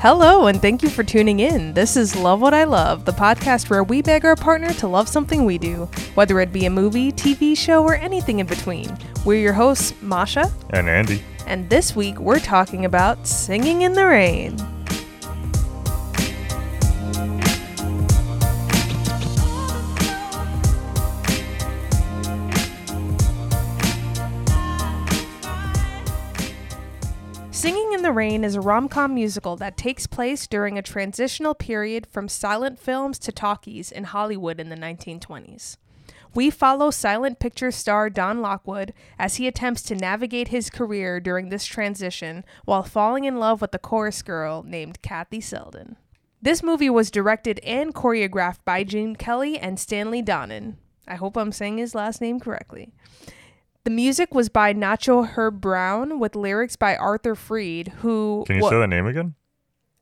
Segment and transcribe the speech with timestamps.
[0.00, 1.72] Hello, and thank you for tuning in.
[1.72, 5.08] This is Love What I Love, the podcast where we beg our partner to love
[5.08, 8.96] something we do, whether it be a movie, TV show, or anything in between.
[9.24, 11.22] We're your hosts, Masha, And Andy.
[11.46, 14.56] and this week we're talking about Singing in the Rain.
[28.16, 32.78] Rain is a rom com musical that takes place during a transitional period from silent
[32.78, 35.76] films to talkies in Hollywood in the 1920s.
[36.34, 41.50] We follow silent picture star Don Lockwood as he attempts to navigate his career during
[41.50, 45.96] this transition while falling in love with a chorus girl named Kathy Selden.
[46.40, 50.76] This movie was directed and choreographed by Gene Kelly and Stanley Donen.
[51.06, 52.94] I hope I'm saying his last name correctly.
[53.86, 58.62] The music was by Nacho Herb Brown with lyrics by Arthur Freed, who Can you
[58.62, 59.36] say the name again?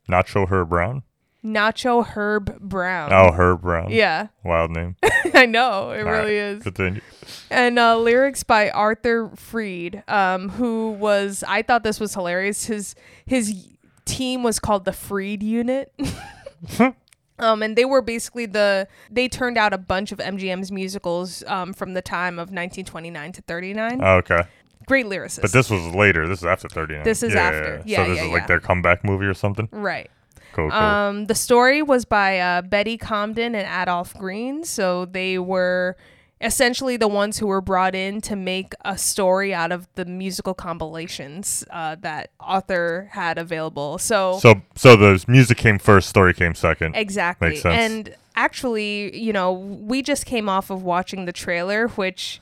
[0.08, 1.02] Nacho Herb Brown?
[1.44, 3.12] Nacho Herb Brown.
[3.12, 3.90] Oh, Herb Brown.
[3.90, 4.96] Yeah, Wild name.
[5.34, 6.62] I know it All right, really is.
[6.62, 7.02] Continue.
[7.50, 12.64] And uh, lyrics by Arthur Freed, um, who was I thought this was hilarious.
[12.64, 12.94] His
[13.26, 13.68] his
[14.06, 15.92] team was called the Freed Unit.
[17.38, 21.72] um, and they were basically the they turned out a bunch of MGM's musicals um,
[21.72, 24.00] from the time of 1929 to 39.
[24.02, 24.42] Oh, okay.
[24.86, 25.42] Great lyricist.
[25.42, 26.28] But this was later.
[26.28, 27.04] This is after 39.
[27.04, 27.82] This is Yeah, after.
[27.84, 28.34] Yeah, so this yeah, is yeah.
[28.34, 29.68] like their comeback movie or something?
[29.72, 30.10] right.
[30.52, 30.78] Cool, cool.
[30.78, 34.62] Um, the story was by uh, Betty Comden and Adolph Green.
[34.62, 35.96] So they were
[36.44, 40.54] essentially the ones who were brought in to make a story out of the musical
[40.54, 43.98] compilations uh, that Arthur had available.
[43.98, 46.94] So, so so the music came first, story came second.
[46.94, 47.48] exactly.
[47.50, 47.74] Makes sense.
[47.76, 52.40] And actually, you know, we just came off of watching the trailer, which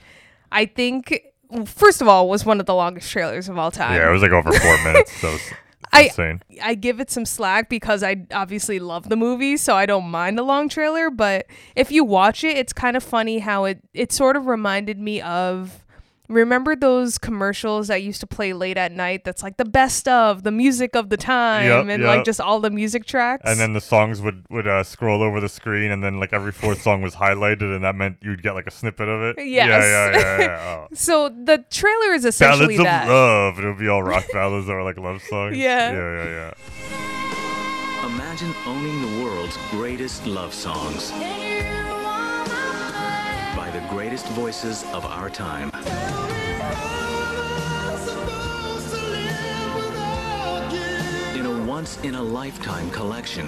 [0.51, 1.23] I think.
[1.67, 3.95] First of all, was one of the longest trailers of all time.
[3.95, 5.23] yeah, it was like over four minutes.
[5.23, 5.41] Was
[5.93, 6.43] I- insane.
[6.63, 10.39] I give it some slack because I obviously love the movie, so I don't mind
[10.39, 11.11] the long trailer.
[11.11, 14.99] But if you watch it, it's kind of funny how it it sort of reminded
[14.99, 15.82] me of.
[16.33, 19.25] Remember those commercials that used to play late at night?
[19.25, 22.17] That's like the best of the music of the time, Yep, and yep.
[22.17, 23.43] like just all the music tracks.
[23.45, 26.53] And then the songs would would uh, scroll over the screen, and then like every
[26.53, 29.37] fourth song was highlighted, and that meant you'd get like a snippet of it.
[29.45, 29.69] Yes.
[29.69, 30.39] Yeah, yeah, yeah.
[30.41, 30.59] yeah.
[30.83, 30.87] Oh.
[30.95, 33.03] so the trailer is essentially Ballads that.
[33.05, 33.59] of love.
[33.59, 35.57] It'll be all rock ballads or like love songs.
[35.57, 35.93] Yeah.
[35.93, 36.55] Yeah, yeah,
[36.89, 38.07] yeah.
[38.07, 41.19] Imagine owning the world's greatest love songs by
[43.73, 45.71] the greatest voices of our time.
[51.35, 53.47] In a once in a lifetime collection.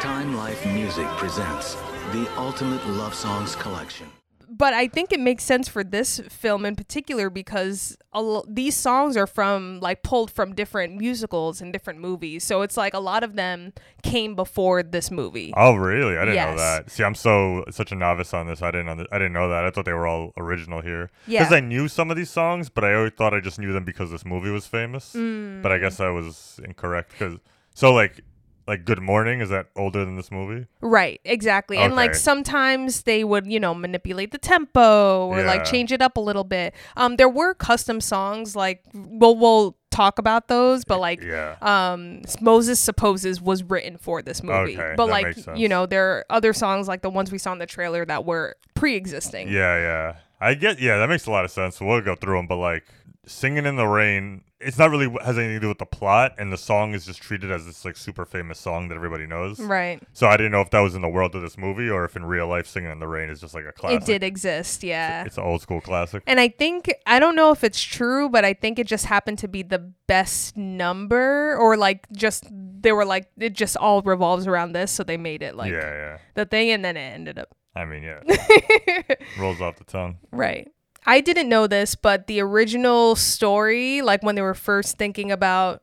[0.00, 1.74] Time Life Music presents
[2.10, 4.10] the Ultimate Love Songs Collection.
[4.56, 8.74] But I think it makes sense for this film in particular because a l- these
[8.74, 12.44] songs are from like pulled from different musicals and different movies.
[12.44, 13.72] So it's like a lot of them
[14.02, 15.52] came before this movie.
[15.56, 16.16] Oh, really?
[16.16, 16.50] I didn't Yes.
[16.50, 16.90] know that.
[16.90, 18.62] See, I'm so such a novice on this.
[18.62, 19.64] I didn't under, I didn't know that.
[19.64, 21.10] I thought they were all original here.
[21.26, 21.40] Yeah.
[21.40, 23.84] Because I knew some of these songs, but I always thought I just knew them
[23.84, 25.12] because this movie was famous.
[25.14, 25.60] Mm.
[25.62, 27.10] But I guess I was incorrect.
[27.12, 27.38] Because
[27.74, 28.22] so like
[28.66, 30.66] like Good Morning is that older than this movie?
[30.80, 31.78] Right, exactly.
[31.78, 36.16] And like sometimes they would, you know, manipulate the tempo or like change it up
[36.16, 36.74] a little bit.
[36.96, 41.56] Um there were custom songs like we'll we'll talk about those, but like Yeah.
[41.62, 44.76] um Moses Supposes was written for this movie.
[44.78, 45.58] Okay, but that like makes sense.
[45.58, 48.24] you know, there are other songs like the ones we saw in the trailer that
[48.24, 49.48] were pre-existing.
[49.48, 50.16] Yeah, yeah.
[50.38, 50.78] I get.
[50.80, 51.80] Yeah, that makes a lot of sense.
[51.80, 52.84] We'll go through them, but like
[53.26, 56.52] singing in the rain, it's not really has anything to do with the plot, and
[56.52, 59.60] the song is just treated as this like super famous song that everybody knows.
[59.60, 60.02] Right.
[60.12, 62.16] So I didn't know if that was in the world of this movie or if
[62.16, 64.02] in real life singing in the rain is just like a classic.
[64.02, 65.24] It did exist, yeah.
[65.24, 66.22] It's an old school classic.
[66.26, 69.38] And I think I don't know if it's true, but I think it just happened
[69.40, 74.46] to be the best number or like just they were like it just all revolves
[74.46, 76.18] around this, so they made it like yeah, yeah.
[76.34, 78.22] the thing and then it ended up I mean, yeah.
[79.38, 80.16] Rolls off the tongue.
[80.32, 80.66] right.
[81.06, 85.82] I didn't know this, but the original story, like when they were first thinking about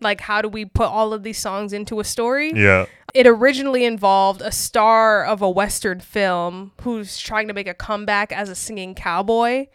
[0.00, 2.52] like how do we put all of these songs into a story?
[2.54, 2.86] Yeah.
[3.14, 8.30] It originally involved a star of a Western film who's trying to make a comeback
[8.32, 9.66] as a singing cowboy.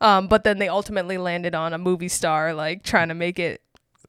[0.00, 3.60] Um, but then they ultimately landed on a movie star, like trying to make it.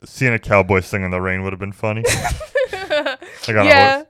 [0.06, 2.04] Seeing a cowboy sing in the rain would have been funny.
[2.72, 3.20] like
[3.50, 4.04] on a yeah.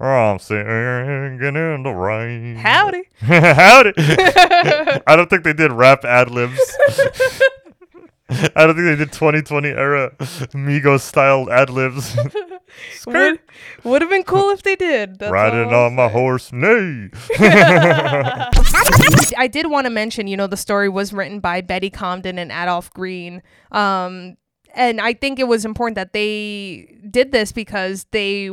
[0.00, 2.56] Oh, I'm singing in the rain.
[2.56, 3.04] Howdy.
[3.20, 3.92] Howdy.
[5.06, 6.58] I don't think they did rap ad libs.
[8.28, 12.16] I don't think they did 2020 era Migos style ad libs.
[13.06, 13.38] Would,
[13.84, 15.20] would have been cool if they did.
[15.20, 17.10] That's Riding on my horse, nay.
[19.38, 22.50] I did want to mention, you know, the story was written by Betty Comden and
[22.50, 23.42] Adolph Green.
[23.70, 24.36] Um,
[24.74, 28.50] and I think it was important that they did this because they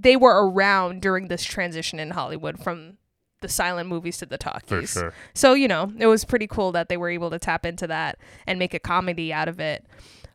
[0.00, 2.98] they were around during this transition in Hollywood from
[3.42, 4.90] the silent movies to the talkies.
[4.92, 5.12] sure.
[5.34, 8.18] So, you know, it was pretty cool that they were able to tap into that
[8.46, 9.84] and make a comedy out of it.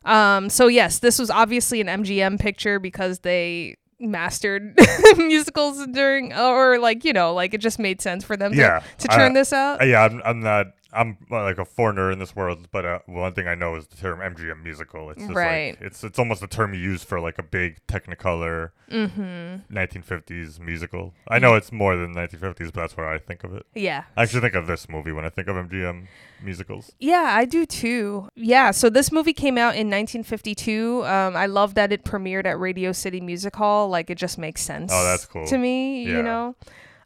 [0.04, 4.76] Um, so yes, this was obviously an MGM picture because they mastered
[5.16, 9.08] musicals during or like, you know, like it just made sense for them Yeah, to,
[9.08, 9.86] to churn I- this out.
[9.86, 10.66] Yeah, I'm, I'm not.
[10.92, 13.86] I'm uh, like a foreigner in this world, but uh, one thing I know is
[13.86, 15.10] the term MGM musical.
[15.10, 15.70] It's just Right.
[15.80, 19.74] like it's it's almost a term you use for like a big Technicolor mm-hmm.
[19.74, 21.14] 1950s musical.
[21.28, 23.64] I know it's more than 1950s, but that's where I think of it.
[23.74, 24.04] Yeah.
[24.16, 26.06] I actually think of this movie when I think of MGM
[26.42, 26.92] musicals.
[26.98, 28.28] Yeah, I do too.
[28.34, 31.04] Yeah, so this movie came out in 1952.
[31.06, 33.88] Um, I love that it premiered at Radio City Music Hall.
[33.88, 34.90] Like, it just makes sense.
[34.94, 35.46] Oh, that's cool.
[35.46, 36.16] To me, Yeah.
[36.16, 36.54] you know?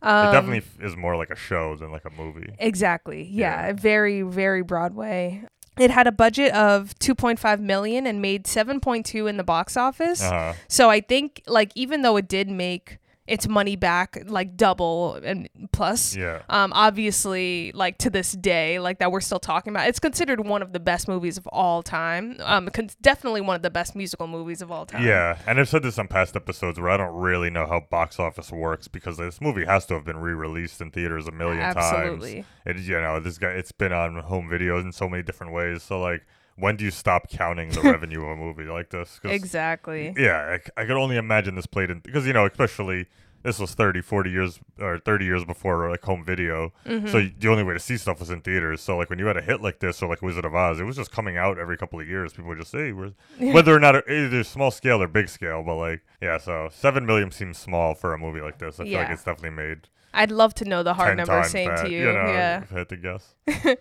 [0.02, 2.54] Um, it definitely is more like a show than like a movie.
[2.58, 3.24] Exactly.
[3.24, 3.72] Yeah, Yeah.
[3.72, 5.42] very very Broadway.
[5.78, 10.22] It had a budget of 2.5 million and made 7.2 in the box office.
[10.22, 10.54] Uh-huh.
[10.68, 15.48] So I think like even though it did make its money back like double and
[15.72, 16.42] plus, Yeah.
[16.48, 20.62] um obviously like to this day like that we're still talking about it's considered one
[20.62, 22.36] of the best movies of all time.
[22.40, 25.04] Um con- definitely one of the best musical movies of all time.
[25.04, 28.18] Yeah, and I've said this on past episodes where I don't really know how box
[28.18, 32.34] office works because this movie has to have been re-released in theaters a million Absolutely.
[32.34, 32.46] times.
[32.64, 35.82] It, you know, this guy, it's been on home videos in so many different ways.
[35.82, 36.22] So like,
[36.56, 39.20] when do you stop counting the revenue of a movie like this?
[39.24, 40.14] Exactly.
[40.16, 43.06] Yeah, I, I could only imagine this played in because you know, especially
[43.42, 46.72] this was 30, 40 years or 30 years before like home video.
[46.84, 47.06] Mm-hmm.
[47.08, 48.80] So the only way to see stuff was in theaters.
[48.80, 50.84] So like when you had a hit like this or like Wizard of Oz, it
[50.84, 52.32] was just coming out every couple of years.
[52.32, 55.62] People would just say, "Where's whether or not it, either small scale or big scale."
[55.62, 58.80] But like, yeah, so seven million seems small for a movie like this.
[58.80, 61.84] I feel like it's definitely made I'd love to know the hard number saying that.
[61.84, 62.06] to you.
[62.06, 62.62] know, yeah.
[62.62, 63.34] if I had to guess.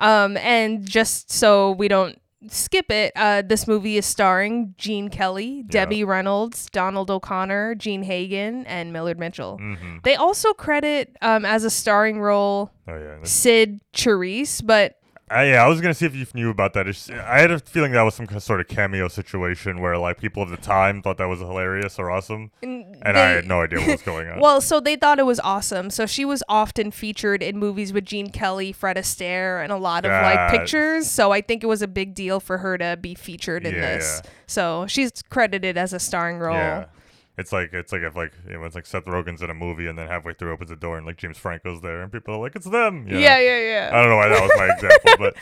[0.00, 5.62] Um, and just so we don't skip it, uh, this movie is starring Gene Kelly,
[5.68, 9.58] Debbie Reynolds, Donald O'Connor, Jean Hagen, and Millard Mitchell.
[9.58, 13.18] hmm They also credit um, as a starring role Oh yeah.
[13.24, 14.96] Cyd Charisse, but
[15.32, 16.86] Uh, yeah, I was gonna see if you knew about that.
[17.28, 20.50] I had a feeling that was some sort of cameo situation where like people of
[20.50, 23.88] the time thought that was hilarious or awesome, and I they- had no idea what
[23.90, 24.40] was going on.
[24.40, 25.90] Well, so they thought it was awesome.
[25.90, 30.04] So she was often featured in movies with Gene Kelly, Fred Astaire, and a lot
[30.04, 31.08] of like pictures.
[31.08, 33.80] So I think it was a big deal for her to be featured in Yeah,
[33.98, 34.20] this.
[34.24, 34.30] yeah.
[34.48, 36.56] So she's credited as a starring role.
[36.56, 36.86] yeah,
[37.38, 39.86] it's like it's like if like you know, it's like Seth Rogen's in a movie
[39.86, 42.38] and then halfway through opens the door and like James Franco's there and people are
[42.40, 43.06] like it's them.
[43.06, 43.18] you know?
[43.20, 43.90] Yeah, yeah, yeah.
[43.92, 45.36] I don't know why that was my example, but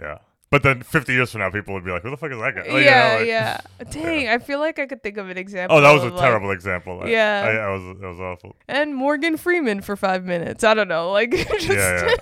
[0.00, 0.18] yeah.
[0.50, 2.54] But then 50 years from now, people would be like, "Who the fuck is that
[2.54, 3.60] guy?" Like, you know, yeah, like- yeah.
[3.90, 5.76] Dang, I feel like I could think of an example.
[5.76, 7.00] Oh, that was a like- terrible example.
[7.02, 7.42] I- Yeah.
[7.44, 8.54] I, I was that was awful.
[8.68, 10.62] and Morgan Freeman for five minutes.
[10.62, 11.66] I don't know, like just.
[11.68, 12.14] Yeah, yeah.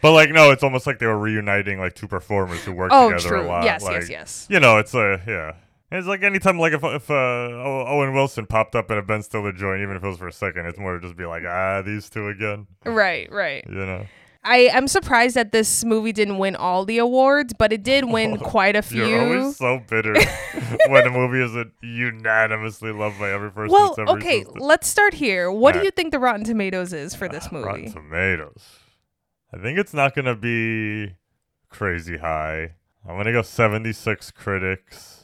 [0.00, 3.10] But like, no, it's almost like they were reuniting like two performers who worked oh,
[3.10, 3.42] together true.
[3.42, 3.64] a lot.
[3.64, 4.46] Yes, like, yes, yes.
[4.48, 5.54] You know, it's a yeah.
[5.94, 9.52] It's like anytime, like if if uh, Owen Wilson popped up in a Ben Stiller
[9.52, 11.82] joint, even if it was for a second, it's more to just be like, ah,
[11.82, 12.66] these two again.
[12.84, 13.62] Right, right.
[13.68, 14.06] You know,
[14.42, 18.38] I am surprised that this movie didn't win all the awards, but it did win
[18.38, 19.04] quite a few.
[19.06, 20.14] you're always so bitter
[20.88, 23.72] when a movie isn't unanimously loved by every person.
[23.72, 24.60] well, okay, existed.
[24.60, 25.50] let's start here.
[25.52, 27.92] What do you think the Rotten Tomatoes is for this Ah, Rotten movie?
[27.92, 28.64] Tomatoes.
[29.54, 31.16] I think it's not gonna be
[31.68, 32.76] crazy high.
[33.06, 35.21] I'm gonna go 76 critics,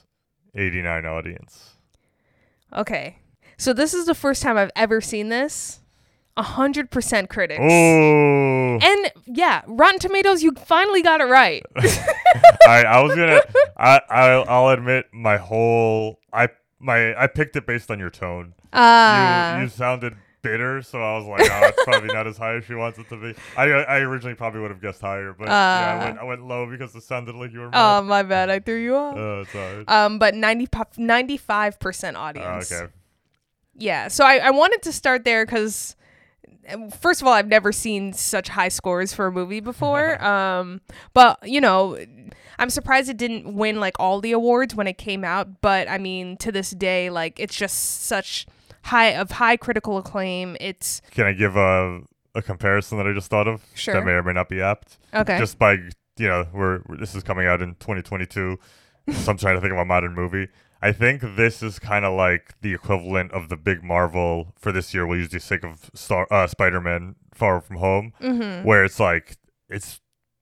[0.59, 1.77] 89 audience.
[2.75, 3.19] Okay.
[3.57, 5.81] So this is the first time I've ever seen this.
[6.37, 7.61] A hundred percent critics.
[7.61, 11.65] Oh, And yeah, Rotten Tomatoes, you finally got it right.
[11.77, 13.41] I, I was gonna.
[13.77, 16.21] I, I I'll admit my whole.
[16.33, 16.49] I
[16.79, 18.55] my I picked it based on your tone.
[18.73, 22.55] Uh, you you sounded bitter, so I was like, oh, it's probably not as high
[22.57, 23.35] as she wants it to be.
[23.57, 26.05] I I originally probably would have guessed higher, but yeah, I Uh.
[26.07, 27.67] went I went low because it sounded like you were.
[27.73, 28.05] oh, mad.
[28.05, 28.51] my bad.
[28.51, 29.17] I threw you off.
[29.17, 29.89] Uh, it's alright.
[29.89, 32.73] Um, but 90, 95% Uh, audience.
[32.73, 32.93] okay.
[33.77, 34.09] Yeah.
[34.09, 35.95] So I, I wanted to start there because,
[37.01, 40.23] first of all, I've never seen such high scores for a movie before.
[40.25, 40.81] um,
[41.15, 41.97] but, you know,
[42.59, 45.61] I'm surprised it didn't win like all the awards when it came out.
[45.61, 48.47] But I mean, to this day, like, it's just such
[48.89, 50.57] high of high critical acclaim.
[50.61, 52.01] It's Can I give a
[52.35, 53.65] a comparison that I just thought of?
[53.75, 53.95] Sure.
[53.95, 54.99] That may or may not be apt.
[55.15, 55.39] okay.
[55.39, 58.59] Just by you know, we're we're- this is coming out in 2022,
[59.13, 60.49] so I'm trying to think of a modern movie.
[60.81, 64.95] I think this is kind of like the equivalent of the big Marvel for this
[64.95, 65.07] year.
[65.07, 68.67] We'll use the sake of Star uh, Spider-Man Far From Home, mm-hmm.
[68.67, 69.37] where it's like
[69.69, 70.01] it's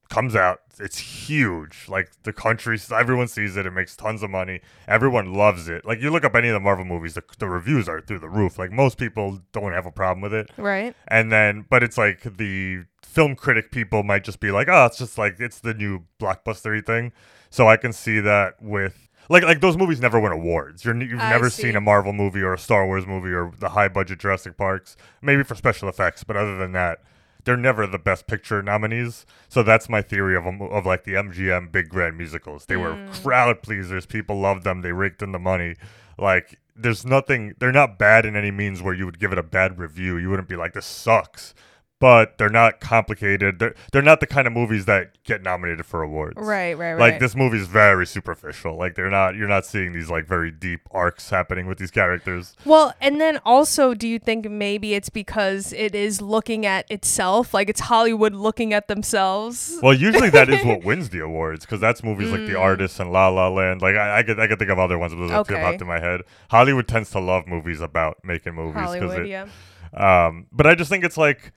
[0.09, 0.61] comes out.
[0.79, 1.85] It's huge.
[1.87, 3.65] Like the country, everyone sees it.
[3.65, 4.61] It makes tons of money.
[4.87, 5.85] Everyone loves it.
[5.85, 8.29] Like you look up any of the Marvel movies, the, the reviews are through the
[8.29, 8.59] roof.
[8.59, 10.49] Like most people don't have a problem with it.
[10.57, 10.95] Right.
[11.07, 14.97] And then, but it's like the film critic people might just be like, oh, it's
[14.97, 17.11] just like it's the new blockbustery thing.
[17.49, 20.85] So I can see that with like like those movies never win awards.
[20.85, 21.63] You're, you've I never see.
[21.63, 24.95] seen a Marvel movie or a Star Wars movie or the high budget Jurassic Parks,
[25.21, 26.99] maybe for special effects, but other than that,
[27.47, 29.25] they're never the best picture nominees.
[29.47, 32.65] So that's my theory of of like the MGM big grand musicals.
[32.65, 33.23] They were Mm.
[33.23, 34.05] crowd pleasers.
[34.05, 34.81] People loved them.
[34.81, 35.75] They raked in the money.
[36.17, 37.53] Like there's nothing.
[37.57, 40.17] They're not bad in any means where you would give it a bad review.
[40.17, 41.53] You wouldn't be like this sucks.
[41.99, 43.57] But they're not complicated.
[43.57, 46.37] They're, they're not the kind of movies that get nominated for awards.
[46.37, 46.99] Right, right, right.
[46.99, 48.77] Like this movie is very superficial.
[48.77, 49.35] Like they're not.
[49.35, 52.55] You're not seeing these like very deep arcs happening with these characters.
[52.65, 57.51] Well, and then also, do you think maybe it's because it is looking at itself,
[57.51, 59.79] like it's Hollywood looking at themselves?
[59.81, 62.47] Well, usually that is what wins the awards because that's movies like Mm.
[62.47, 63.81] The Artist and La La Land.
[63.81, 65.55] Like I, I could, I could think of other ones, but those okay.
[65.59, 66.21] Popped in my head.
[66.51, 69.27] Hollywood tends to love movies about making movies it.
[69.27, 69.47] yeah.
[69.93, 71.51] Um, but I just think it's like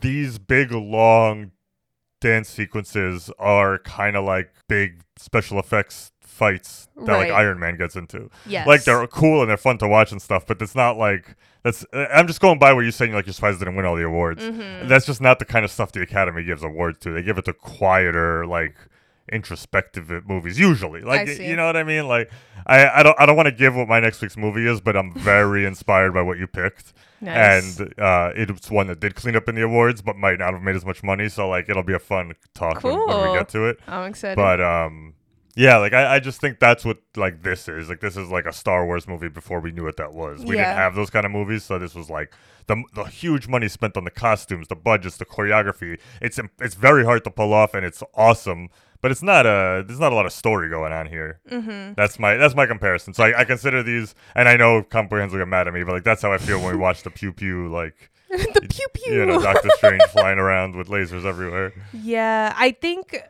[0.00, 1.52] these big long
[2.20, 7.96] dance sequences are kind of like big special effects fights that like Iron Man gets
[7.96, 8.30] into.
[8.46, 8.66] Yes.
[8.66, 11.84] Like they're cool and they're fun to watch and stuff, but it's not like that's.
[11.92, 13.12] I'm just going by what you're saying.
[13.12, 14.42] Like you're surprised didn't win all the awards.
[14.42, 14.88] Mm-hmm.
[14.88, 17.10] That's just not the kind of stuff the Academy gives awards to.
[17.10, 18.76] They give it to quieter, like
[19.32, 21.00] introspective movies usually.
[21.00, 21.48] Like I y- see.
[21.48, 22.06] you know what I mean?
[22.08, 22.30] Like
[22.66, 24.96] I, I don't I don't want to give what my next week's movie is, but
[24.96, 26.92] I'm very inspired by what you picked.
[27.20, 27.78] Nice.
[27.80, 30.62] And uh, it's one that did clean up in the awards, but might not have
[30.62, 31.28] made as much money.
[31.28, 33.78] So like it'll be a fun talk when, when we get to it.
[33.88, 34.36] I'm excited.
[34.36, 35.14] But um,
[35.56, 37.88] yeah, like I, I just think that's what like this is.
[37.88, 40.44] Like this is like a Star Wars movie before we knew what that was.
[40.44, 40.64] We Yeah.
[40.66, 42.32] didn't have those kind of movies, so this was like
[42.66, 45.98] the the huge money spent on the costumes, the budgets, the choreography.
[46.20, 48.68] It's im- it's very hard to pull off, and it's awesome.
[49.02, 51.40] But it's not a there's not a lot of story going on here.
[51.50, 51.94] Mm-hmm.
[51.94, 53.14] That's my that's my comparison.
[53.14, 55.92] So I, I consider these, and I know comprehensions will get mad at me, but
[55.92, 59.12] like that's how I feel when we watch the pew pew like the pew pew.
[59.14, 61.72] you know Doctor Strange flying around with lasers everywhere.
[61.92, 63.22] Yeah, I think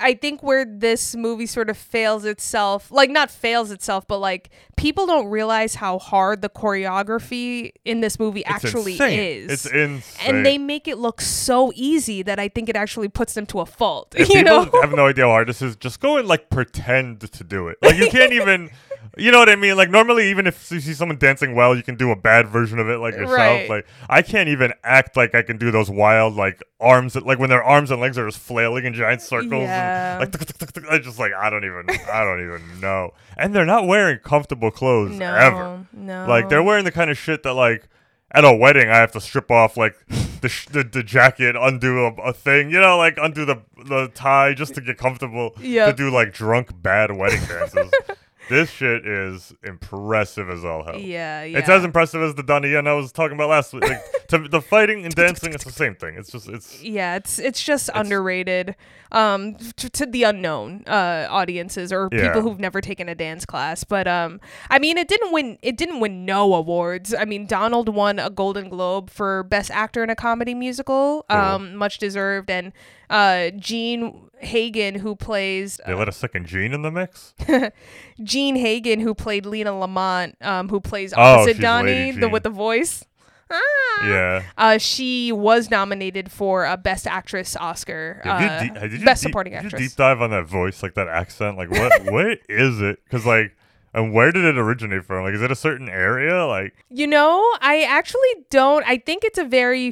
[0.00, 4.50] I think where this movie sort of fails itself, like not fails itself, but like
[4.76, 9.18] people don't realize how hard the choreography in this movie It's actually insane.
[9.20, 9.50] is.
[9.52, 10.36] It's insane.
[10.36, 13.60] and they make it look so easy that I think it actually puts them to
[13.60, 14.14] a fault.
[14.24, 14.80] If you people know?
[14.80, 17.78] have no idea how hard this is, just go and like pretend to do it.
[17.82, 18.70] Like you can't even,
[19.16, 19.76] you know what I mean?
[19.76, 22.78] Like normally, even if you see someone dancing well, you can do a bad version
[22.78, 23.38] of it like yourself.
[23.38, 23.68] Right.
[23.68, 27.50] Like I can't even act like I can do those wild like arms, like when
[27.50, 29.62] their arms and legs are just flailing in giant circles.
[29.62, 30.20] Yeah.
[30.22, 33.12] And, like I just like I don't even, I don't even know.
[33.36, 35.86] And they're not wearing comfortable clothes no, ever.
[35.92, 36.26] no.
[36.28, 37.88] Like they're wearing the kind of shit that like
[38.32, 39.94] at a wedding I have to strip off like
[40.40, 44.08] the sh- the, the jacket, undo a, a thing, you know, like undo the the
[44.08, 47.90] tie just to get comfortable to do like drunk bad wedding dances.
[48.48, 50.98] this shit is impressive as all hell.
[50.98, 51.58] Yeah, yeah.
[51.58, 53.84] It's as impressive as the Donnie Yen I was talking about last week.
[53.84, 56.16] Like, to, the fighting and dancing, it's the same thing.
[56.16, 58.76] It's just it's yeah, it's it's just underrated
[59.12, 62.26] um to, to the unknown uh audiences or Yeah.
[62.28, 63.84] people who've never taken a dance class.
[63.84, 67.14] But um I mean it didn't win it didn't win no awards.
[67.14, 71.24] I mean Donald won a Golden Globe for best actor in a comedy musical.
[71.28, 72.72] Um much deserved and
[73.10, 77.34] uh Jean Hagen who plays they let a second Gene in the mix.
[78.22, 82.42] Jean Hagen who played Lena Lamont um who plays Oh, opposite she's Donnie the with
[82.42, 83.04] the voice.
[83.50, 84.08] Ah.
[84.08, 84.42] Yeah.
[84.56, 88.20] Uh, she was nominated for a Best Actress Oscar.
[88.24, 89.82] Have you uh, did you Best deep- Supporting did you Actress.
[89.82, 91.56] deep dive on that voice, like that accent?
[91.58, 92.98] Like what what is it?
[93.04, 93.54] Because like,
[93.92, 95.24] and where did it originate from?
[95.24, 96.46] Like, is it a certain area?
[96.46, 98.84] Like, You know, I actually don't.
[98.88, 99.90] I think it's a very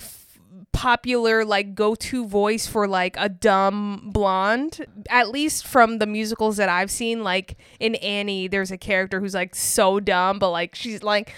[0.72, 4.84] popular like go-to voice for like a dumb blonde.
[5.10, 9.34] At least from the musicals that I've seen, like in Annie, there's a character who's
[9.34, 11.32] like so dumb, but like she's like.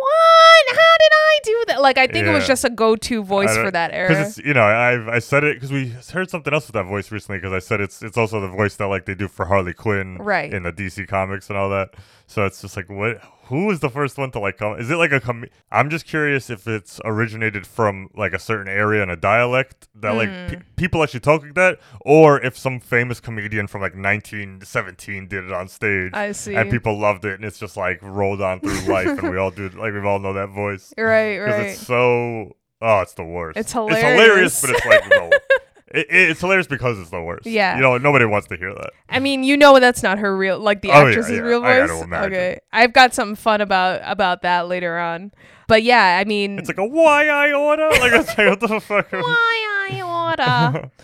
[0.00, 0.68] What?
[0.68, 1.82] How did I do that?
[1.82, 4.26] Like, I think it was just a go-to voice for that era.
[4.26, 7.10] it's you know I've I said it because we heard something else with that voice
[7.10, 9.72] recently because I said it's it's also the voice that like they do for Harley
[9.74, 10.54] Quinn Right.
[10.54, 11.94] in the DC comics and all that.
[12.28, 14.78] So it's just like what who was the first one to like come?
[14.78, 18.68] Is it like a com- I'm just curious if it's originated from like a certain
[18.68, 20.62] area and a dialect that like pe- mm.
[20.76, 25.52] people actually talk like that, or if some famous comedian from like 1917 did it
[25.52, 26.10] on stage.
[26.12, 26.54] I see.
[26.54, 29.50] And people loved it, and it's just like rolled on through life, and we all
[29.50, 31.46] do like we all know that voice Right, right.
[31.46, 34.60] because it's so oh it's the worst It's it's hilarious hilarious.
[34.60, 35.40] but it's like the,
[35.94, 37.76] it, it- it's hilarious because it's the worst Yeah.
[37.76, 40.58] you know nobody wants to hear that I mean, you know that's not her real
[40.58, 41.38] like the Oh, yeah, actress's yeah.
[41.40, 42.06] real I voice.
[42.08, 42.26] gotta.
[42.26, 42.58] Okay.
[42.72, 45.32] I've got something fun about about that later on.
[45.66, 48.80] But yeah, I mean it's like a why I order like it's like what the
[48.80, 50.90] fuck why I order.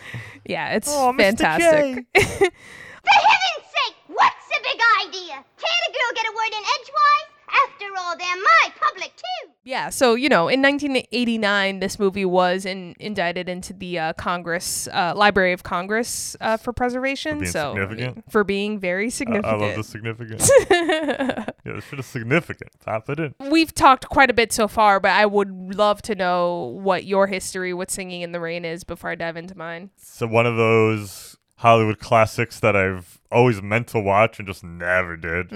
[0.46, 2.04] Yeah, it's Oh, fantastic.
[2.14, 5.34] For heaven's sake, what's the big idea?
[5.40, 7.30] Can't a girl get a word in edgewise?
[7.54, 9.50] After all, they're my public too.
[9.64, 14.88] Yeah, so you know, in 1989, this movie was in, indicted into the uh, Congress
[14.88, 17.38] uh, Library of Congress uh, for preservation.
[17.38, 18.30] being so I mean, significant?
[18.30, 19.62] for being very significant.
[19.62, 20.50] I love the significant.
[20.70, 22.72] yeah, this shit is significant.
[22.84, 23.34] Tap it in.
[23.50, 27.26] We've talked quite a bit so far, but I would love to know what your
[27.26, 29.90] history with Singing in the Rain is before I dive into mine.
[29.96, 31.33] So one of those
[31.64, 35.50] Hollywood classics that I've always meant to watch and just never did.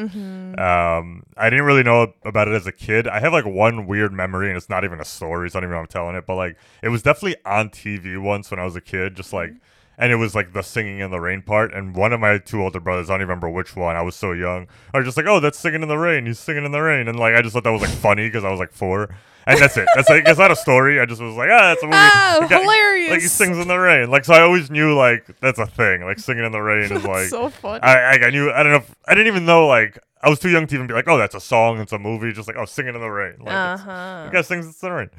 [0.59, 3.07] Um, I didn't really know about it as a kid.
[3.07, 5.69] I have like one weird memory, and it's not even a story, so I don't
[5.69, 6.25] even I'm telling it.
[6.27, 9.53] But like, it was definitely on TV once when I was a kid, just like.
[10.01, 12.63] And it was like the singing in the rain part, and one of my two
[12.63, 13.97] older brothers, I don't even remember which one.
[13.97, 14.69] I was so young.
[14.95, 16.25] I was just like, "Oh, that's singing in the rain.
[16.25, 18.45] He's singing in the rain," and like I just thought that was like funny because
[18.45, 19.09] I was like four,
[19.49, 19.89] and that's it.
[19.95, 21.01] That's like it's not a story.
[21.01, 23.11] I just was like, "Ah, that's a movie." Oh, The hilarious.
[23.11, 24.11] Like he sings in the rain.
[24.11, 26.03] Like so, I always knew like that's a thing.
[26.05, 27.81] Like singing in the rain is like so funny.
[27.83, 30.39] I, I I knew I don't know if, I didn't even know like I was
[30.39, 32.57] too young to even be like oh that's a song it's a movie just like
[32.57, 34.25] oh singing in the rain like it's- Uh-huh.
[34.27, 35.11] the guy sings in the rain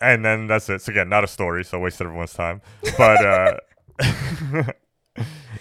[0.00, 2.60] and then that's it so again not a story so wasted everyone's time
[2.98, 3.56] but uh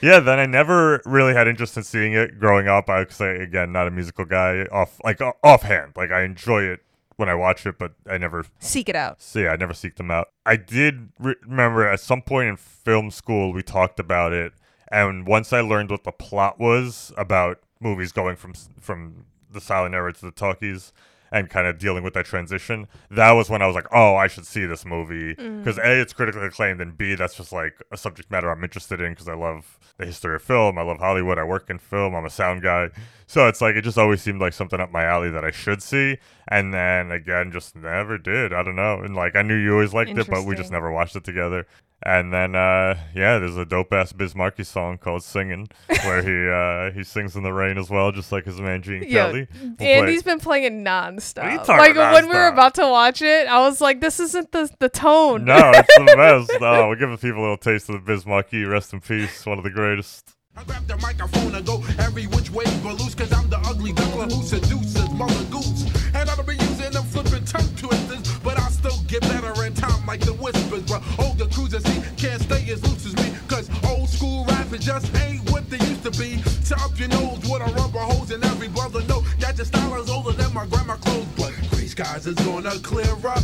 [0.01, 3.38] yeah then I never really had interest in seeing it growing up I would say
[3.38, 6.79] again not a musical guy off like offhand like I enjoy it
[7.18, 9.22] when I watch it but I never Seek it out.
[9.22, 10.30] so yeah, I never seek them out.
[10.46, 14.54] I did re- remember at some point in film school we talked about it,
[14.92, 19.94] and once I learned what the plot was about movies going from from the silent
[19.96, 20.94] era to the talkies
[21.32, 24.28] and kind of dealing with that transition, that was when I was like, oh, I
[24.28, 25.60] should see this movie mm.
[25.60, 29.02] because a it's critically acclaimed and b that's just like a subject matter I'm interested
[29.02, 32.16] in because I love the history of film, I love Hollywood, I work in film,
[32.16, 32.90] I'm a sound guy,
[33.26, 35.82] so it's like it just always seemed like something up my alley that I should
[35.82, 36.18] see,
[36.48, 38.54] and then again, just never did.
[38.54, 40.92] I don't know, and like I knew you always liked it, but we just never
[40.92, 41.68] watched it together.
[42.04, 46.48] And then uh yeah, there's a dope ass Biz Markie song called "Singing," where he
[46.94, 49.48] uh he sings in the rain as well, just like his man Gene Kelly.
[49.60, 51.38] We'll play- Andy's been playing it nonstop.
[51.38, 54.00] What are you talking like when we were about to watch it, I was like,
[54.00, 56.62] "This isn't the the tone." No, it's the best.
[56.62, 58.63] Oh, we're giving people a little taste of the Biz Markie.
[58.63, 60.36] Rest in peace, one of the greatest.
[60.58, 63.93] I grab the microphone and go every which way but loose Cause I'm the ugly
[63.93, 65.86] duckling who seduces mother goose.
[66.15, 69.76] And I don't be using them flipping tongue twisters But I still get better in
[69.76, 73.70] time like the whispers But older cruisers see can't stay as loose as me Cause
[73.86, 76.41] old school rappers just ain't what they used to be.
[76.65, 80.10] So your nose with a rubber hose and every brother know That your style is
[80.10, 81.28] older than my grandma clothes.
[81.38, 83.43] But gray skies is gonna clear up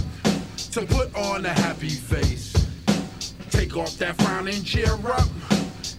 [0.71, 2.53] To put on a happy face.
[3.51, 5.29] Take off that frown and cheer up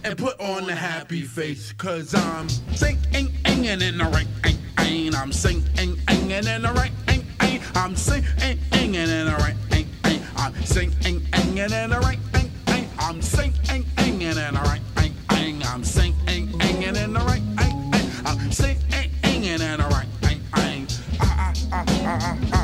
[0.05, 1.73] and put on a happy face.
[1.73, 3.31] Cause I'm singing
[3.65, 4.27] in the rain.
[4.45, 5.15] ain't, ain't.
[5.17, 6.91] I'm singing in the rain.
[7.09, 7.63] ain't, ain't.
[7.75, 8.59] I'm singing
[8.93, 9.57] in the rain.
[9.73, 10.21] ain't, ain't.
[10.37, 12.19] I'm singing in the rain.
[12.35, 12.89] ain't, ain't.
[12.99, 13.83] I'm singing
[14.21, 14.81] in the rain.
[14.99, 15.73] ain't, ain't.
[15.73, 17.43] I'm singing in the rain.
[17.59, 18.25] ain't, ain't.
[18.25, 20.09] I'm singing in the rain.
[20.29, 21.01] ain't, ain't.
[21.19, 22.54] Ah, ah, ah, ah, ah, ah.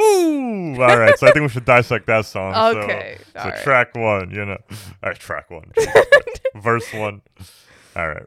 [0.00, 0.82] Woo!
[0.82, 2.54] All right, so I think we should dissect that song.
[2.54, 3.62] So- Okay, So, all right.
[3.62, 4.58] track one, you know,
[5.02, 5.70] all right, track one,
[6.56, 7.22] verse one.
[7.96, 8.24] All right,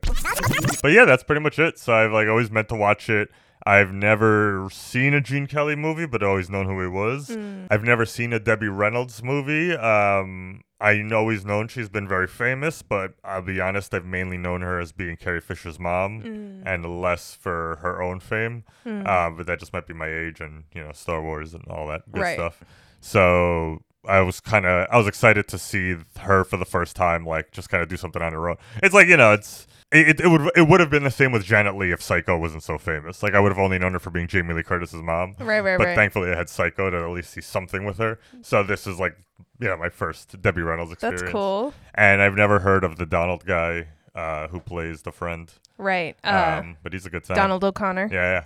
[0.82, 1.80] but yeah, that's pretty much it.
[1.80, 3.30] So I've like always meant to watch it.
[3.66, 7.30] I've never seen a Gene Kelly movie, but always known who he was.
[7.30, 7.66] Hmm.
[7.72, 9.74] I've never seen a Debbie Reynolds movie.
[9.74, 14.62] Um, I always known she's been very famous, but I'll be honest, I've mainly known
[14.62, 16.68] her as being Carrie Fisher's mom, Hmm.
[16.68, 18.66] and less for her own fame.
[18.86, 21.88] Uh, but that just might be my age and you know Star Wars and all
[21.88, 22.36] that good Right.
[22.36, 22.64] stuff.
[23.00, 27.26] So I was kind of I was excited to see her for the first time,
[27.26, 28.58] like just kind of do something on her own.
[28.82, 31.44] It's like you know, it's it, it would it would have been the same with
[31.46, 33.22] Janet Leigh if Psycho wasn't so famous.
[33.24, 35.36] Like I would have only known her for being Jamie Lee Curtis's mom.
[35.40, 35.78] Right, right, right.
[35.78, 35.96] But right.
[35.96, 38.20] thankfully, I had Psycho to at least see something with her.
[38.42, 39.16] So this is like
[39.64, 41.22] yeah, my first Debbie Reynolds experience.
[41.22, 41.74] That's cool.
[41.96, 45.52] And I've never heard of the Donald guy uh, who plays the friend.
[45.78, 46.16] Right.
[46.24, 47.36] Uh, Um, but he's a good time.
[47.36, 48.10] Donald O'Connor.
[48.12, 48.44] Yeah, yeah.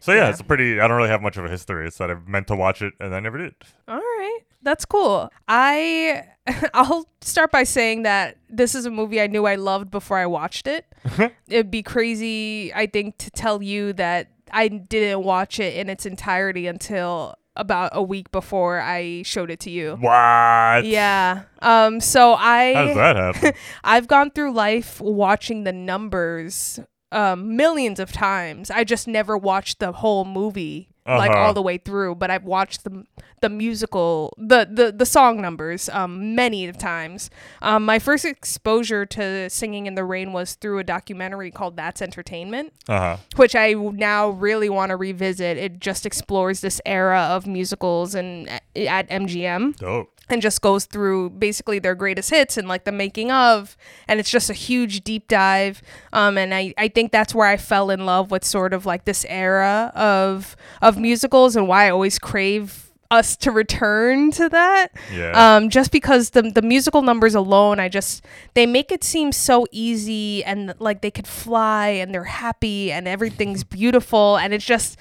[0.00, 0.30] So yeah, Yeah.
[0.30, 0.80] it's a pretty.
[0.80, 1.86] I don't really have much of a history.
[1.86, 3.54] It's that I've meant to watch it and I never did.
[3.88, 4.40] All right.
[4.62, 5.30] That's cool.
[5.48, 6.24] I
[6.74, 10.26] I'll start by saying that this is a movie I knew I loved before I
[10.26, 10.86] watched it.
[11.48, 16.04] It'd be crazy, I think, to tell you that I didn't watch it in its
[16.06, 19.96] entirety until about a week before I showed it to you.
[20.00, 20.84] What?
[20.84, 21.42] Yeah.
[21.60, 23.52] Um so I How does that happen?
[23.84, 26.80] I've gone through life watching the numbers
[27.12, 28.70] um, millions of times.
[28.70, 31.40] I just never watched the whole movie like Uh-huh.
[31.40, 33.04] all the way through, but I've watched the
[33.40, 37.28] the musical the the, the song numbers um, many of times.
[37.60, 42.00] Um, my first exposure to singing in the rain was through a documentary called That's
[42.00, 43.16] Entertainment uh huh.
[43.36, 45.56] which I now really want to revisit.
[45.58, 49.76] It just explores this era of musicals and at MGM.
[49.76, 50.11] Dope.
[50.28, 53.76] And just goes through basically their greatest hits and like the making of
[54.08, 55.82] and it's just a huge deep dive.
[56.12, 59.04] Um and i i think that's where i fell in love with sort of like
[59.04, 64.88] this era of of musicals and why i always crave us to return to that.
[65.12, 65.56] Yeah.
[65.56, 69.66] um just because the the musical numbers alone i just they make it seem so
[69.70, 74.36] easy and like they could fly and they're happy and everything's beautiful.
[74.38, 74.96] And it's just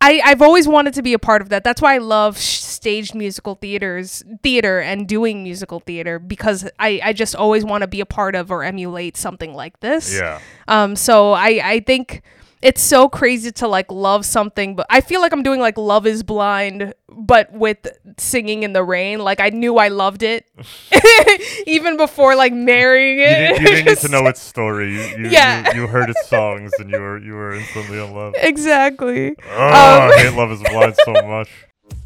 [0.00, 1.64] I, I've always wanted to be a part of that.
[1.64, 7.12] That's why I love staged musical theaters, theater, and doing musical theater because I, I
[7.12, 10.14] just always want to be a part of or emulate something like this.
[10.14, 10.40] Yeah.
[10.68, 10.94] Um.
[10.94, 12.22] So I I think
[12.62, 16.06] it's so crazy to like love something, but I feel like I'm doing like Love
[16.06, 19.20] Is Blind, but with singing in the rain.
[19.20, 20.46] Like I knew I loved it
[21.66, 23.28] even before like marrying You it.
[23.28, 24.92] didn't, you didn't need to know its story.
[24.92, 25.72] You, you, Yeah.
[25.74, 28.34] you, you heard its songs and you were you were instantly in love.
[28.42, 29.36] Exactly.
[29.50, 31.50] Oh, Um, I hate Love Is Blind so much.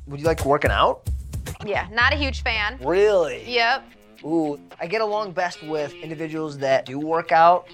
[0.07, 1.09] Would you like working out?
[1.65, 2.79] Yeah, not a huge fan.
[2.83, 3.45] Really?
[3.47, 3.85] Yep.
[4.25, 7.67] Ooh, I get along best with individuals that do work out.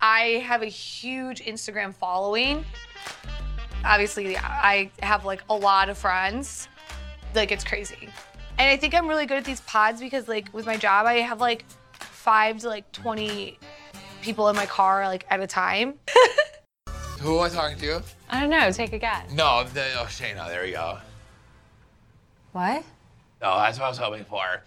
[0.00, 2.64] I have a huge Instagram following.
[3.84, 6.68] Obviously, I have like a lot of friends.
[7.34, 8.08] Like it's crazy.
[8.58, 11.14] And I think I'm really good at these pods because like with my job, I
[11.14, 11.64] have like
[11.98, 13.58] 5 to like 20
[14.22, 15.94] people in my car like at a time.
[17.20, 18.02] Who am I talking to?
[18.28, 18.70] I don't know.
[18.70, 19.30] Take a guess.
[19.32, 20.98] No, the, oh, Shayna, there you go.
[22.52, 22.84] What?
[23.42, 24.62] Oh, that's what I was hoping for.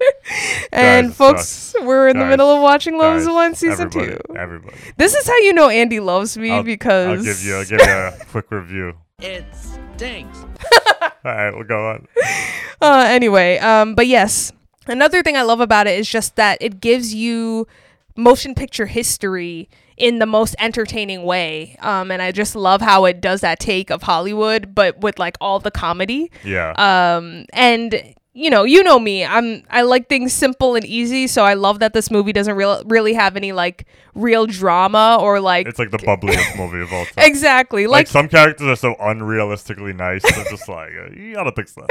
[0.72, 1.84] And Guys, folks, sucks.
[1.84, 4.36] we're in the middle of watching Love Is guys, Blind season everybody, two.
[4.36, 4.76] Everybody.
[4.96, 7.80] This is how you know Andy loves me I'll, because I'll give you I'll give
[7.80, 8.94] you a quick review.
[9.20, 10.38] It stinks.
[11.02, 12.06] All right, we'll go on.
[12.82, 14.52] uh, anyway, um, but yes,
[14.86, 17.66] another thing I love about it is just that it gives you
[18.16, 21.76] motion picture history in the most entertaining way.
[21.80, 25.36] Um, and I just love how it does that take of Hollywood, but with like
[25.40, 26.30] all the comedy.
[26.44, 26.72] Yeah.
[26.76, 29.24] Um, and you know, you know me.
[29.24, 32.82] I'm I like things simple and easy, so I love that this movie doesn't real,
[32.84, 37.04] really have any like real drama or like it's like the bubbliest movie of all
[37.16, 37.24] time.
[37.24, 40.22] exactly Like, like some characters are so unrealistically nice.
[40.22, 41.86] They're just like, I don't think so.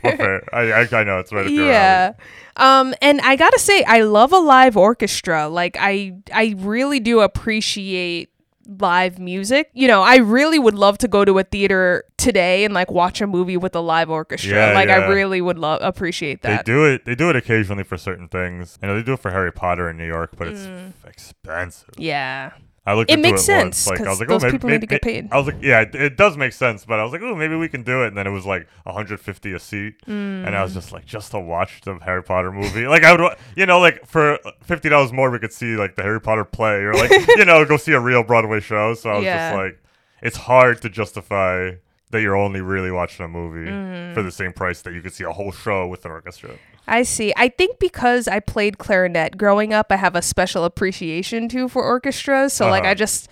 [0.00, 0.42] Fair.
[0.54, 2.12] I, I, I know it's right yeah
[2.56, 7.20] um and i gotta say i love a live orchestra like i i really do
[7.20, 8.29] appreciate
[8.66, 12.72] live music you know i really would love to go to a theater today and
[12.74, 16.42] like watch a movie with a live orchestra Yeah, like i really would love appreciate
[16.42, 16.64] that.
[16.66, 17.04] They do it.
[17.06, 18.78] They do it occasionally for certain things.
[18.82, 20.92] You know, they do it for Harry Potter in New York, but it's Mm.
[21.06, 21.88] expensive.
[21.96, 22.50] yeah
[22.86, 23.76] I looked It into makes it once.
[23.76, 25.28] sense, Like I was like, those oh, maybe, people need to get paid.
[25.30, 27.54] I was like, yeah, it, it does make sense, but I was like, oh, maybe
[27.54, 28.08] we can do it.
[28.08, 30.54] And then it was like 150 a seat, and Mm.
[30.54, 32.86] I was just like, just to watch the Harry Potter movie.
[32.86, 36.02] like I would, you know, like for fifty dollars more, we could see like the
[36.02, 38.94] Harry Potter play, or like you know, go see a real Broadway show.
[38.94, 39.50] So I was Yeah.
[39.50, 39.82] just like,
[40.22, 41.72] it's hard to justify
[42.12, 44.14] that you're only really watching a movie Mm-hmm.
[44.14, 46.50] for the same price that you could see a whole show with an orchestra.
[46.88, 47.32] I see.
[47.36, 51.84] I think because I played clarinet growing up, I have a special appreciation too for
[51.84, 52.52] orchestras.
[52.52, 52.90] So like Uh-huh.
[52.90, 53.28] I just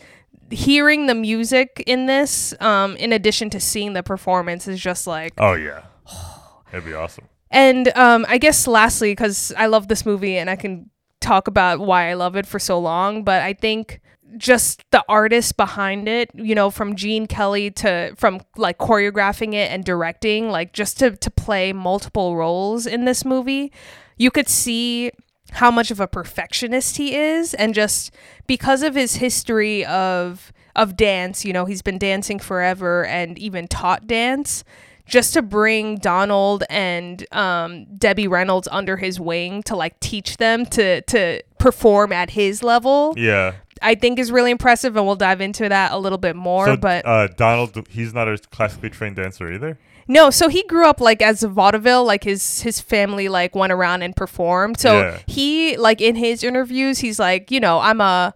[0.51, 5.35] hearing the music in this, um, in addition to seeing the performance, is just like
[5.39, 5.83] Oh yeah,
[6.73, 7.25] it'd be awesome.
[7.51, 11.81] And um, I guess lastly, because I love this movie and I can talk about
[11.81, 14.01] why I love it for so long, but I think
[14.37, 19.71] just the artist behind it, you know, from Gene Kelly to from like choreographing it
[19.71, 23.73] and directing, like just to to play multiple roles in this movie,
[24.17, 25.11] you could see
[25.53, 28.12] how much of a perfectionist he is and just
[28.47, 33.67] because of his history of of dance, you know, he's been dancing forever and even
[33.67, 34.62] taught dance
[35.07, 40.67] just to bring Donald and um, Debbie Reynolds under his wing to like teach them
[40.67, 43.55] to to perform at his level, Yeah.
[43.83, 46.67] I think is really impressive, and we'll dive into that a little bit more.
[46.67, 49.79] so, but uh, Donald, he's not a classically trained dancer either.
[50.09, 53.73] no, so he grew up like as a vaudeville, like his his family like went
[53.73, 54.79] around and performed.
[54.81, 55.19] So Yeah.
[55.27, 58.35] he like in his interviews, he's like, you know, I'm a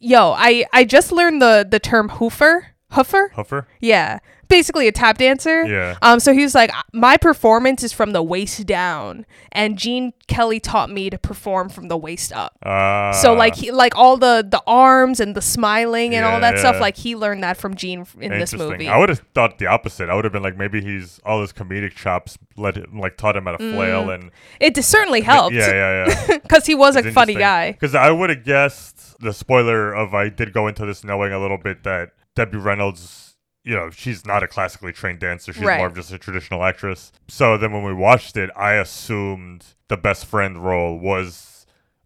[0.00, 3.66] yo, I I just learned the the term hoofer, hoofer, Huffer.
[3.80, 4.18] yeah,
[4.52, 5.64] basically a tap dancer.
[5.66, 5.96] Yeah.
[6.02, 6.20] Um.
[6.20, 10.90] So he was like, my performance is from the waist down, and Gene Kelly taught
[10.90, 12.56] me to perform from the waist up.
[12.64, 16.52] Uh, So like he, like all the the arms and the smiling and all Yeah,
[16.52, 18.88] that stuff, like he learned that from Gene in this movie.
[18.88, 20.08] I would have thought the opposite.
[20.10, 23.36] I would have been like, maybe he's all his comedic chops led him, like taught
[23.36, 25.54] him how to flail and It certainly helped.
[25.54, 26.38] Yeah, yeah, yeah.
[26.38, 27.72] Because he was a funny guy.
[27.72, 31.38] Because I would have guessed the spoiler of I did go into this knowing a
[31.38, 33.31] little bit that Debbie Reynolds,
[33.64, 35.52] you know, she's not a classically trained dancer.
[35.52, 35.78] She's Right.
[35.78, 37.12] more of just a traditional actress.
[37.28, 41.48] So then when we watched it, I assumed the best friend role was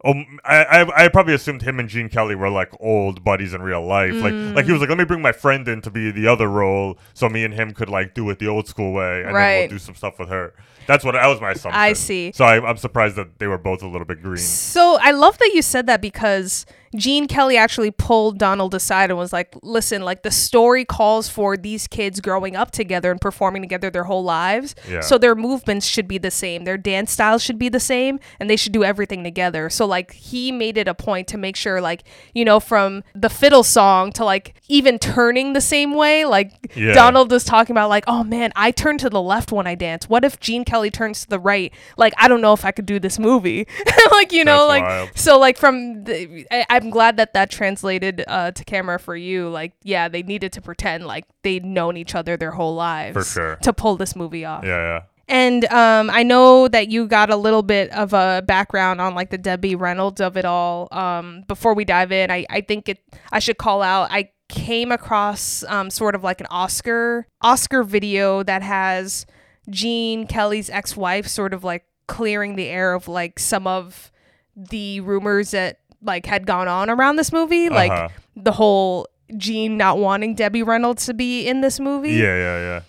[0.04, 3.54] Oh, m- I, I I probably assumed him and Gene Kelly were like old buddies
[3.54, 4.12] in real life.
[4.14, 6.48] Like like he was like, let me bring my friend in to be the other
[6.48, 9.34] role, so me and him could like do it the old school way, and then
[9.34, 9.58] Right.
[9.60, 10.52] we'll do some stuff with her.
[10.86, 11.80] That's what that was my assumption.
[11.80, 12.30] I see.
[12.34, 14.36] So I, I'm surprised that they were both a little bit green.
[14.36, 19.18] So I love that you said that because Gene Kelly actually pulled Donald aside and
[19.18, 23.62] was like, listen, like the story calls for these kids growing up together and performing
[23.62, 24.74] together their whole lives.
[24.88, 25.00] Yeah.
[25.00, 26.64] So their movements should be the same.
[26.64, 29.70] Their dance styles should be the same and they should do everything together.
[29.70, 32.04] So like he made it a point to make sure like,
[32.34, 36.92] you know, from the fiddle song to like even turning the same way, like Yeah.
[36.94, 40.08] Donald was talking about like, oh man, I turn to the left when I dance.
[40.08, 41.72] What if Gene Kelly turns to the right?
[41.96, 43.66] Like, I don't know if I could do this movie.
[44.12, 45.10] like, you know, That's like wild.
[45.14, 49.48] so like from the, I, I'm glad that that translated uh, to camera for you.
[49.48, 53.56] Like, yeah, they needed to pretend like they'd known each other their whole lives sure.
[53.62, 54.64] to pull this movie off.
[54.64, 55.02] Yeah, yeah.
[55.28, 59.30] And um, I know that you got a little bit of a background on like
[59.30, 60.88] the Debbie Reynolds of it all.
[60.92, 62.98] Um, before we dive in, I, I think it
[63.32, 64.10] I should call out.
[64.12, 69.26] I came across um, sort of like an Oscar Oscar video that has
[69.68, 74.12] Gene Kelly's ex-wife sort of like clearing the air of like some of
[74.54, 78.08] the rumors that like had gone on around this movie, like Uh-huh.
[78.36, 79.06] the whole
[79.36, 82.80] Gene not wanting Debbie Reynolds to be in this movie Yeah, yeah, yeah.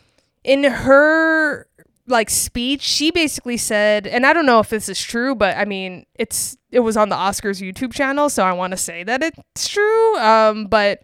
[0.43, 1.67] in her
[2.09, 5.65] like speech she basically said and i don't know if this is true but i
[5.65, 9.21] mean it's it was on the oscars youtube channel so i want to say that
[9.21, 11.01] it's true um but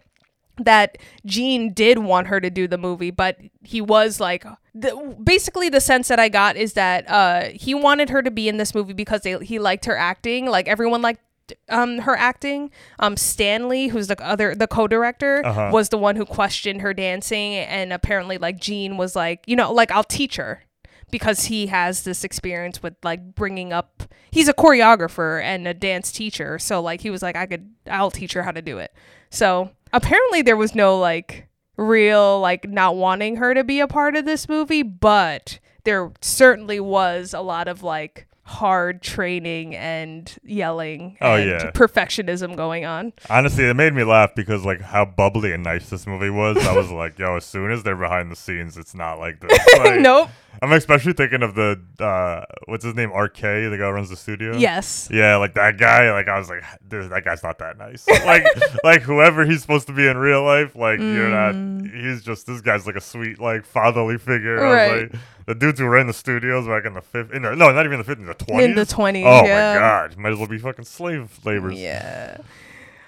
[0.58, 5.68] that Gene did want her to do the movie, but he was like, the, basically
[5.68, 8.72] the sense that I got is that uh, he wanted her to be in this
[8.72, 10.46] movie because they, he liked her acting.
[10.46, 11.23] Like everyone liked
[11.68, 12.70] um her acting.
[12.98, 15.70] Um, Stanley, who's the other the co-director, Uh-huh.
[15.72, 19.72] was the one who questioned her dancing, and apparently like Gene was like, you know,
[19.72, 20.64] like I'll teach her
[21.10, 24.02] because he has this experience with like bringing up
[24.32, 28.10] he's a choreographer and a dance teacher so like he was like i could i'll
[28.10, 28.92] teach her how to do it
[29.30, 34.16] so apparently there was no like real like not wanting her to be a part
[34.16, 41.16] of this movie but there certainly was a lot of like hard training and yelling
[41.20, 41.70] Oh, and yeah.
[41.70, 46.06] perfectionism going on Honestly, it made me laugh because like how bubbly and nice this
[46.06, 46.58] movie was.
[46.58, 49.58] I was like, yo, as soon as they're behind the scenes, it's not like this.
[49.78, 50.28] Like, nope
[50.62, 54.14] I'm especially thinking of the uh, what's his name, RK, the guy who runs the
[54.16, 54.56] studio.
[54.56, 56.12] yes Yeah, like that guy.
[56.12, 58.06] Like I was like, "Dude, that guy's not that nice.
[58.24, 58.46] Like,
[58.84, 61.54] like whoever he's supposed to be in real life, like you're not.
[61.92, 64.64] He's just this guy's like a sweet, like fatherly figure.
[64.64, 65.12] I was Right.
[65.12, 68.04] like, the dudes who ran the studios back in the fifth, no, not even the
[68.04, 68.64] fifth, in the twenties.
[68.64, 69.74] In the 20s, Oh yeah.
[69.74, 71.78] my god, might as well be fucking slave laborers.
[71.78, 72.38] Yeah.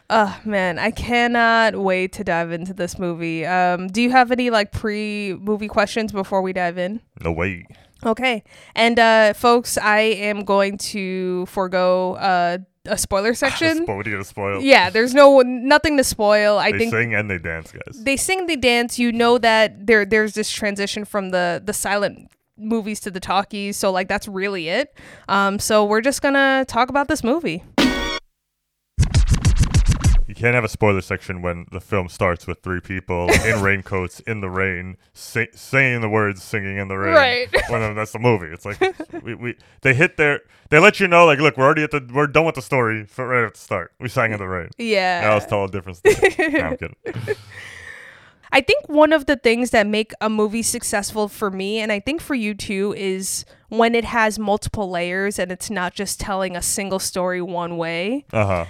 [0.09, 3.45] Oh man, I cannot wait to dive into this movie.
[3.45, 7.01] Um, do you have any like pre-movie questions before we dive in?
[7.23, 7.67] No way.
[8.05, 8.45] Okay.
[8.77, 13.85] And uh, folks, I am going to forego uh, a spoiler section.
[13.87, 14.61] What would you gonna spoil?
[14.61, 16.59] yeah, there's no nothing to spoil.
[16.59, 18.03] I they think sing and they dance, guys.
[18.03, 18.99] they sing, they dance.
[18.99, 23.77] You know that there there's this transition from the the silent movies to the talkies.
[23.77, 24.97] So like that's really it.
[25.29, 27.63] Um, so we're just gonna talk about this movie.
[30.37, 34.21] You can't have a spoiler section when the film starts with three people in raincoats
[34.21, 37.15] in the rain, sing, saying the words, singing in the rain.
[37.15, 37.49] Right.
[37.71, 38.49] When that's the movie.
[38.49, 38.79] It's like
[39.25, 42.07] we, we they hit their they let you know like look we're already at the
[42.13, 43.93] we're done with the story for right at the start.
[43.99, 44.69] We sang in the rain.
[44.77, 45.23] Yeah.
[45.23, 46.35] Now let's tell a different story.
[46.51, 46.97] no, I'm kidding.
[48.53, 51.99] I think one of the things that make a movie successful for me, and I
[51.99, 56.57] think for you too, is when it has multiple layers and it's not just telling
[56.57, 58.27] a single story one way.
[58.35, 58.67] Uh huh.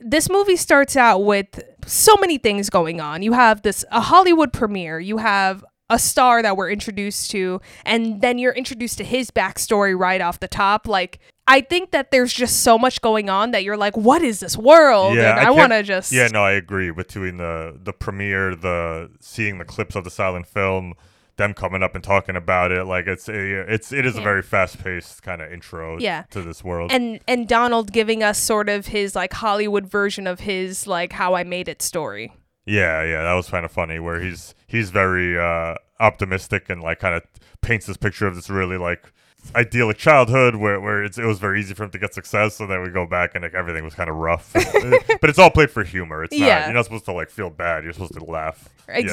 [0.00, 3.22] This movie starts out with so many things going on.
[3.22, 8.20] You have this a Hollywood premiere, you have a star that we're introduced to, and
[8.20, 10.88] then you're introduced to his backstory right off the top.
[10.88, 14.40] Like, I think that there's just so much going on that you're like, what is
[14.40, 15.14] this world?
[15.32, 16.10] and I, can't- want to just.
[16.10, 16.90] Yeah, no, I agree.
[16.90, 20.94] Between the the premiere, the seeing the clips of the silent film,
[21.36, 23.34] them coming up and talking about it, like it's a,
[23.72, 26.24] it's it is a very fast paced kind of intro Yeah.
[26.30, 26.92] to this world.
[26.92, 31.34] and and Donald giving us sort of his like Hollywood version of his like how
[31.34, 32.32] I made it story.
[32.66, 33.98] Yeah, yeah, that was kind of funny.
[33.98, 37.22] Where he's he's very uh, optimistic and like kind of
[37.60, 39.12] paints this picture of this really like
[39.54, 42.60] idyllic childhood where, where it's, it was very easy for him to get success.
[42.60, 44.50] And then we go back and like everything was kind of rough,
[45.20, 46.24] but it's all played for humor.
[46.24, 46.64] It's not Yeah.
[46.66, 47.84] you're not supposed to like feel bad.
[47.84, 48.70] You're supposed to laugh.
[48.88, 48.94] you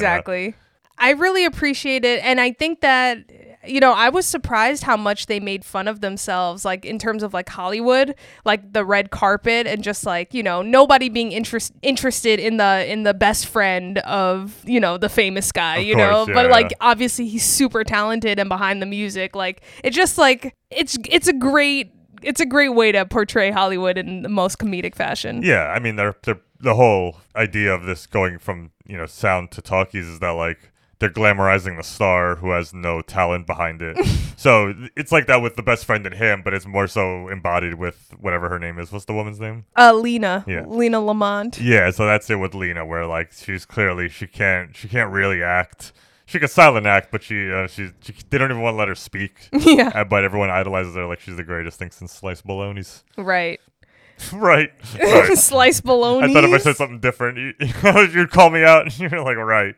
[1.02, 3.24] I really appreciate it and I think that
[3.64, 7.22] you know, I was surprised how much they made fun of themselves like in terms
[7.22, 11.72] of like Hollywood, like the red carpet and just like, you know, nobody being interest
[11.82, 15.96] interested in the in the best friend of, you know, the famous guy, Of you
[15.96, 16.76] know, yeah, but like yeah.
[16.80, 21.32] obviously he's super talented and behind the music like it just like it's it's a
[21.32, 25.42] great it's a great way to portray Hollywood in the most comedic fashion.
[25.42, 29.50] Yeah, I mean, they're, they're the whole idea of this going from you know sound
[29.52, 30.71] to talkies is that like
[31.02, 33.98] they're glamorizing the star who has no talent behind it.
[34.36, 37.74] so it's like that with the best friend in him, but it's more so embodied
[37.74, 38.92] with whatever her name is.
[38.92, 39.64] What's the woman's name?
[39.76, 40.64] Uh, Lena, Yeah.
[40.64, 41.60] Lena Lamont.
[41.60, 45.42] Yeah, so that's it with Lena, where like she's clearly she can't she can't really
[45.42, 45.92] act.
[46.24, 48.86] She can silent act, but she uh, she, she they don't even want to let
[48.88, 49.48] her speak.
[49.52, 49.90] Yeah.
[49.92, 53.02] Uh, but everyone idolizes her like she's the greatest thing since sliced bolognas.
[53.18, 53.60] Right.
[54.32, 54.70] right.
[54.98, 55.34] right.
[55.38, 56.30] Sliced bologna.
[56.30, 57.52] I thought if I said something different, you,
[58.12, 59.74] you'd call me out, and you're like, right.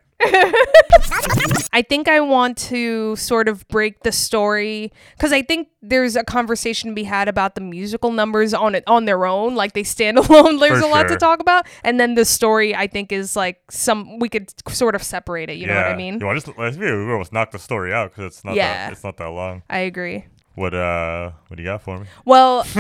[1.72, 6.22] I think I want to sort of break the story because I think there's a
[6.22, 9.82] conversation to be had about the musical numbers on it on their own, like they
[9.82, 10.58] stand alone.
[10.60, 13.60] There's For a lot to talk about, and then the story I think is like
[13.70, 15.54] some we could sort of separate it.
[15.54, 16.20] You know what I mean?
[16.20, 18.72] You want to just, we almost knocked the story out because it's not Yeah.
[18.86, 19.62] that, it's not that long.
[19.68, 20.26] I agree.
[20.54, 22.06] What uh, what do you got for me?
[22.24, 22.64] Well,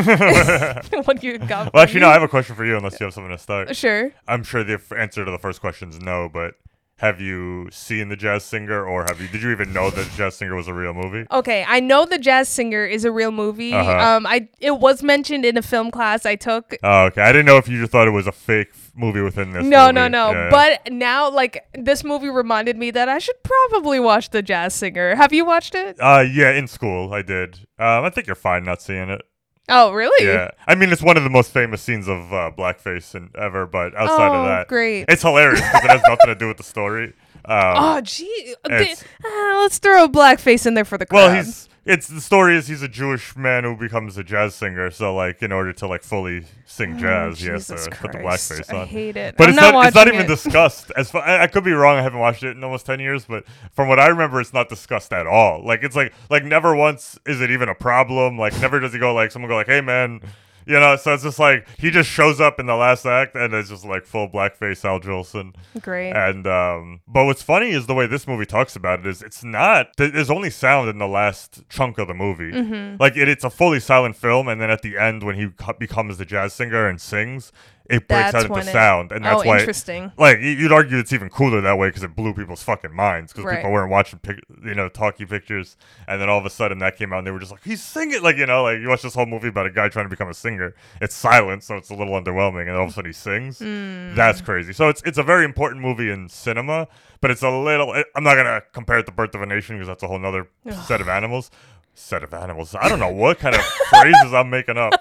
[1.04, 1.72] what do you got?
[1.74, 2.08] Well, actually, no.
[2.08, 3.74] I have a question for you, unless you have something to start.
[3.74, 4.12] Sure.
[4.28, 6.54] I'm sure the f- answer to the first question is no, but
[6.98, 9.26] have you seen the Jazz Singer, or have you?
[9.28, 11.26] Did you even know that Jazz Singer was a real movie?
[11.30, 13.72] Okay, I know the Jazz Singer is a real movie.
[13.72, 14.16] Uh-huh.
[14.16, 16.76] Um, I it was mentioned in a film class I took.
[16.84, 17.22] Oh, okay.
[17.22, 19.64] I didn't know if you just thought it was a fake movie within this.
[19.64, 20.12] No, no, movie.
[20.12, 20.30] no.
[20.30, 20.50] Yeah, yeah.
[20.50, 25.16] But now, like, this movie reminded me that I should probably watch The Jazz Singer.
[25.16, 25.96] Have you watched it?
[26.00, 27.56] uh, yeah, in school I did.
[27.78, 29.22] Um, I think you're fine not seeing it.
[29.68, 30.26] Oh, really?
[30.26, 33.66] Yeah, I mean it's one of the most famous scenes of uh, blackface and ever,
[33.66, 35.06] but outside Oh, of that, great.
[35.08, 37.12] It's hilarious because it has nothing to do with the story.
[37.46, 38.54] Um, oh, gee.
[38.64, 41.18] ah, let's throw a blackface in there for the crowd.
[41.18, 44.90] Well, he's it's the story is he's a Jewish man who becomes a jazz singer.
[44.90, 47.98] So like in order to like fully sing oh, jazz, he has to Oh, Jesus
[48.00, 49.36] put the blackface I hate it.
[49.36, 50.28] But I'm it's not not, it's not even it.
[50.28, 50.90] discussed.
[50.96, 51.98] As far, I, I could be wrong.
[51.98, 54.68] I haven't watched it in almost ten years, but from what I remember, it's not
[54.68, 55.64] discussed at all.
[55.64, 58.38] Like it's like like never once is it even a problem.
[58.38, 60.20] Like never does he go like someone go like, hey man.
[60.66, 63.52] You know, so it's just like he just shows up in the last act and
[63.52, 65.54] it's just like full blackface Al Jolson.
[65.80, 66.12] Great.
[66.12, 69.44] And um, but what's funny is the way this movie talks about it is it's
[69.44, 69.88] not.
[69.96, 72.52] There's only sound in the last chunk of the movie.
[72.52, 72.98] Mhm.
[72.98, 75.48] Like it, it's a fully silent film, and then at the end when he
[75.78, 77.52] becomes the jazz singer and sings,
[77.90, 79.58] it breaks That's out into it- sound, and that's Oh, why.
[79.58, 80.10] interesting.
[80.16, 83.44] Like you'd argue it's even cooler that way because it blew people's fucking minds because
[83.44, 83.56] Right.
[83.56, 85.76] people weren't watching, pic- you know, talkie pictures,
[86.08, 87.82] and then all of a sudden that came out, and they were just like, he's
[87.82, 90.10] singing, like you know, like you watch this whole movie about a guy trying to
[90.10, 90.74] become a singer.
[91.02, 93.58] It's silent, so it's a little underwhelming, and all of a sudden he sings.
[93.58, 94.14] Mm.
[94.14, 94.72] That's crazy.
[94.72, 96.88] So it's it's a very important movie in cinema,
[97.20, 97.92] but it's a little.
[97.92, 100.24] It, I'm not gonna compare it to Birth of a Nation because that's a whole
[100.24, 100.48] other
[100.86, 101.50] set of animals.
[101.96, 102.74] Set of animals.
[102.74, 104.94] I don't know what kind of phrases I'm making up.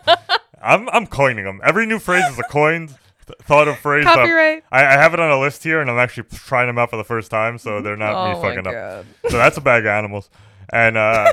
[0.63, 1.62] I'm I'm coining them.
[1.63, 2.95] Every new phrase is a coined
[3.43, 4.04] thought of phrase.
[4.06, 4.63] Copyright.
[4.71, 6.97] I, I have it on a list here, and I'm actually trying them out for
[6.97, 8.76] the first time, so they're not Oh me fucking God.
[8.76, 9.06] up.
[9.30, 10.30] So that's a bag of animals,
[10.71, 11.32] and uh,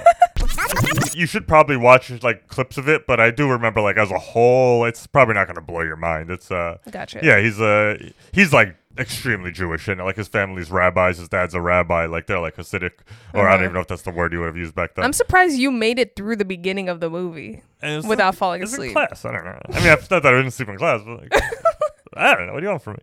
[1.15, 3.07] you should probably watch like clips of it.
[3.07, 6.31] But I do remember, like as a whole, it's probably not gonna blow your mind.
[6.31, 7.21] It's uh, Gotcha.
[7.23, 7.99] Yeah, he's uh,
[8.33, 11.19] he's like extremely Jewish, and like his family's rabbis.
[11.19, 12.07] His dad's a rabbi.
[12.07, 12.93] Like they're like Hasidic,
[13.35, 13.57] or I Uh-huh.
[13.57, 15.05] don't even know if that's the word you would have used back then.
[15.05, 18.93] I'm surprised you made it through the beginning of the movie without like- falling asleep.
[18.93, 19.25] class.
[19.25, 19.59] I don't know.
[19.73, 21.33] I mean, not that I didn't sleep in class, but like,
[22.15, 22.53] I don't know.
[22.55, 23.03] What do you want from me?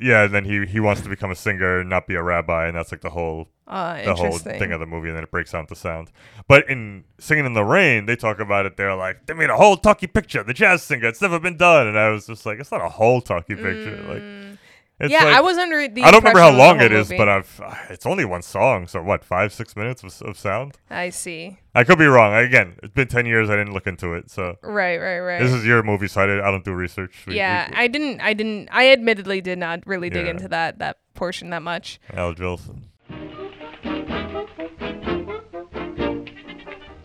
[0.00, 2.66] Yeah, and then he he wants to become a singer, and not be a rabbi,
[2.68, 5.30] and that's like the whole Ah, the whole thing of the movie, and then it
[5.30, 6.10] breaks down to sound.
[6.46, 8.76] But in Singing in the Rain, they talk about it.
[8.76, 11.08] They're like, they made a whole talkie picture, the jazz singer.
[11.08, 14.02] It's never been done, and I was just like, it's not a whole talkie picture.
[14.08, 14.57] Like,
[15.00, 15.10] it's.
[15.12, 16.92] Yeah, like- I was under the I don't remember how impression of the long it
[16.92, 17.18] is, movie.
[17.18, 20.76] but I've uh, it's only one song, so what, five six minutes of, of sound?
[20.90, 21.58] I see.
[21.74, 22.34] I could be wrong.
[22.34, 23.48] Again, it's been ten years.
[23.50, 25.40] I didn't look into it, so Right, right, right.
[25.40, 27.24] this is your movie, so I, did, I don't do research.
[27.26, 28.20] We- we- yeah, I didn't.
[28.20, 28.68] I didn't.
[28.72, 30.30] I admittedly did not really dig Yeah.
[30.32, 32.00] into that that portion that much.
[32.12, 32.82] Al Jolson.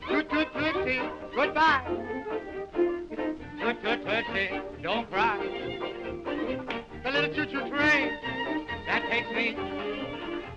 [0.08, 1.02] Toot toot tootsie,
[1.36, 1.82] goodbye.
[3.60, 5.40] Toot toot tootsie, don't cry.
[7.14, 8.18] Little choo choo train
[8.88, 9.56] that takes me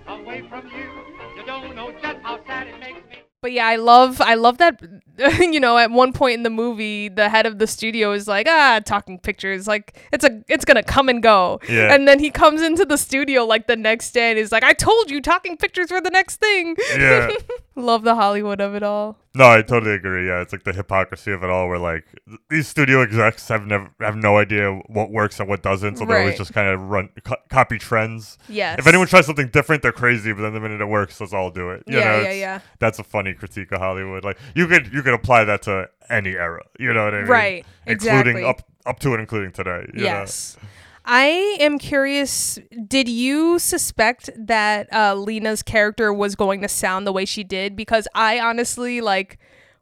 [0.08, 0.88] away from you.
[1.36, 3.18] You don't know just how sad it makes me.
[3.42, 4.80] But yeah, I love I love that
[5.40, 8.46] you know, at one point in the movie, the head of the studio is like,
[8.48, 11.94] "Ah, talking pictures, like it's a it's to come and go." Yeah.
[11.94, 14.72] And then he comes into the studio like the next day and he's like, "I
[14.72, 17.30] told you talking pictures were the next thing." Yeah.
[17.76, 19.18] love the Hollywood of it all.
[19.34, 20.26] No, I totally agree.
[20.26, 22.06] Yeah, it's like the hypocrisy of it all, where like
[22.48, 26.20] these studio execs have never have no idea what works and what doesn't, so they're
[26.20, 28.38] always just kind of run co- copy trends.
[28.48, 28.78] Yes.
[28.78, 30.32] If anyone tries something different, they're crazy.
[30.32, 31.82] But then the minute it works, let's all do it.
[31.86, 32.60] You Yeah, know, yeah, yeah.
[32.78, 34.24] That's a funny critique of Hollywood.
[34.24, 36.62] Like you could you could apply that to any era.
[36.78, 37.26] You know what I mean?
[37.28, 38.44] Right, Including exactly.
[38.44, 39.86] up up to and including today.
[39.94, 40.04] you know?
[40.04, 40.56] Yes.
[41.04, 42.58] I am curious.
[42.86, 47.76] Did you suspect that uh, Lena's character was going to sound the way she did?
[47.76, 49.38] Because I honestly like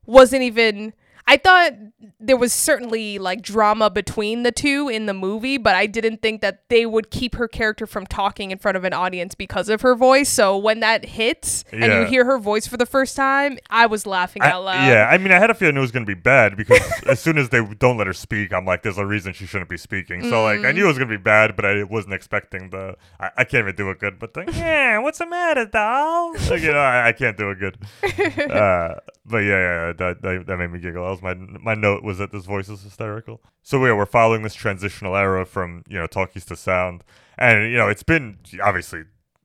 [0.06, 0.92] wasn't even.
[1.26, 1.72] I thought
[2.20, 6.42] there was certainly like drama between the two in the movie, but I didn't think
[6.42, 9.80] that they would keep her character from talking in front of an audience because of
[9.80, 10.28] her voice.
[10.28, 14.06] So when that hits and you hear her voice for the first time, I was
[14.06, 14.86] laughing I- out loud.
[14.88, 17.20] yeah, I mean, I had a feeling it was going to be bad because as
[17.20, 19.78] soon as they don't let her speak, I'm like, there's a reason she shouldn't be
[19.78, 20.22] speaking.
[20.28, 20.74] So, like, I Mm.
[20.74, 22.96] knew it was going to be bad, but I wasn't expecting the.
[23.18, 26.34] I, I can't even do it good, but yeah, what's the matter, doll?
[26.50, 27.78] Like, you know, I, I can't do it good.
[28.50, 31.13] uh, but yeah, yeah, yeah, that, that, that made me giggle.
[31.14, 33.40] Was my my note was that this voice is hysterical.
[33.62, 37.04] So, yeah, we're following this transitional era from, you know, talkies to sound.
[37.38, 39.04] And, you know, it's been obviously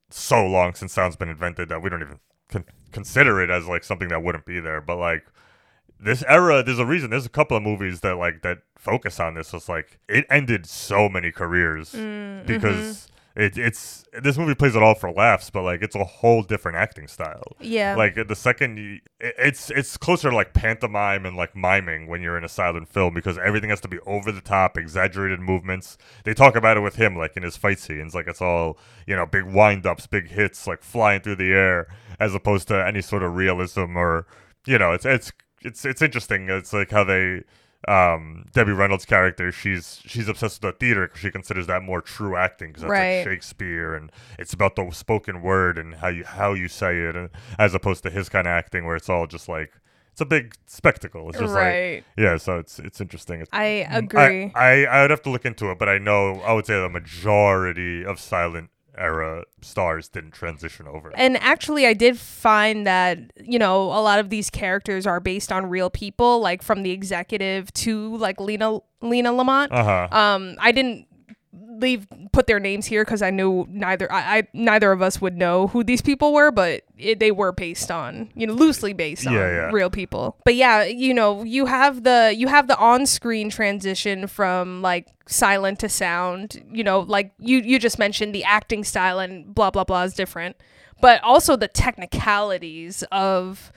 [0.10, 3.84] so long since sound's been invented that we don't even con- consider it as like
[3.84, 4.82] something that wouldn't be there.
[4.82, 5.26] But like
[6.00, 7.10] this era, there's a reason.
[7.10, 9.54] There's a couple of movies that like that focus on this.
[9.54, 13.08] It's like it ended so many careers Mm, because
[13.40, 16.78] it, it's this movie plays it all for laughs, but like it's a whole different
[16.78, 17.44] acting style.
[17.60, 17.96] Yeah.
[17.96, 22.22] Like the second you, it- it's it's closer to like pantomime and like miming when
[22.22, 25.98] you're in a silent film because everything has to be over the top, exaggerated movements.
[26.26, 28.78] They talk about it with him like in his fight scenes, like it's all
[29.08, 31.88] you know, big wind ups, big hits, like flying through the air,
[32.20, 34.28] as opposed to any sort of realism or
[34.68, 35.32] you know, it's it's
[35.62, 36.50] it's it's interesting.
[36.50, 37.44] It's like how they
[37.88, 42.02] um Debbie Reynolds' character she's she's obsessed with the theater because she considers that more
[42.02, 43.18] true acting because that's Right.
[43.20, 47.16] like Shakespeare and it's about the spoken word and how you how you say it
[47.16, 49.72] and as opposed to his kind of acting where it's all just like
[50.12, 51.96] it's a big spectacle it's just Right.
[51.98, 54.52] like yeah so it's it's interesting it's, I agree.
[54.56, 56.74] I, I I would have to look into it but I know I would say
[56.74, 63.20] the majority of silent era stars didn't transition over And actually, I did find that,
[63.42, 66.92] you know, a lot of these characters are based on real people, like from the
[66.92, 69.72] executive to like Lena Lena Lamont.
[69.72, 70.08] Uh-huh.
[70.12, 71.08] Um, I didn't
[71.80, 75.36] leave put their names here because I knew neither I, I neither of us would
[75.38, 79.26] know who these people were, but it, they were based on you know loosely based
[79.28, 79.70] on Yeah, yeah.
[79.72, 80.38] real people.
[80.46, 85.08] But yeah, you know you have the you have the on screen transition from like
[85.28, 86.62] silent to sound.
[86.72, 90.14] You know, like you you just mentioned the acting style and blah blah blah is
[90.14, 90.56] different,
[91.02, 93.72] but also the technicalities of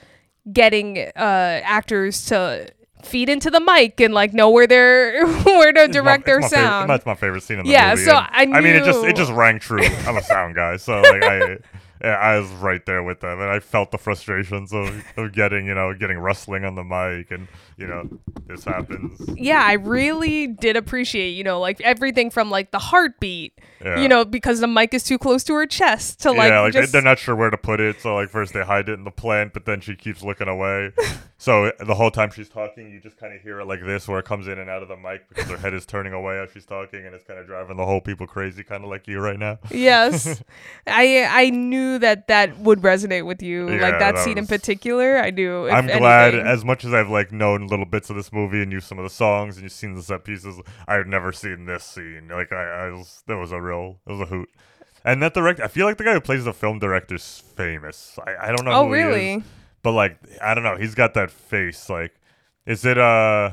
[0.53, 2.69] getting uh actors to
[3.03, 6.41] feed into the mic and like know where they're where to It's my- direct their
[6.41, 6.91] my favorite- sound.
[6.91, 8.03] that's my favorite scene in the Yeah, movie.
[8.03, 9.83] Yeah, so and- I I mean, it just it just rang true.
[10.07, 11.59] I'm a sound guy, so like I,
[12.03, 15.75] I was right there with them, and I felt the frustrations of, of getting you
[15.75, 18.09] know getting rustling on the mic, and you know
[18.47, 19.21] this happens.
[19.37, 24.01] yeah, I really did appreciate, you know, like everything from like the heartbeat, Yeah.
[24.01, 26.73] you know, because the mic is too close to her chest to like, yeah, like
[26.73, 29.05] just they're not sure where to put it, so like first they hide it in
[29.05, 30.93] the plant, but then she keeps looking away.
[31.39, 34.19] so the whole time she's talking, you just kind of hear it like this, where
[34.19, 36.51] it comes in and out of the mic because her head is turning away as
[36.53, 39.19] she's talking, and it's kind of driving the whole people crazy, kind of like you
[39.21, 39.59] right now.
[39.71, 40.43] yes.
[40.87, 44.47] I I knew that that would resonate with you, Yeah, like that, that scene in
[44.47, 45.19] particular.
[45.19, 45.67] I knew.
[45.67, 46.47] if I'm glad, anything.
[46.47, 49.05] as much as I've like known little bits of this movie and knew some of
[49.05, 52.29] the songs and you've seen the set pieces, I've never seen this scene.
[52.29, 54.49] Like I, I was, that was a real, it was a hoot.
[55.05, 58.19] And that director, I feel like the guy who plays the film director's famous.
[58.25, 58.73] I, I don't know.
[58.73, 59.45] Oh, who he is, really?
[59.83, 60.77] but like, I don't know.
[60.77, 61.91] He's got that face.
[61.91, 62.15] Like,
[62.67, 63.53] is it uh?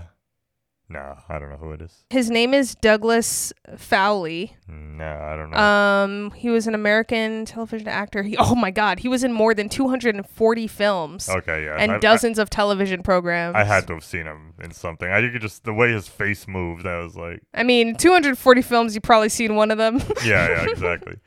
[0.92, 2.04] No, I don't know who it is.
[2.10, 4.56] His name is Douglas Fowley.
[4.68, 5.58] No, I don't know.
[5.58, 8.24] Um, he was an American television actor.
[8.24, 11.30] He, oh my God, he was in more than 240 films.
[11.30, 13.56] Okay, yeah, and I- I- dozens of television programs.
[13.56, 15.08] I had to have seen him in something.
[15.10, 16.88] I you could just the way his face moved.
[16.88, 18.96] I was like, I mean, 240 films.
[18.96, 19.98] You probably seen one of them.
[20.26, 21.18] yeah, yeah, exactly.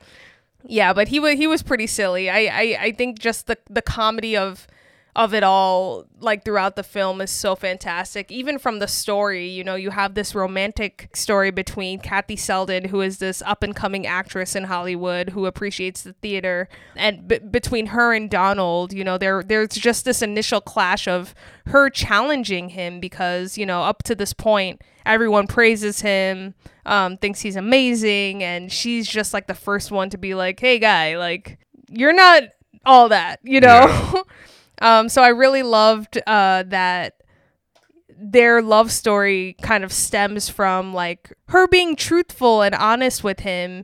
[0.65, 2.29] yeah, but he was he was pretty silly.
[2.29, 4.67] I, I I think just the the comedy of
[5.15, 8.31] of it all like throughout the film is so fantastic.
[8.31, 13.01] Even from the story, you know, you have this romantic story between Kathy Selden, who
[13.01, 17.87] is this up and coming actress in Hollywood who appreciates the theater, and b- between
[17.87, 21.35] her and Donald, you know, there there's just this initial clash of
[21.67, 26.55] her challenging him because you know up to this point everyone praises him,
[26.87, 30.79] um, thinks he's amazing, and she's just like the first one to be like, "Hey,
[30.79, 32.43] guy, like you're not
[32.83, 34.23] all that," you know.
[34.83, 37.15] um, so I really loved uh, that
[38.15, 43.83] their love story kind of stems from like her being truthful and honest with him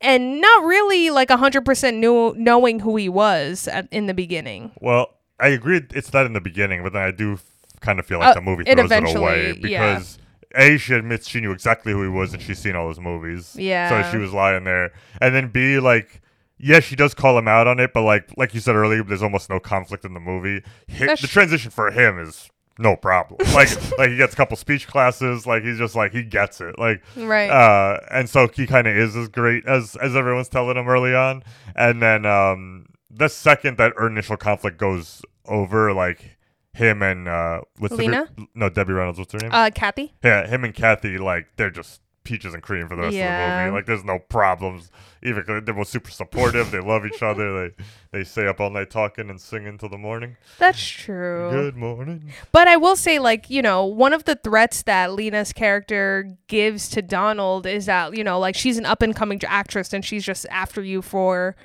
[0.00, 4.72] and not really like 100% knew, knowing who he was at, in the beginning.
[4.80, 5.80] Well, I agree.
[5.94, 7.44] It's not in the beginning, but then I do f-
[7.80, 9.94] kind of feel like Uh, the movie it throws it away eventually- yeah.
[9.94, 10.18] because
[10.54, 13.54] a she admits she knew exactly who he was and she's seen all his movies.
[13.58, 14.02] Yeah.
[14.02, 16.20] So she was lying there, and then b like.
[16.58, 19.22] Yeah, she does call him out on it, but like like you said earlier, there's
[19.22, 20.62] almost no conflict in the movie.
[20.90, 23.38] Hi- the transition for him is no problem.
[23.54, 26.78] Like like he gets a couple speech classes, like he's just like he gets it.
[26.78, 27.48] Like Right.
[27.50, 31.14] uh, and so he kind of is as great as as everyone's telling him early
[31.14, 31.42] on.
[31.76, 36.38] And then um, the second that initial conflict goes over, like
[36.72, 38.28] him and uh, what's the Lena?
[38.36, 39.18] gir- no Debbie Reynolds.
[39.18, 39.50] What's her name?
[39.52, 40.14] Uh, Kathy.
[40.22, 43.18] yeah, him and Kathy like they're just peaches and cream for the rest of
[43.58, 43.76] the movie.
[43.76, 44.90] Like there's no problems.
[45.22, 46.70] Even they're both super supportive.
[46.70, 47.70] they love each other.
[47.70, 50.36] They they stay up all night talking and singing till the morning.
[50.58, 51.50] That's true.
[51.50, 52.32] Good morning.
[52.52, 56.88] But I will say, like, you know, one of the threats that Lena's character gives
[56.90, 60.24] to Donald is that, you know, like she's an up and coming actress and she's
[60.24, 61.56] just after you for,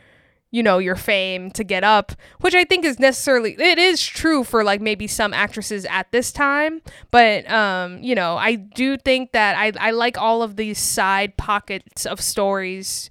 [0.53, 4.43] you know, your fame to get up, which I think is necessarily, it is true
[4.43, 6.79] for like maybe some actresses at this time.
[7.09, 11.37] But, um, you know, I do think that I, I like all of these side
[11.37, 13.09] pockets of stories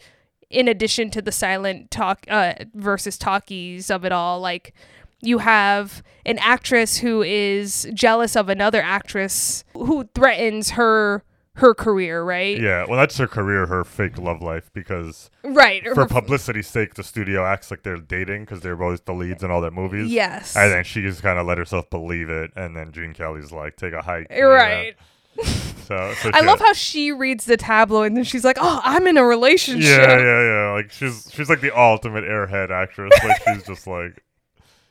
[0.51, 4.39] in addition to the silent talk uh, versus talkies of it all.
[4.39, 4.73] Like,
[5.21, 11.25] you have an actress who is jealous of another actress who threatens her
[11.63, 12.61] her career, right?
[12.61, 17.03] Yeah, well, that's her career, her fake love life, because Right, for publicity's sake, the
[17.03, 20.13] studio acts like they're dating because they're both the leads in all their movies.
[20.13, 20.55] Yes.
[20.55, 23.77] and then she just kind of let herself believe it, and then Gene Kelly's like,
[23.77, 24.95] "Take a hike." Right.
[25.83, 29.07] So, so I love how she reads the tabloid and then she's like, "Oh, I'm
[29.09, 30.73] in a relationship." Yeah, yeah, yeah.
[30.73, 33.13] Like she's she's like the ultimate airhead actress.
[33.25, 34.23] Like she's just like,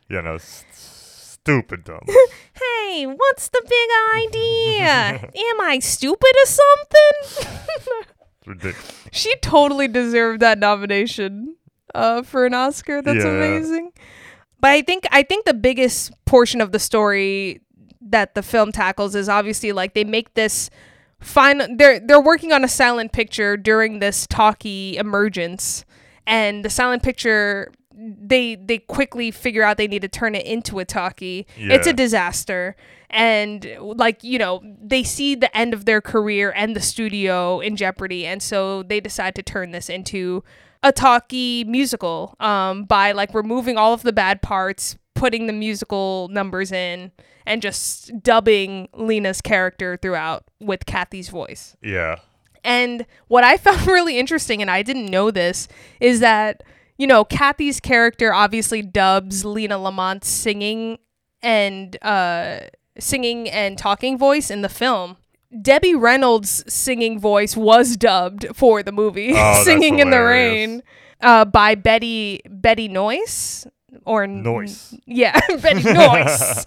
[0.10, 0.66] you know, s-
[1.44, 2.06] stupid dumb.
[2.54, 5.30] Hey, what's the big idea?
[5.50, 7.48] Am I stupid or something?
[8.46, 9.08] Ridiculous.
[9.12, 11.56] she totally deserved that nomination
[11.96, 13.02] uh, for an Oscar.
[13.02, 13.32] That's Yeah.
[13.32, 13.92] amazing.
[14.60, 17.62] But I think I think the biggest portion of the story
[18.02, 20.70] that the film tackles is obviously like they make this
[21.20, 25.86] final they're they're working on a silent picture during this talkie emergence
[26.28, 30.80] and the silent picture they they quickly figure out they need to turn it into
[30.80, 31.46] a talkie.
[31.58, 32.76] It's a disaster.
[33.10, 37.76] And like you know they see the end of their career and the studio in
[37.76, 38.26] jeopardy.
[38.26, 40.44] And so they decide to turn this into
[40.84, 46.28] a talkie musical um by like removing all of the bad parts putting the musical
[46.30, 47.12] numbers in
[47.46, 51.76] and just dubbing Lena's character throughout with Kathy's voice.
[51.84, 52.16] Yeah.
[52.64, 55.68] and what I found really interesting, and I didn't know this,
[56.00, 56.64] is that,
[57.02, 61.00] you know, Kathy's character obviously dubs Lena Lamont's singing
[61.42, 62.60] and uh
[63.00, 65.18] singing and talking voice in the film.
[65.64, 70.22] Debbie Reynolds' singing voice was dubbed for the movie, Oh, "Singing in the.
[70.22, 70.84] Rain,"
[71.22, 73.66] uh, by Betty Betty Noyce
[74.06, 75.00] or Noyce.
[75.06, 76.66] Yeah, Betty Noise.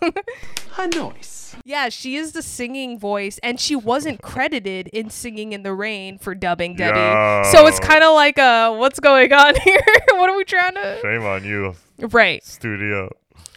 [0.77, 1.57] A noise.
[1.64, 6.18] Yeah, she is the singing voice, and she wasn't credited in "Singing in the Rain"
[6.18, 7.49] for dubbing Debbie.
[7.51, 9.83] So it's kind of like, uh, what's going on here?
[10.12, 10.99] what are we trying to?
[11.01, 11.75] Shame on you.
[11.99, 12.43] Right.
[12.45, 13.11] Studio.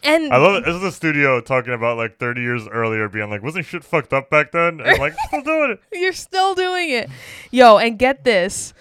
[0.04, 0.66] And I love it.
[0.66, 4.14] This is the studio talking about like 30 years earlier, being like, wasn't shit fucked
[4.14, 4.80] up back then?
[4.80, 5.80] And like, still doing it.
[6.00, 7.10] You're still doing it,
[7.52, 7.78] yo.
[7.78, 8.74] And get this,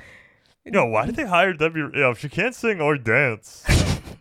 [0.65, 1.85] Yo, why did they hire Debbie?
[1.95, 3.65] Yo, she can't sing or dance.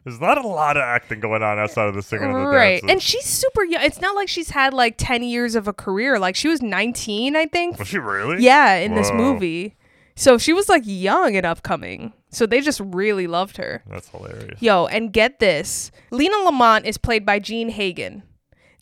[0.06, 2.74] There's not a lot of acting going on outside of the singing and the right?
[2.74, 2.90] dancing.
[2.92, 3.84] And she's super young.
[3.84, 6.20] It's not like she's had like ten years of a career.
[6.20, 7.80] Like she was 19, I think.
[7.80, 8.44] Was she really?
[8.44, 9.76] Yeah, in this movie.
[10.16, 12.14] So she was like young and upcoming.
[12.30, 13.84] So they just really loved her.
[13.90, 14.62] That's hilarious.
[14.62, 15.92] Yo, and get this.
[16.12, 18.24] Lena Lamont is played by Jean Hagen.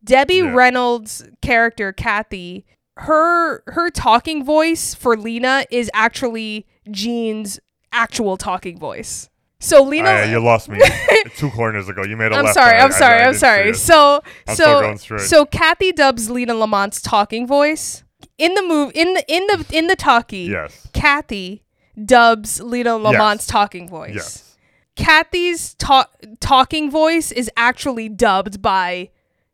[0.04, 0.54] Debbie Yeah.
[0.54, 2.66] Reynolds' character, Kathy,
[2.98, 7.60] her her talking voice for Lena is actually Jean's
[7.94, 9.30] actual talking voice.
[9.64, 10.80] So Lena yeah, you lost me
[11.38, 12.04] two corners ago.
[12.04, 12.54] You made a I'm left.
[12.56, 13.74] sorry, I- I'm I- sorry, I see sorry.
[13.74, 18.04] So I'm so so Kathy dubs Lena Lamont's talking voice
[18.38, 20.50] in the move in the in the in the talkie.
[20.52, 20.88] Yes.
[20.94, 21.64] Kathy
[22.04, 24.16] dubs Lena Lamont's talking voice.
[24.16, 24.58] Yes.
[24.96, 26.10] Kathy's ta-
[26.40, 29.10] talking voice is actually dubbed by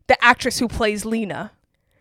[0.08, 1.52] the actress who plays Lena.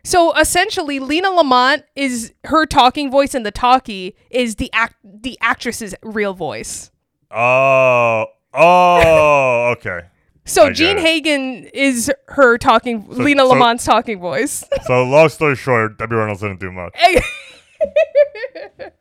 [0.03, 5.39] So essentially, Lena Lamont is her talking voice in the talkie is the act the
[5.43, 6.91] actress's real voice.
[7.31, 10.01] Oh, oh, okay.
[10.45, 10.97] So I Jean.
[10.99, 14.65] Hagen is her talking So- Lena so- Lamont's talking voice.
[14.87, 16.95] So long story short, Debbie Reynolds didn't do much.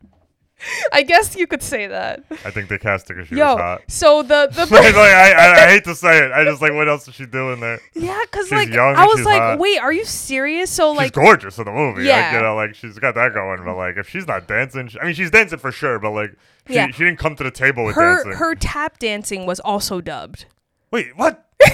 [0.92, 2.24] I guess you could say that.
[2.46, 3.82] I think they cast her because she Yo, was hot.
[3.88, 6.32] so the the like, I, I, I hate to say it.
[6.32, 7.80] I just like, what else is she doing there?
[7.94, 9.60] yeah, because like young I was like, hot.
[9.60, 10.70] wait, are you serious?
[10.70, 12.04] So she's like, gorgeous in the movie.
[12.06, 12.28] Yeah.
[12.28, 13.64] Like, you know, like she's got that going.
[13.64, 16.00] But like, if she's not dancing, she, I mean, she's dancing for sure.
[16.00, 16.32] But like,
[16.68, 16.88] she, Yeah.
[16.92, 18.32] she didn't come to the table with her dancing.
[18.34, 20.46] her tap dancing was also dubbed.
[20.92, 21.47] Wait, what?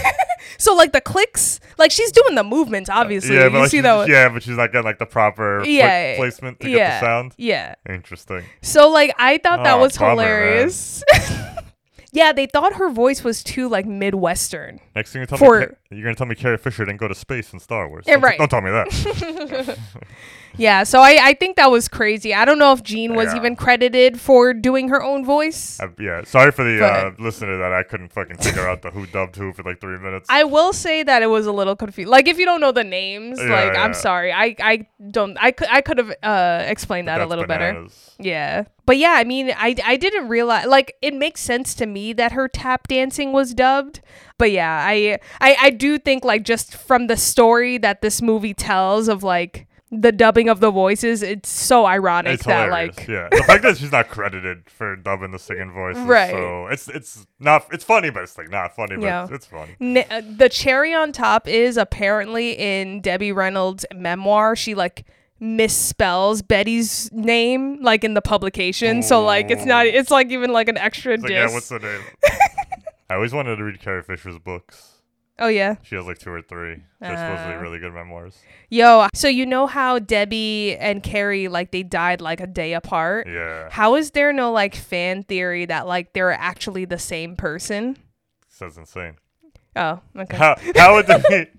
[0.60, 2.90] So like the clicks, like she's doing the movements.
[2.90, 4.08] Obviously, yeah, you but like, see she's- that.
[4.08, 7.34] yeah, but she's not getting like the proper Yeah, placement to yeah, get the sound.
[7.38, 7.76] yeah.
[7.90, 8.44] Interesting.
[8.62, 10.26] So like I thought that Oh, was bummer, man.
[10.28, 11.04] hilarious.
[12.16, 14.80] Yeah, they thought her voice was too like Midwestern.
[14.96, 15.66] Next thing you tell for, me,
[15.98, 18.06] you're gonna tell me Carrie Fisher didn't go to space in Star Wars.
[18.08, 18.38] Yeah, Don't right.
[18.38, 19.78] Don't tell me that.
[20.56, 22.32] Yeah, so I, I think that was crazy.
[22.32, 23.38] I don't know if Jean was Yeah.
[23.38, 25.80] even credited for doing her own voice.
[25.80, 29.08] Uh, yeah, sorry for the uh, listener that I couldn't fucking figure out the who
[29.08, 30.28] dubbed who for like three minutes.
[30.30, 32.08] I will say that it was a little confused.
[32.12, 33.84] Like if you don't know the names, Yeah, like yeah.
[33.84, 34.32] I'm sorry.
[34.32, 38.12] I I don't I could I could have uh explained that a little bananas.
[38.12, 38.13] better.
[38.24, 38.66] Yeah.
[38.86, 42.32] But yeah, I mean, I I didn't realize like it makes sense to me that
[42.34, 44.02] her tap dancing was dubbed.
[44.38, 48.54] But yeah, I I I do think like just from the story that this movie
[48.54, 52.98] tells of like the dubbing of the voices, it's so ironic It's that hilarious.
[52.98, 56.32] like yeah, the fact that she's not credited for dubbing the singing voice, Right.
[56.32, 59.24] So it's it's not it's funny, but it's like not funny, but Yeah.
[59.26, 59.76] it's, it's funny.
[59.80, 64.56] N- uh, the cherry on top is apparently in Debbie Reynolds' memoir.
[64.56, 65.06] She like
[65.44, 69.86] misspells Betty's name like in the publication, so like it's not.
[69.86, 71.50] It's like even like an extra It's like, diss.
[71.50, 72.02] yeah, what's the name?
[73.10, 75.02] I always wanted to read Carrie Fisher's books.
[75.40, 76.78] oh yeah, She has like two or three.
[77.02, 77.60] They're supposedly Uh.
[77.60, 78.38] really good memoirs.
[78.70, 79.08] yo.
[79.14, 83.28] So you know how Debbie and Carrie like they died like a day apart.
[83.28, 83.68] Yeah.
[83.70, 87.98] How is there no like fan theory that like they're actually the same person?
[88.60, 89.18] That's insane.
[89.76, 90.38] Oh, okay.
[90.38, 91.50] How how would they?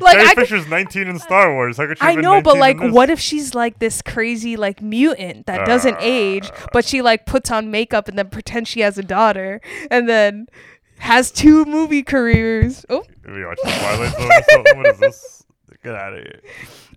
[0.00, 1.78] Like, Carrie I could- Fisher's 19 in Star Wars.
[1.78, 2.04] How could she?
[2.04, 6.50] I know, but like, what if she's like this crazy like mutant that doesn't age,
[6.72, 9.60] but she like puts on makeup and then pretends she has a daughter,
[9.90, 10.46] and then
[10.98, 12.84] has two movie careers.
[12.90, 14.76] Oh, We watch the Twilight Zone.
[14.76, 15.44] What is this?
[15.82, 16.40] Get out of here.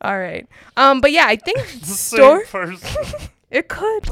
[0.01, 0.47] all right.
[0.77, 2.45] Um, but yeah, I think story.
[3.49, 4.09] It could.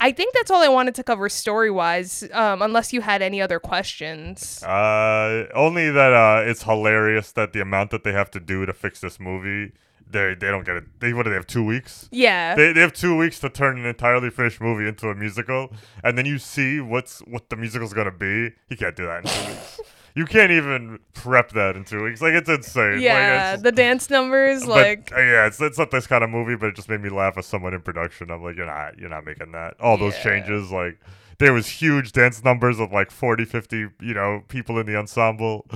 [0.00, 2.24] I think that's all I wanted to cover story wise.
[2.32, 4.62] Um, unless you had any other questions.
[4.64, 8.72] Uh, only that uh, it's hilarious that the amount that they have to do to
[8.72, 9.72] fix this movie,
[10.10, 10.84] they they don't get it.
[10.98, 12.08] They what do they have two weeks?
[12.10, 12.56] Yeah.
[12.56, 16.18] They, they have two weeks to turn an entirely finished movie into a musical, and
[16.18, 18.50] then you see what's what the musical's gonna be.
[18.68, 19.80] You can't do that in two weeks.
[20.16, 22.22] You can't even prep that in two weeks.
[22.22, 22.94] Like it's insane.
[22.94, 26.24] Like, Yeah, it's- the dance numbers, but, like uh, yeah, it's it's not this kind
[26.24, 28.30] of movie, but it just made me laugh as someone in production.
[28.30, 29.78] I'm like, you're not you're not making that.
[29.78, 30.22] All those Yeah.
[30.22, 30.98] changes, like
[31.38, 35.66] there was huge dance numbers of like 40, 50, you know, people in the ensemble,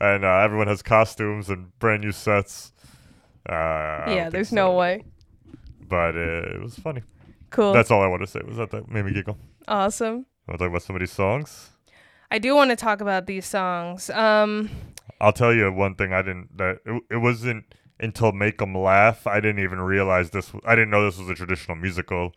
[0.00, 2.72] and uh, everyone has costumes and brand new sets.
[3.48, 4.54] Uh, yeah, there's so.
[4.56, 5.02] no way.
[5.88, 7.02] But uh, it was funny.
[7.50, 7.72] Cool.
[7.72, 8.40] That's all I want to say.
[8.46, 9.38] Was that that made me giggle?
[9.66, 10.26] Awesome.
[10.46, 11.70] Want to talk about some of these songs?
[12.30, 14.10] I do want to talk about these songs.
[14.10, 14.70] Um,
[15.20, 16.12] I'll tell you one thing.
[16.12, 16.56] I didn't.
[16.58, 17.64] That it, it wasn't
[18.00, 19.26] until Make 'Em Laugh.
[19.26, 20.52] I didn't even realize this.
[20.66, 22.32] I didn't know this was a traditional musical.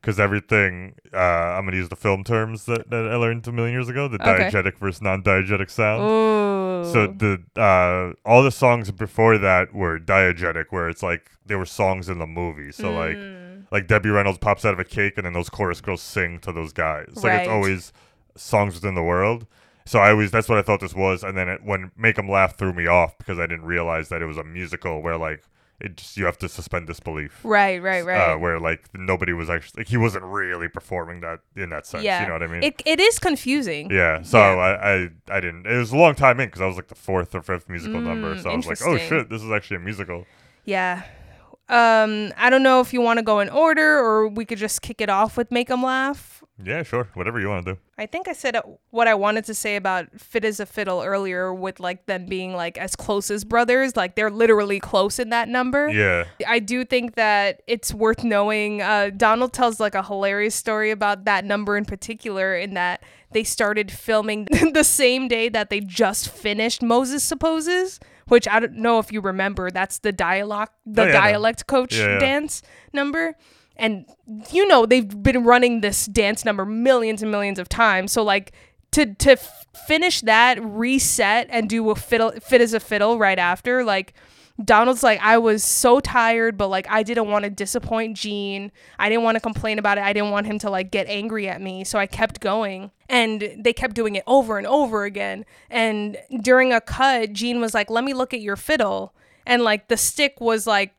[0.00, 3.72] Because everything, uh, I'm gonna use the film terms that, that I learned a million
[3.72, 4.48] years ago: the Okay.
[4.50, 6.10] diegetic versus non-diegetic sound.
[6.10, 6.84] Ooh.
[6.84, 11.66] So the uh, all the songs before that were diegetic, where it's like they were
[11.66, 12.72] songs in the movie.
[12.72, 12.96] So Mm.
[12.96, 16.40] like, like Debbie Reynolds pops out of a cake, and then those chorus girls sing
[16.40, 17.12] to those guys.
[17.22, 17.38] Like Right.
[17.42, 17.92] it's always
[18.36, 19.46] songs within the world.
[19.84, 22.28] So I was that's what I thought this was, and then it, when Make 'Em
[22.30, 25.42] Laugh threw me off because I didn't realize that it was a musical where like
[25.80, 27.40] it just you have to suspend disbelief.
[27.42, 28.34] Right, right, right.
[28.34, 32.04] Uh, where like nobody was actually like he wasn't really performing that in that sense.
[32.04, 32.62] yeah, You know what I mean?
[32.62, 33.90] It it is confusing.
[33.90, 34.44] Yeah, so Yeah.
[34.44, 35.66] I, I I didn't.
[35.66, 38.00] It was a long time in because I was like the fourth or fifth musical
[38.00, 38.36] number.
[38.36, 40.26] Mm, So I was like, oh shit, this is actually a musical.
[40.64, 41.02] Yeah.
[41.68, 44.82] Um, I don't know if you want to go in order or we could just
[44.82, 46.42] kick it off with Make Them Laugh.
[46.62, 47.80] Yeah, sure, whatever you want to do.
[47.98, 51.02] I think I said uh, what I wanted to say about Fit as a Fiddle
[51.02, 53.96] earlier with like them being like as close as brothers.
[53.96, 55.88] Like they're literally close in that number.
[55.88, 56.24] Yeah.
[56.46, 58.82] I do think that it's worth knowing.
[58.82, 63.02] Uh, Donald tells like a hilarious story about that number in particular, in that
[63.32, 67.98] they started filming the same day that they just finished Moses Supposes,
[68.28, 69.70] which I don't know if you remember.
[69.70, 72.18] That's the dialogue, the Oh, yeah, dialect coach Yeah, yeah.
[72.18, 72.62] dance
[72.92, 73.34] number.
[73.76, 74.04] And
[74.50, 78.12] you know they've been running this dance number millions and millions of times.
[78.12, 78.52] So like
[78.92, 83.38] to to f- finish that, reset, and do a fiddle fit as a fiddle right
[83.38, 84.12] after, like
[84.64, 88.72] Donald's like, I was so tired, but like I didn't want to disappoint Gene.
[88.98, 90.04] I didn't want to complain about it.
[90.04, 91.84] I didn't want him to like get angry at me.
[91.84, 92.90] So I kept going.
[93.08, 95.44] And they kept doing it over and over again.
[95.68, 99.14] And during a cut, Gene was like, Let me look at your fiddle.
[99.46, 100.94] And like the stick was like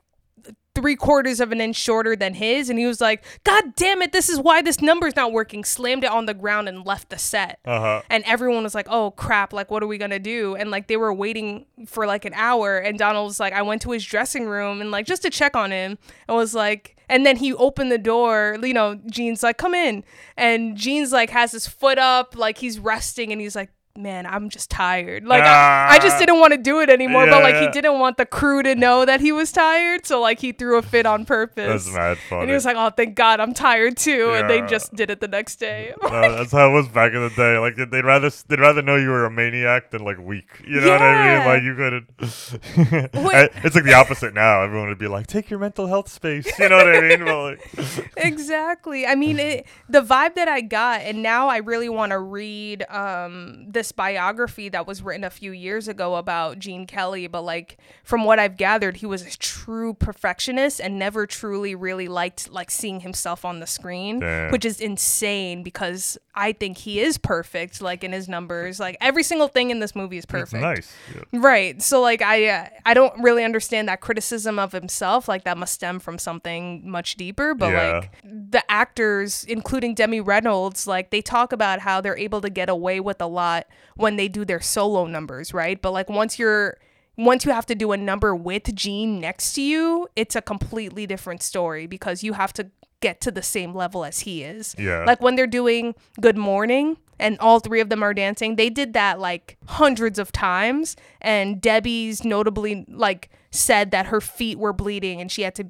[0.84, 2.70] three quarters of an inch shorter than his.
[2.70, 5.64] And he was like, God damn it, this is why this number's not working.
[5.64, 7.60] Slammed it on the ground and left the set.
[7.64, 8.02] Uh huh.
[8.10, 10.56] And everyone was like, oh crap, like, what are we gonna do?
[10.56, 12.80] And like, they were waiting for like an hour.
[12.80, 15.56] And Donald was like, I went to his dressing room and like, just to check
[15.56, 15.98] on him.
[16.28, 20.04] And was like, and then he opened the door, you know, Gene's like, come in.
[20.36, 23.32] And Gene's like, has his foot up, like he's resting.
[23.32, 25.24] And he's like, man, I'm just tired.
[25.24, 26.20] Like I, I just Ah.
[26.20, 27.26] didn't want to do it anymore.
[27.28, 30.20] but Yeah, like he didn't want the crew to know that he was tired, so
[30.20, 31.86] like he threw a fit on purpose.
[31.86, 32.42] That's mad funny.
[32.42, 35.20] And he was like, "Oh, thank God, I'm tired too." And they just did it
[35.20, 35.94] the next day.
[36.02, 37.58] Uh, that's how it was back in the day.
[37.60, 40.48] Like they'd rather they'd rather know you were a maniac than like weak.
[40.68, 41.48] You know what I mean?
[41.48, 43.10] Like you couldn't.
[43.64, 44.64] It's like the opposite now.
[44.64, 47.24] Everyone would be like, "Take your mental health space." You know what I mean?
[47.26, 49.06] But like, exactly.
[49.06, 52.84] I mean, it, the vibe that I got, and now I really want to read
[52.90, 57.28] um, this biography that was written a few years ago about Gene Kelly.
[57.28, 62.08] But like, from what I've gathered, he was a true perfectionist and never truly really
[62.08, 64.52] liked like seeing himself on the screen, Damn.
[64.52, 68.80] which is insane because I think he is perfect, like in his numbers.
[68.80, 70.62] Like every single thing in this movie is it's perfect.
[70.62, 70.92] nice.
[71.14, 71.40] Yeah.
[71.40, 71.82] Right.
[71.82, 75.28] So like I uh, I don't really understand that criticism of himself.
[75.28, 77.54] Like that must stem from something much deeper.
[77.54, 77.94] But Yeah.
[78.00, 82.68] like the actors, including Debbie Reynolds, like they talk about how they're able to get
[82.70, 85.80] away with a lot when they do their solo numbers, right?
[85.82, 86.78] But like once you're
[87.16, 91.06] once you have to do a number with Gene next to you, it's a completely
[91.06, 92.72] different story because you have to
[93.04, 94.76] get to the same level as he is.
[94.80, 95.04] Yeah.
[95.06, 98.94] Like when they're doing Good Morning and all three of them are dancing, they did
[98.94, 100.96] that like hundreds of times.
[101.22, 105.66] And Debbie's notably like said that her feet were bleeding and she had to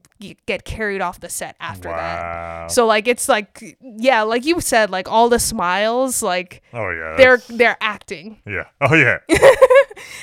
[0.45, 1.97] get carried off the set after Wow.
[1.97, 2.71] that.
[2.71, 7.15] So like it's like yeah, like you said, like all the smiles, like Oh yeah.
[7.17, 8.39] they're that's- they're acting.
[8.47, 8.65] Yeah.
[8.79, 9.17] Oh yeah.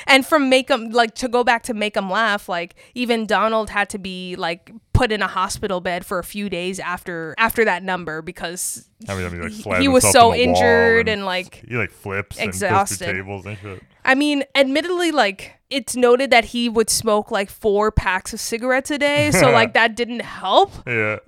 [0.07, 3.69] And from make them like to go back to make them laugh, like even Donald
[3.69, 7.65] had to be like put in a hospital bed for a few days after after
[7.65, 11.63] that number because I mean, I mean, like he- was so in injured and, like
[11.67, 13.05] he like flips and exhausted.
[13.05, 13.81] through tables and shit.
[14.05, 18.91] I mean, admittedly, like it's noted that he would smoke like four packs of cigarettes
[18.91, 20.71] a day, so like that didn't help.
[20.85, 21.17] Yeah.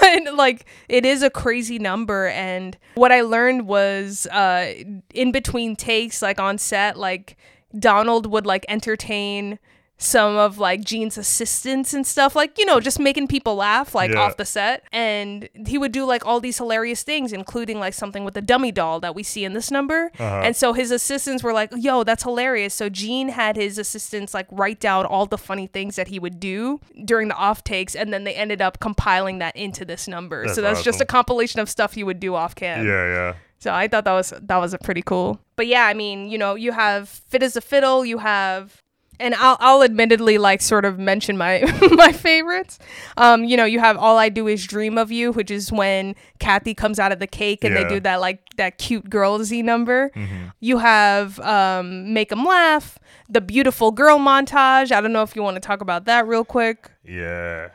[0.00, 4.72] But like it is a crazy number, and what I learned was uh,
[5.12, 7.36] in between takes, like on set, like
[7.78, 9.58] Donald would like entertain
[10.02, 14.10] some of like Gene's assistants and stuff, like you know, just making people laugh like
[14.10, 14.20] Yeah.
[14.22, 18.24] off the set, and he would do like all these hilarious things, including like something
[18.24, 20.40] with the dummy doll that we see in this number, Uh-huh.
[20.42, 24.46] and so his assistants were like, "Yo, that's hilarious." So Gene had his assistants like
[24.50, 28.10] write down all the funny things that he would do during the off takes, and
[28.12, 30.44] then they ended up compiling that into this number.
[30.44, 32.86] That's so that's just a compilation of stuff he would do off cam.
[32.86, 33.34] Yeah, yeah.
[33.58, 35.38] So I thought that was that was a pretty cool.
[35.56, 38.79] But yeah, I mean, you know, you have Fit as a Fiddle, you have
[39.20, 41.62] and I'll, I'll admittedly like sort of mention my
[41.92, 42.78] my favorites.
[43.16, 46.14] Um, you know, you have All I Do Is Dream of You, which is when
[46.38, 47.82] Kathy comes out of the cake and Yeah.
[47.84, 50.10] they do that like that cute girlsy number.
[50.16, 50.52] Mhm.
[50.60, 52.98] You have um, Make 'em Laugh,
[53.28, 54.90] the Beautiful Girl montage.
[54.92, 56.90] I don't know if you want to talk about that real quick.
[57.04, 57.68] Yeah.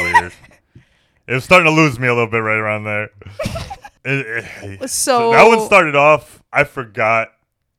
[0.00, 0.32] Weird.
[1.26, 3.10] it was starting to lose me a little bit right around there.
[4.04, 6.42] It- it- So- that one started off.
[6.52, 7.28] I forgot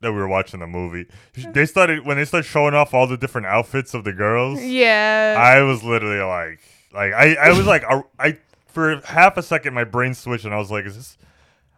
[0.02, 1.06] that we were watching the movie.
[1.36, 4.62] They started when they started showing off all the different outfits of the girls.
[4.62, 5.36] Yeah.
[5.38, 6.60] I was literally like,
[6.94, 8.38] like I, I was like, I, I
[8.68, 11.18] for half a second my brain switched and I was like, is this?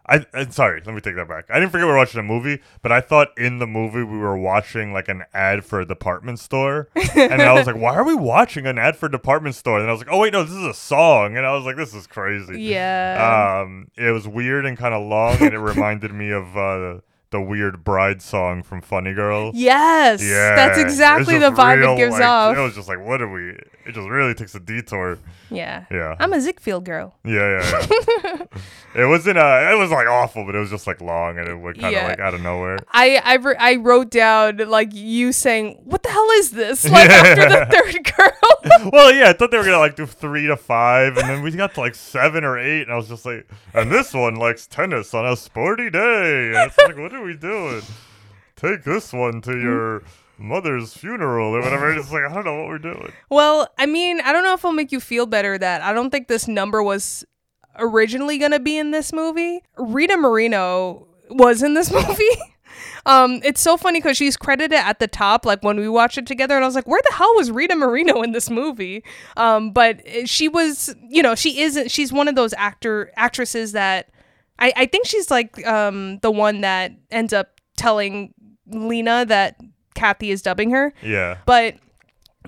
[0.04, 0.82] I, I'm sorry.
[0.84, 1.46] Let me take that back.
[1.48, 4.18] I didn't forget we were watching a movie, but I thought in the movie we
[4.18, 8.04] were watching like an ad for a department store, and I was like, why are
[8.04, 9.78] we watching an ad for a department store?
[9.78, 11.76] And I was like, oh wait, no, this is a song, and I was like,
[11.76, 12.62] this is crazy.
[12.62, 13.62] Yeah.
[13.62, 16.98] Um, it was weird and kind of long, and it reminded me of uh,
[17.32, 19.50] the weird bride song from Funny Girl.
[19.54, 22.56] Yes, Yeah, that's exactly the vibe it gives like, off.
[22.56, 23.50] It was just like, what are we?
[23.84, 25.18] It just really takes a detour.
[25.50, 25.86] Yeah.
[25.90, 26.14] Yeah.
[26.20, 27.16] I'm a Ziegfeld girl.
[27.24, 27.86] Yeah, yeah,
[28.24, 28.36] yeah.
[29.02, 29.38] it wasn't.
[29.38, 31.94] Uh, it was like awful, but it was just like long, and it went kind
[31.96, 32.08] of Yeah.
[32.08, 32.78] like out of nowhere.
[32.92, 37.10] I I, wr- I wrote down like you saying, "What the hell is this?" Like
[37.10, 38.90] after the third girl.
[38.92, 41.50] well, yeah, I thought they were gonna like do three to five, and then we
[41.50, 44.66] got to like seven or eight, and I was just like, and this one likes
[44.68, 46.52] tennis on a sporty day.
[46.54, 47.82] And it's like, what are we doing?
[48.56, 50.02] Take this one to your
[50.38, 51.92] mother's funeral or whatever.
[51.92, 53.12] It's like I don't know what we're doing.
[53.30, 56.10] well, I mean, I don't know if it'll make you feel better that I don't
[56.10, 57.24] think this number was
[57.78, 59.62] originally gonna be in this movie.
[59.76, 62.24] Rita Moreno was in this movie.
[63.04, 66.26] Um, it's so funny because she's credited at the top, like when we watched it
[66.26, 69.02] together, and I was like, "Where the hell was Rita Moreno in this movie?"
[69.36, 71.90] Um, but she was, you know, she isn't.
[71.90, 74.08] She's one of those actor actresses that
[74.62, 78.32] I, I think she's like um the one that ends up telling
[78.66, 79.56] Lena that
[79.94, 80.94] Kathy is dubbing her.
[81.02, 81.38] Yeah.
[81.46, 81.74] But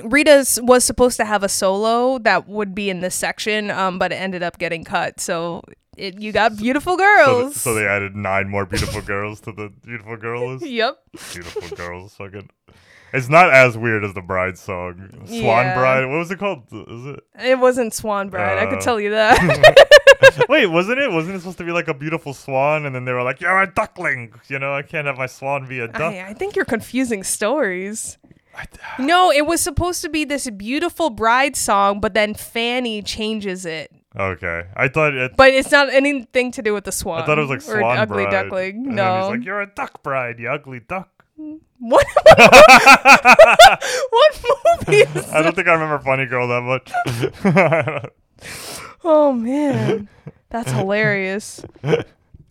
[0.03, 4.11] Rita's was supposed to have a solo that would be in this section, um, but
[4.13, 5.21] it ended up getting cut.
[5.21, 5.63] So
[5.97, 7.53] it, you got beautiful So, girls.
[7.53, 10.67] th- so they added nine more beautiful girls to the beautiful girl list.
[10.67, 10.99] Yep.
[11.33, 12.51] Beautiful girls, fucking.
[13.13, 15.11] It's not as weird as the bride song.
[15.27, 15.75] Swan Yeah.
[15.79, 16.05] Bride.
[16.07, 16.65] What was it called?
[16.73, 17.21] Is it?
[17.45, 18.59] It wasn't Swan Bride.
[18.59, 19.39] I could Uh, tell you that.
[20.49, 21.11] Wait, wasn't it?
[21.11, 22.87] Wasn't it supposed to be like a beautiful swan?
[22.87, 25.67] And then they were like, "You're a duckling." You know, I can't have my swan
[25.67, 26.01] be a duck.
[26.15, 28.19] I, I think you're confusing stories.
[29.01, 33.91] No, it was supposed to be this beautiful bride song, but then Fanny changes it.
[34.17, 35.37] Okay, I thought it.
[35.37, 37.23] But it's not anything to do with the swan.
[37.23, 38.31] I thought it was like or swan ugly bride.
[38.31, 38.77] duckling.
[38.77, 39.17] And then No.
[39.23, 42.07] he's like, "You're a duck bride, you ugly duck." what?
[44.11, 44.45] what
[44.87, 46.93] movie is I don't think I remember Funny Girl that much.
[49.05, 50.09] Oh man,
[50.49, 51.63] that's hilarious.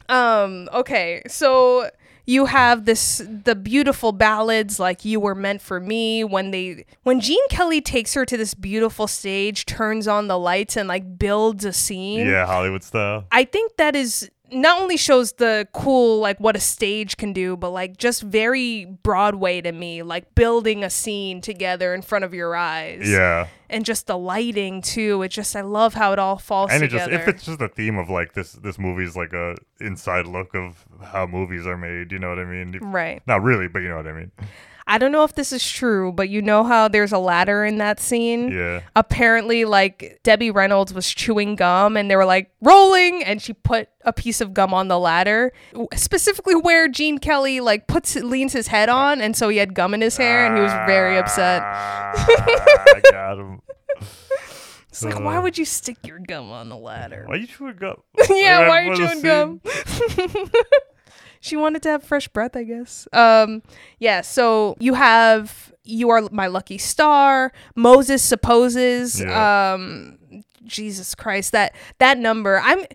[0.09, 0.69] Um.
[0.73, 1.89] Okay, so
[2.25, 7.19] you have this the beautiful ballads like "You Were Meant for Me" when they when
[7.19, 11.65] Gene Kelly takes her to this beautiful stage, turns on the lights, and like builds
[11.65, 12.27] a scene.
[12.27, 13.25] yeah, Hollywood style.
[13.31, 17.57] I think that is not only shows the cool like what a stage can do,
[17.57, 22.33] but like just very Broadway to me, like building a scene together in front of
[22.33, 23.09] your eyes.
[23.09, 23.47] Yeah.
[23.69, 25.21] And just the lighting too.
[25.23, 27.11] It just I love how it all falls and it together.
[27.11, 30.53] just if it's just a theme of like this this movie's like a inside look
[30.55, 33.21] of how movies are made you know what i mean Right.
[33.27, 34.31] not really but you know what i mean
[34.85, 37.77] I don't know if this is true, but you know how there's a ladder in
[37.77, 38.51] that scene?
[38.51, 38.81] Yeah.
[38.95, 43.89] Apparently, like, Debbie Reynolds was chewing gum and they were like, rolling, and she put
[44.05, 45.53] a piece of gum on the ladder,
[45.95, 49.93] specifically where Gene Kelly, like, puts leans his head on, and so he had gum
[49.93, 51.61] in his hair and he was very upset.
[51.63, 53.61] Ah, i got him
[54.89, 57.23] It's like, why would you stick your gum on the ladder?
[57.27, 57.95] why are you chewing gum
[58.29, 59.61] yeah, why are you chewing gum?
[61.43, 63.05] she wanted to have fresh breath, I guess.
[63.11, 63.63] Um,
[63.99, 64.21] yeah.
[64.21, 67.51] So you have you are my lucky star.
[67.75, 69.19] Moses supposes.
[69.19, 69.73] Yeah.
[69.73, 70.17] Um,
[70.63, 72.61] Jesus Christ, that that number.
[72.63, 72.85] I'm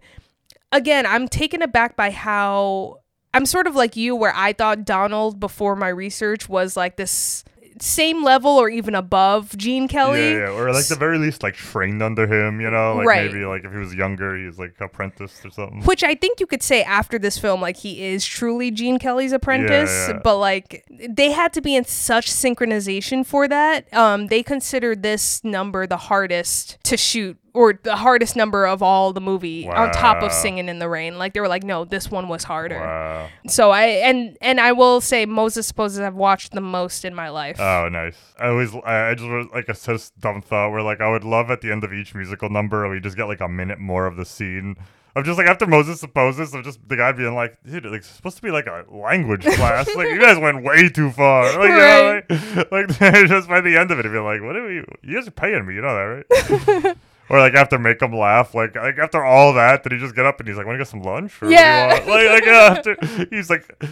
[0.73, 1.05] again.
[1.05, 3.01] I'm taken aback by how
[3.35, 7.45] I'm sort of like you, where I thought Donald before my research was like this
[7.83, 10.21] same level or even above Gene Kelly.
[10.33, 13.31] yeah, yeah or like the very least like trained under him you know like Right.
[13.33, 16.41] maybe like if he was younger he was like apprenticed or something Which I think
[16.41, 20.21] you could say after this film, like he is truly Gene Kelly's apprentice, yeah.
[20.23, 23.93] but like they had to be in such synchronization for that.
[23.95, 29.13] Um, they considered this number the hardest to shoot or the hardest number of all
[29.13, 31.19] the movie on top of Singing in the Rain.
[31.19, 32.79] Like they were like, no, this one was harder.
[32.81, 37.15] wow So I and and I will say Moses supposes I've watched the most in
[37.15, 37.59] my life.
[37.61, 38.17] Oh, nice.
[38.39, 41.51] I always, I just was- like a such dumb thought where like I would love
[41.51, 44.17] at the end of each musical number we just get like a minute more of
[44.17, 44.77] the scene.
[45.17, 48.07] I'm just like after Moses supposes, I'm just the guy being like, dude, like it's
[48.09, 49.89] supposed to be like a language class.
[49.97, 51.45] like you guys went way too far.
[51.59, 52.23] Like, you know,
[52.71, 52.71] like,
[53.01, 54.85] like just by the end of it, it'd be like, what are we?
[55.03, 56.97] You guys are paying me, you know that, right?
[57.31, 60.25] Or like after make him laugh, like like after all that, did he just get
[60.25, 62.03] up and he's like, "Want to get some lunch?" Or what do you Yeah.
[62.07, 63.83] like like after he's like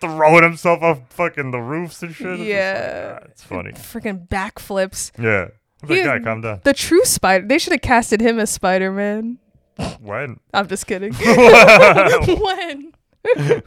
[0.00, 2.26] throwing himself off fucking the roofs and shit.
[2.28, 3.18] It's like, Yeah.
[3.20, 3.72] ah, it's funny.
[3.72, 5.10] Freaking backflips.
[5.18, 5.48] Yeah.
[5.82, 6.60] Like, He- guy, calm down.
[6.62, 7.46] The true Spider.
[7.46, 9.38] They should have casted him as Spider Man.
[10.00, 10.38] When?
[10.52, 11.12] I'm just kidding.
[11.24, 12.92] When?
[13.36, 13.62] when?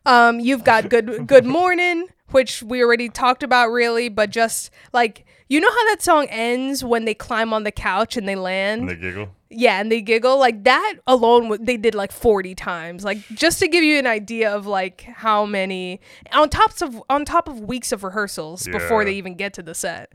[0.06, 5.26] Um, you've got good Good Morning, which we already talked about, really, but just like
[5.48, 8.82] you know how that song ends when they climb on the couch and they land.
[8.82, 9.28] And they giggle.
[9.48, 11.56] Yeah, and they giggle like that alone.
[11.60, 15.44] They did like forty times, like just to give you an idea of like how
[15.46, 16.00] many
[16.32, 19.74] on tops of on top of weeks of rehearsals before they even get to the
[19.74, 20.12] set.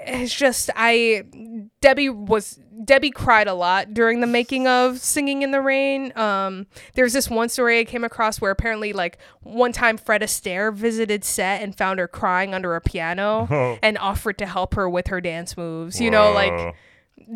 [0.00, 1.24] It's just I
[1.80, 6.12] Debbie was Debbie cried a lot during the making of Singing in the Rain.
[6.16, 10.72] Um, there's this one story I came across where apparently like one time Fred Astaire
[10.72, 13.78] visited set and found her crying under a piano Oh.
[13.82, 16.00] and offered to help her with her dance moves.
[16.00, 16.76] You know, like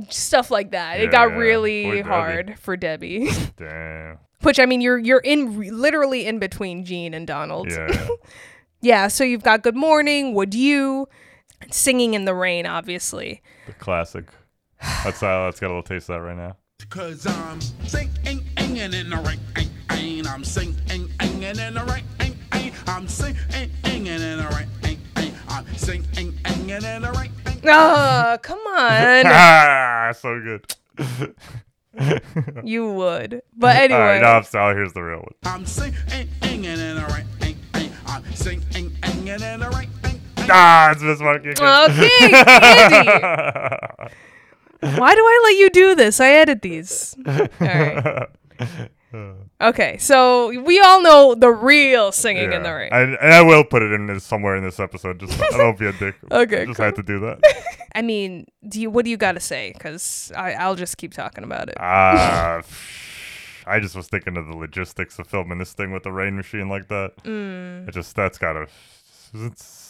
[0.08, 0.98] stuff like that.
[0.98, 1.36] Yeah, it got yeah.
[1.36, 2.08] really Poor Debbie.
[2.08, 3.30] hard for Debbie.
[3.56, 4.18] Damn.
[4.42, 7.70] Which I mean, you're you're in literally in between Gene and Donald.
[7.70, 8.08] Yeah.
[8.80, 9.08] yeah.
[9.08, 11.08] So you've got Good Morning, Would You,
[11.70, 13.42] Singing in the Rain, obviously.
[13.66, 14.26] the classic.
[15.04, 16.56] That's uh, let's get a little taste of that right now.
[16.88, 18.42] Cause I'm singing
[18.76, 20.26] in the rain.
[20.26, 22.04] I'm singing in the rain.
[22.86, 25.02] I'm singing in the rain.
[25.48, 26.34] I'm singing
[26.68, 27.32] in the rain.
[27.64, 29.22] Oh, come on.
[29.26, 31.34] ah, so good.
[32.64, 33.42] you would.
[33.56, 34.00] But anyway.
[34.00, 34.74] All right, now I'm Sal.
[34.74, 35.34] Here's the real one.
[35.44, 35.94] I'm singing
[36.64, 37.56] in the rain.
[38.06, 39.88] I'm singing in the rain.
[40.50, 41.54] Ah, it's again.
[41.60, 42.10] Okay,
[42.82, 43.08] Andy.
[44.98, 46.20] Why do I let you do this?
[46.20, 47.14] I edit these.
[47.26, 48.28] All right.
[49.60, 52.88] Okay, so we all know the real singing in the rain.
[52.92, 55.20] And, and I will put it in this, somewhere in this episode.
[55.20, 56.16] Just I don't be a dick.
[56.32, 57.40] Okay, just had to do that.
[57.94, 58.90] I mean, do you?
[58.90, 59.72] What do you got to say?
[59.74, 61.76] Because I'll just keep talking about it.
[61.78, 62.62] Ah,
[63.66, 66.68] I just was thinking of the logistics of filming this thing with the rain machine
[66.68, 67.16] like that.
[67.22, 67.88] Mm.
[67.88, 68.66] It just that's gotta
[69.34, 69.81] it's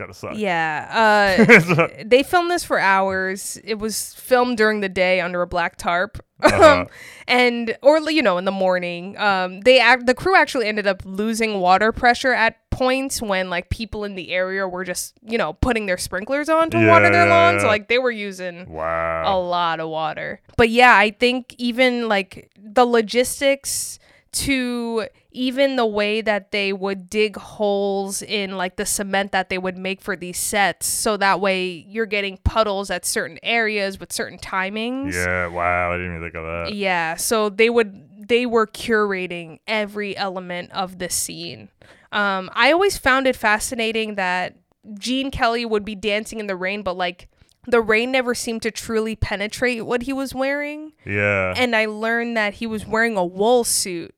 [0.00, 0.36] gotta suck.
[0.36, 0.88] Yeah.
[1.00, 3.58] Uh, they filmed this for hours.
[3.64, 6.24] It was filmed during the day under a black tarp.
[6.42, 6.86] Uh-huh.
[7.28, 11.02] and or you know in the morning um they act the crew actually ended up
[11.04, 15.52] losing water pressure at points when like people in the area were just you know
[15.52, 17.68] putting their sprinklers on to water their yeah, lawns yeah.
[17.68, 19.22] like they were using wow.
[19.26, 20.40] a lot of water.
[20.56, 23.98] But yeah, I think even like the logistics
[24.32, 29.58] to even the way that they would dig holes in like the cement that they
[29.58, 34.12] would make for these sets so that way you're getting puddles at certain areas with
[34.12, 35.12] certain timings.
[35.12, 35.46] Yeah.
[35.46, 35.92] Wow.
[35.92, 36.74] I didn't even think of that.
[36.74, 41.68] Yeah, so they would they were curating every element of the scene.
[42.12, 44.56] Um, I always found it fascinating that
[44.98, 47.28] Gene Kelly would be dancing in the rain, but like
[47.66, 50.92] the rain never seemed to truly penetrate what he was wearing.
[51.04, 51.54] Yeah.
[51.56, 54.14] And I learned that he was wearing a wool suit.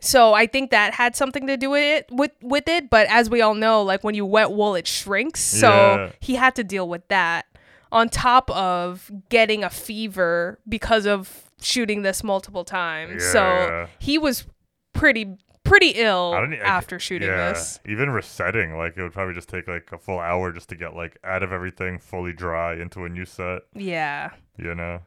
[0.00, 3.28] So I think that had something to do with it with with it, but as
[3.30, 5.40] we all know, like when you wet wool it shrinks.
[5.40, 6.10] So Yeah.
[6.20, 7.46] he had to deal with that
[7.92, 13.24] on top of getting a fever because of shooting this multiple times.
[13.24, 14.46] so he was
[14.92, 17.78] pretty pretty ill I don't I- after shooting yeah, this.
[17.86, 20.96] Even resetting, like it would probably just take like a full hour just to get
[20.96, 23.62] like out of everything fully dry into a new set.
[23.74, 24.30] Yeah.
[24.56, 25.00] You know.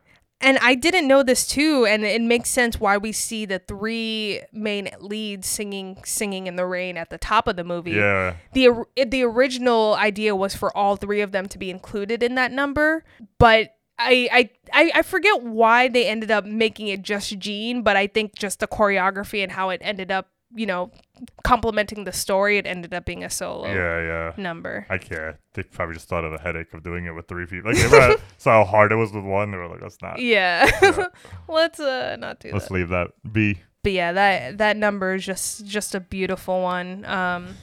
[0.43, 4.41] And I didn't know this too, and it makes sense why we see the three
[4.51, 7.91] main leads singing "Singing in the Rain" at the top of the movie.
[7.91, 8.35] Yeah.
[8.51, 12.51] the The original idea was for all three of them to be included in that
[12.51, 13.05] number,
[13.39, 17.95] but I I I, I forget why they ended up making it just Gene, but
[17.95, 20.91] I think just the choreography and how it ended up, you know,
[21.43, 23.67] complementing the story, it ended up being a solo.
[23.67, 24.33] Yeah, yeah.
[24.37, 24.85] number.
[24.89, 25.37] I can't.
[25.53, 27.71] They probably just thought of the headache of doing it with three people.
[27.71, 29.51] Like, they read- saw how hard it was with one.
[29.51, 30.19] They were like, "Let's not.
[30.19, 30.69] Yeah.
[30.81, 31.07] Yeah.
[31.47, 32.73] Let's uh not do Let's that.
[32.73, 37.03] leave that be." but yeah, that that number is just just a beautiful one.
[37.05, 37.55] Um,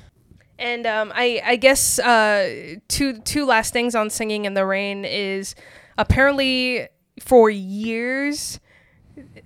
[0.59, 5.05] and um, I I guess uh, two two last things on singing in the rain
[5.05, 5.55] is
[5.97, 6.89] apparently
[7.21, 8.61] for years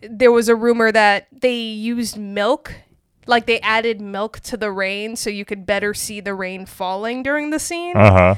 [0.03, 2.75] there was a rumor that they used milk.
[3.27, 7.23] Like they added milk to the rain so you could better see the rain falling
[7.23, 7.97] during the scene.
[7.97, 8.35] Uh huh.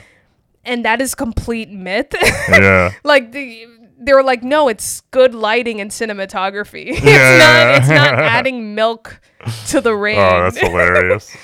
[0.64, 2.14] And that is complete myth.
[2.49, 2.93] Yeah.
[3.05, 3.66] like the,
[3.99, 6.87] they were like, no, it's good lighting and cinematography.
[6.91, 7.39] it's Yeah.
[7.39, 7.78] not.
[7.82, 9.20] It's not adding milk
[9.68, 10.18] to the rain.
[10.18, 11.37] Oh, that's hilarious.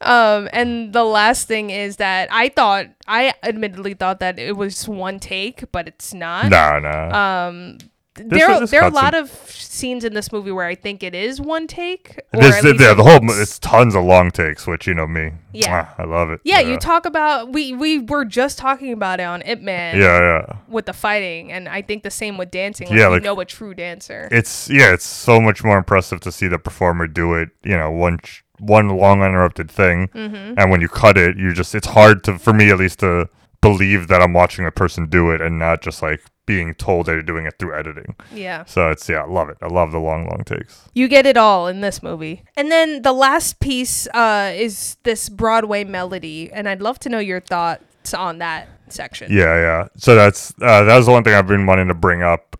[0.00, 4.88] um, and the last thing is that I thought I admittedly thought that it was
[4.88, 6.48] one take, but it's not.
[6.50, 7.48] Nah, nah.
[7.48, 7.78] Um,
[8.14, 11.02] This there this there are a lot of scenes in this movie where I think
[11.04, 12.18] it is one take.
[12.34, 15.06] Or This, the, yeah, it the whole it's tons of long takes, which you know
[15.06, 15.32] me.
[15.52, 15.88] Yeah.
[15.96, 16.40] I love it.
[16.42, 19.96] Yeah, you talk about we we were just talking about it on Ip Man.
[19.96, 20.56] Yeah, yeah.
[20.68, 22.88] With the fighting, and I think the same with dancing.
[22.88, 24.28] Like, Yeah, you like, know a true dancer.
[24.32, 27.50] It's yeah, it's so much more impressive to see the performer do it.
[27.62, 28.18] You know, one
[28.58, 30.54] one long uninterrupted thing, Mhm.
[30.58, 33.28] and when you cut it, you just it's hard to for me at least to
[33.60, 37.12] believe that I'm watching a person do it and not just like being told that
[37.12, 38.16] you're doing it through editing.
[38.34, 38.64] Yeah.
[38.64, 39.56] So it's yeah, I love it.
[39.62, 40.88] I love the long long takes.
[40.94, 42.42] You get it all in this movie.
[42.56, 47.20] And then the last piece uh, is this Broadway melody, and I'd love to know
[47.20, 49.30] your thoughts on that section.
[49.30, 49.88] Yeah, yeah.
[49.96, 52.56] So that's uh, that was the one thing I've been wanting to bring up.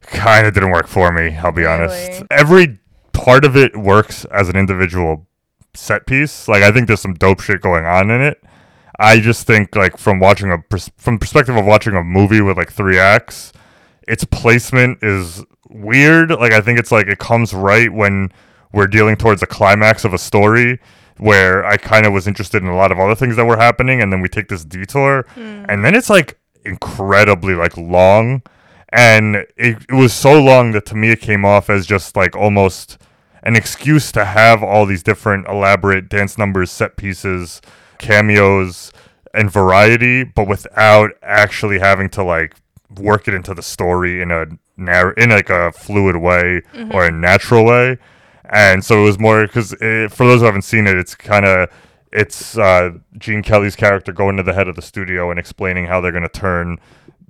[0.00, 1.36] Kind of didn't work for me.
[1.36, 2.24] I'll be honest.
[2.32, 2.80] Every
[3.12, 5.28] part of it works as an individual
[5.74, 6.48] set piece.
[6.48, 8.42] Like I think there's some dope shit going on in it.
[8.98, 12.56] I just think like from watching a pers- from perspective of watching a movie with
[12.56, 13.52] like three acts,
[14.08, 16.30] its placement is weird.
[16.30, 18.30] Like I think it's like it comes right when
[18.72, 20.80] we're dealing towards the climax of a story
[21.18, 24.02] where I kind of was interested in a lot of other things that were happening
[24.02, 25.64] and then we take this detour Mm.
[25.68, 28.42] and then it's like incredibly like long
[28.90, 32.36] and it, it was so long that to me it came off as just like
[32.36, 32.98] almost
[33.42, 37.62] an excuse to have all these different elaborate dance numbers set pieces
[37.98, 38.92] cameos
[39.34, 42.56] and variety but without actually having to like
[42.98, 47.10] work it into the story in a narr- in like a fluid way or a
[47.10, 47.98] natural way.
[48.48, 51.68] And so it was more because for those who haven't seen it it's kind of
[52.12, 56.00] it's uh, Gene Kelly's character going to the head of the studio and explaining how
[56.00, 56.78] they're going to turn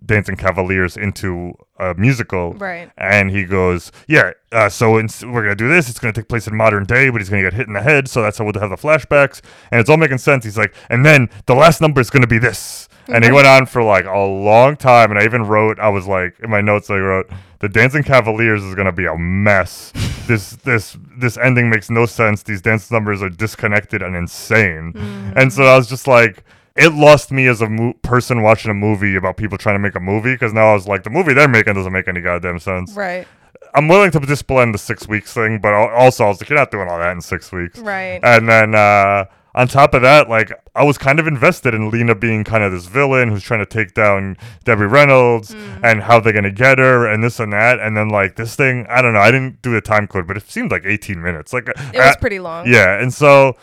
[0.04, 2.54] Dancing Cavaliers into a musical.
[2.54, 2.90] Right.
[2.96, 5.88] And he goes, "Yeah, uh, so we're going to do this.
[5.88, 7.72] It's going to take place in modern day, but he's going to get hit in
[7.74, 9.40] the head, so that's how we'll have the flashbacks,
[9.70, 12.28] and it's all making sense." He's like, "And then the last number is going to
[12.28, 15.78] be this." And he went on for like a long time, and I even wrote,
[15.78, 17.30] I was like, in my notes, I wrote,
[17.60, 19.92] "The Dancing Cavaliers is going to be a mess.
[20.26, 22.42] this this this ending makes no sense.
[22.42, 24.92] These dance numbers are disconnected and insane."
[25.36, 26.44] And so I was just like,
[26.76, 29.94] it lost me as a mo- person watching a movie about people trying to make
[29.94, 32.58] a movie because now I was like, the movie they're making doesn't make any goddamn
[32.58, 32.92] sense.
[32.94, 33.26] Right.
[33.74, 36.58] I'm willing to just blend the six weeks thing, but also I was like, you're
[36.58, 37.78] not doing all that in six weeks.
[37.78, 38.20] Right.
[38.22, 42.14] And then uh, on top of that, like I was kind of invested in Lina
[42.14, 45.80] being kind of this villain who's trying to take down Debbie Reynolds Mm.
[45.82, 47.80] and how they're gonna get her and this and that.
[47.80, 49.20] And then like this thing, I don't know.
[49.20, 51.52] I didn't do the time code, but it seemed like 18 minutes.
[51.52, 52.66] Like It was pretty long.
[52.66, 53.56] Yeah, and so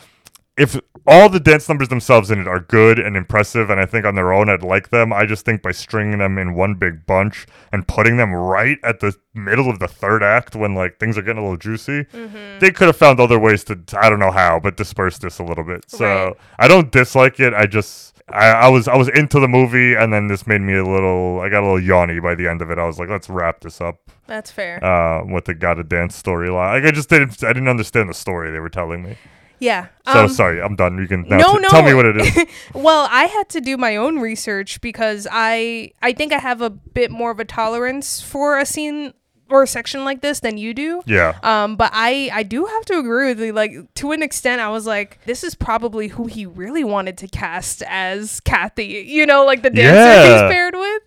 [0.58, 4.06] if all the dance numbers themselves in it are good and impressive, and I think
[4.06, 7.06] on their own I'd like them, I just think by stringing them in one big
[7.06, 11.18] bunch and putting them right at the middle of the third act when like things
[11.18, 12.60] are getting a little juicy, Mm-hmm.
[12.60, 15.44] they could have found other ways to I don't know how, but disperse this a
[15.44, 15.90] little bit.
[15.90, 16.34] So Right.
[16.60, 17.54] I don't dislike it.
[17.54, 20.76] I just I, I was I was into the movie, and then this made me
[20.78, 21.42] a little.
[21.42, 22.78] I got a little yawny by the end of it.
[22.78, 24.82] I was like, let's wrap this up That's fair.
[24.84, 26.76] uh, with the gotta dance storyline.
[26.82, 29.18] Like I just didn't I didn't understand the story they were telling me.
[29.64, 29.88] Yeah.
[30.12, 30.98] So um, sorry, I'm done.
[30.98, 31.70] You can now no, t- no.
[31.70, 32.46] tell me what it is.
[32.74, 36.70] well, I had to do my own research because I I think I have a
[36.70, 39.14] bit more of a tolerance for a scene
[39.50, 41.02] or a section like this than you do.
[41.06, 41.38] Yeah.
[41.44, 43.54] Um, but I I do have to agree with you.
[43.54, 47.28] Like to an extent, I was like, this is probably who he really wanted to
[47.28, 49.06] cast as Kathy.
[49.08, 50.44] You know, like the dancer Yeah.
[50.48, 51.04] he's paired with.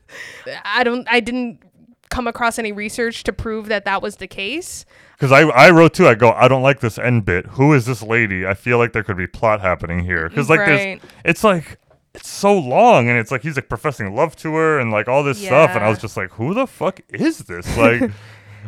[0.64, 1.06] I don't.
[1.10, 1.60] I didn't
[2.08, 4.86] come across any research to prove that that was the case.
[5.18, 6.06] Because I, I wrote too.
[6.06, 7.46] I go, I don't like this end bit.
[7.46, 8.46] Who is this lady?
[8.46, 10.28] I feel like there could be plot happening here.
[10.28, 11.00] Because like Right.
[11.00, 11.78] there's, it's like
[12.14, 15.22] it's so long, and it's like he's like professing love to her and like all
[15.22, 17.66] this stuff, and I was just like, who the fuck is this?
[17.76, 18.00] Like,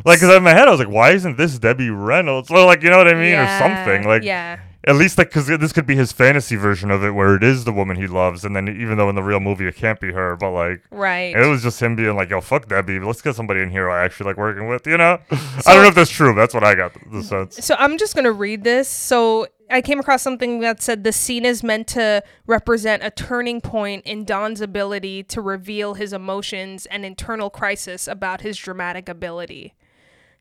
[0.05, 2.49] like because in my head I was like, why isn't this Debbie Reynolds?
[2.49, 4.23] Or like you know what I mean, or something like.
[4.23, 4.59] yeah.
[4.85, 7.65] At least, like, because this could be his fantasy version of it, where it is
[7.65, 10.13] the woman he loves, and then even though in the real movie it can't be
[10.13, 11.35] her, but like, Right.
[11.35, 13.89] it was just him being like, "Yo, fuck that, Debbie, let's get somebody in here
[13.89, 15.19] I actually like working with," you know?
[15.31, 16.33] I don't know if that's true.
[16.33, 17.63] But that's what I got the sense.
[17.65, 18.87] So I'm just gonna read this.
[18.87, 23.59] So I came across something that said the scene is meant to represent a turning
[23.61, 29.73] point in Don's ability to reveal his emotions and internal crisis about his dramatic ability.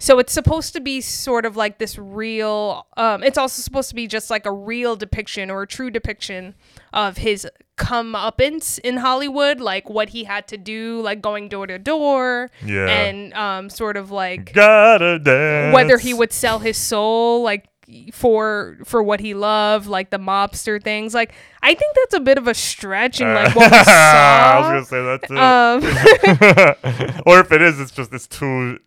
[0.01, 2.86] So it's supposed to be sort of like this real.
[2.96, 6.55] Um, it's also supposed to be just like a real depiction or a true depiction
[6.92, 11.78] of his comeuppance in Hollywood, like what he had to do, like going door to
[11.80, 12.86] door, Yeah.
[12.88, 15.74] and um, sort of like Gotta dance.
[15.74, 17.66] whether he would sell his soul like
[18.12, 21.32] for for what he loved like the mobster things like
[21.62, 24.90] i think that's a bit of a stretch in like what we saw I was
[24.90, 25.38] gonna say that too.
[25.38, 28.78] Um, or if it is, it's just it's too.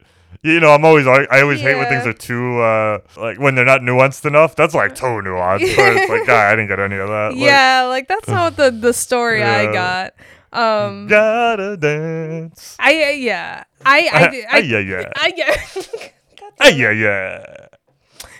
[0.44, 3.56] You know, I'm always I, I always hate when things are too uh like when
[3.56, 4.56] they're not nuanced enough.
[4.56, 5.62] That's like too nuanced.
[5.64, 7.36] It's like, God, I didn't get any of that.
[7.36, 10.14] Yeah like that's not the the story i got
[10.54, 12.76] um Gotta dance.
[12.80, 15.12] i I- yeah i i, I, Ah, yeah, yeah.
[15.16, 16.10] I, yeah
[16.60, 17.68] Ah, yeah, yeah.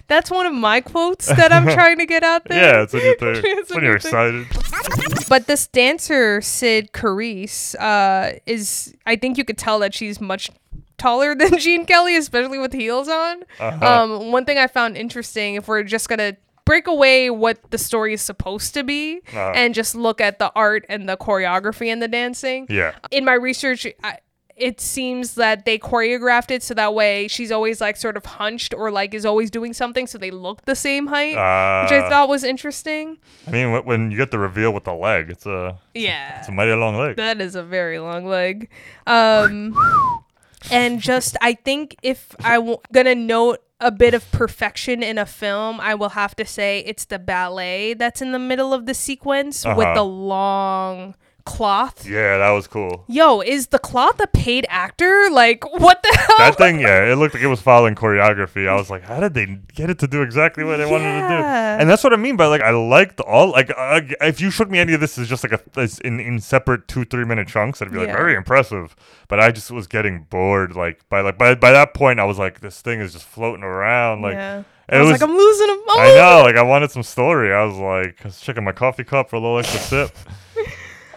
[0.08, 3.04] that's one of my quotes that i'm trying to get out there Yeah, it's when,
[3.04, 4.48] you think, It's when you're you excited.
[5.30, 10.52] But this dancer, Cyd Charisse, uh, is I think you could tell that she's much
[11.02, 13.44] taller than Gene Kelly, especially with heels on.
[13.60, 13.86] Uh-huh.
[14.04, 18.14] Um, one thing I found interesting, if we're just gonna break away what the story
[18.14, 19.52] is supposed to be Uh-huh.
[19.56, 22.68] and just look at the art and the choreography and the dancing.
[22.70, 22.94] Yeah.
[23.10, 24.20] In my research, I,
[24.56, 28.76] it seems that they choreographed it so that way she's always like sort of hunched
[28.76, 31.32] or like is always doing something so they look the same height,
[31.84, 32.10] which I Ah.
[32.10, 33.18] thought was interesting.
[33.48, 36.40] I mean, when you get the reveal with the leg, it's a Yeah.
[36.40, 37.16] it's a mighty long leg.
[37.16, 38.70] That is a very long leg.
[39.08, 39.74] Um,
[40.70, 45.26] and just, I think if I'm w- gonna note a bit of perfection in a
[45.26, 48.94] film, I will have to say it's the ballet that's in the middle of the
[48.94, 49.94] sequence with Uh-huh.
[49.96, 51.16] the long
[51.46, 52.06] cloth.
[52.08, 53.06] Yeah, that was cool.
[53.08, 55.30] Yo, is the cloth a paid actor?
[55.32, 56.38] Like, what the hell?
[56.38, 58.68] That thing, yeah, it looked like it was following choreography.
[58.68, 61.28] I was like, how did they get it to do exactly what they wanted to
[61.28, 61.34] do?
[61.44, 64.70] And that's what I mean by like, I liked all like, uh, if you showed
[64.70, 67.82] me any of this as just like a in in separate two three minute chunks,
[67.82, 68.16] I'd be like, Yeah.
[68.18, 68.96] very impressive.
[69.28, 70.76] But I just was getting bored.
[70.76, 73.64] Like by like by by that point, I was like, this thing is just floating
[73.64, 74.22] around.
[74.22, 74.60] Like, Yeah.
[74.90, 75.80] it I was, like, I'm losing him.
[75.92, 77.54] I'm I know, like I wanted some story.
[77.54, 80.12] I was like, I was checking my coffee cup for a little extra sip.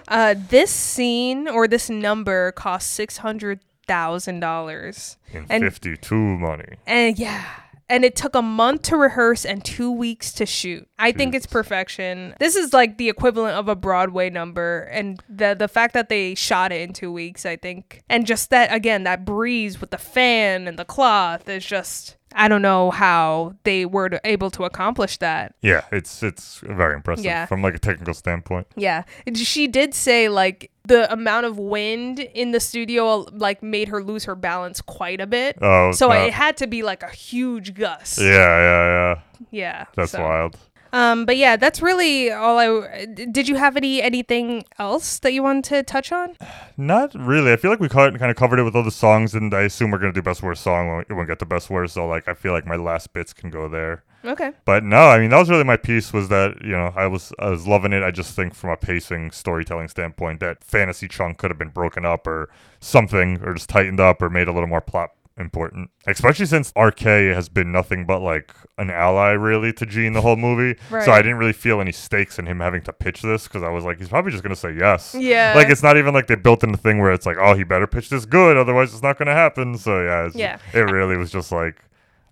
[0.09, 5.16] Uh, this scene or this number cost six hundred thousand dollars.
[5.32, 6.76] In And 52 money.
[6.86, 7.44] And yeah.
[7.86, 10.88] And it took a month to rehearse and two weeks to shoot.
[10.98, 12.34] I think it's perfection.
[12.40, 16.34] This is like the equivalent of a Broadway number, and the the fact that they
[16.34, 19.98] shot it in two weeks, I think, and just that again, that breeze with the
[19.98, 22.16] fan and the cloth is just.
[22.35, 25.55] I don't know how they were to, able to accomplish that.
[25.62, 27.47] Yeah, it's it's very impressive Yeah.
[27.47, 28.66] from like a technical standpoint.
[28.76, 29.05] Yeah.
[29.35, 34.02] She did say like the amount of wind in the studio uh, like made her
[34.02, 35.56] lose her balance quite a bit.
[35.62, 36.27] Oh, so snap.
[36.28, 38.19] it had to be like a huge gust.
[38.20, 39.20] Yeah, yeah, yeah.
[39.51, 39.85] Yeah.
[39.97, 40.56] That's so- wild.
[40.95, 43.07] Um, but yeah, that's really all I.
[43.07, 46.37] Did you have any anything else that you wanted to touch on?
[46.77, 47.53] Not really.
[47.53, 49.91] I feel like we kind of covered it with all the songs, and I assume
[49.91, 51.95] we're gonna do best worst song when we, when we get to best worst.
[51.95, 54.05] So like, I feel like my last bits can go there.
[54.25, 54.53] Okay.
[54.65, 56.12] But no, I mean that was really my piece.
[56.12, 58.05] Was that you know I was I was loving it.
[58.05, 62.05] I just think from a pacing, storytelling standpoint, that fantasy chunk could have been broken
[62.05, 65.90] up or something, or just tightened up, or made a little more plot important.
[66.06, 70.36] Especially since RK has been nothing but like an ally really to Gene the whole
[70.36, 70.78] movie.
[70.90, 73.69] So I didn't really feel any stakes in him having to pitch this because I
[73.70, 75.15] was like, he's probably just gonna say yes.
[75.19, 75.55] Yeah.
[75.56, 77.65] Like it's not even like they built in the thing where it's like, oh, he
[77.65, 79.77] better pitch this good, otherwise it's not gonna happen.
[79.78, 80.59] So yeah, it's, Yeah.
[80.73, 81.77] it really was just like.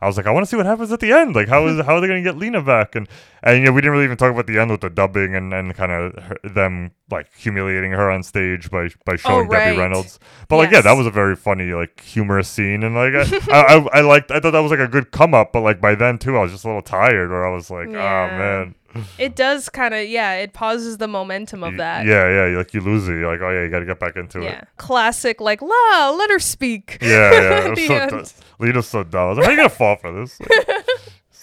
[0.03, 1.37] I was like, I want to see what happens at the end.
[1.37, 2.97] Like, how is how are they gonna get Lina back?
[2.97, 3.09] And
[3.45, 5.55] and you know, we didn't really even talk about the end with the dubbing and,
[5.55, 9.67] and kind of them like humiliating her on stage by by oh, showing right.
[9.67, 10.19] Debbie Reynolds.
[10.49, 13.15] But like, yeah, that was a very funny, like, humorous scene, and like,
[13.49, 14.33] I, I, I, liked.
[14.33, 15.53] I thought that was like a good come up.
[15.53, 17.89] But like by then too, I was just a little tired, where I was like,
[17.89, 18.31] ah, Yeah.
[18.33, 18.75] oh man,
[19.19, 20.35] It does kind of yeah.
[20.35, 22.07] It pauses the momentum of that.
[22.07, 23.13] yeah, yeah, like you lose it.
[23.13, 24.59] You're like, oh yeah, you got to get back into Yeah.
[24.61, 24.69] it.
[24.77, 26.99] Classic like la let her speak.
[27.01, 27.39] Yeah, yeah.
[27.41, 28.25] It At was the so dumb.
[28.59, 29.21] Lina's so dumb.
[29.23, 30.39] I was like, how you gonna fall for this?
[30.41, 30.69] Like,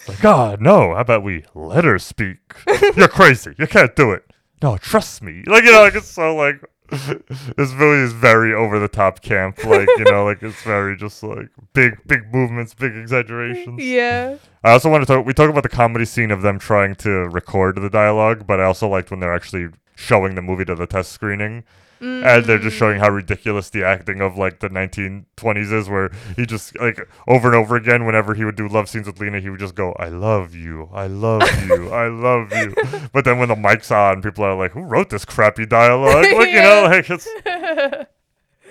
[0.07, 0.93] like, God, no.
[0.95, 2.37] How about we let her speak?
[2.95, 3.53] You're crazy.
[3.57, 4.23] You can't do it.
[4.61, 5.43] No, trust me.
[5.45, 9.63] Like you know, like it's so like this movie is very over the top camp.
[9.63, 13.83] Like you know, like it's very just like big, big movements, big exaggerations.
[13.83, 14.37] Yeah.
[14.63, 15.25] I also want to talk.
[15.25, 18.65] We talk about the comedy scene of them trying to record the dialogue, but I
[18.65, 21.63] also liked when they're actually showing the movie to the test screening,
[22.01, 26.45] and they're just showing how ridiculous the acting of like the 1920s is, where he
[26.45, 29.49] just like over and over again, whenever he would do love scenes with Lina, he
[29.49, 32.73] would just go, "I love you, I love you, I love you,"
[33.13, 36.49] but then when the mic's on, people are like, "Who wrote this crappy dialogue?" Like
[36.49, 37.27] you know, like it's.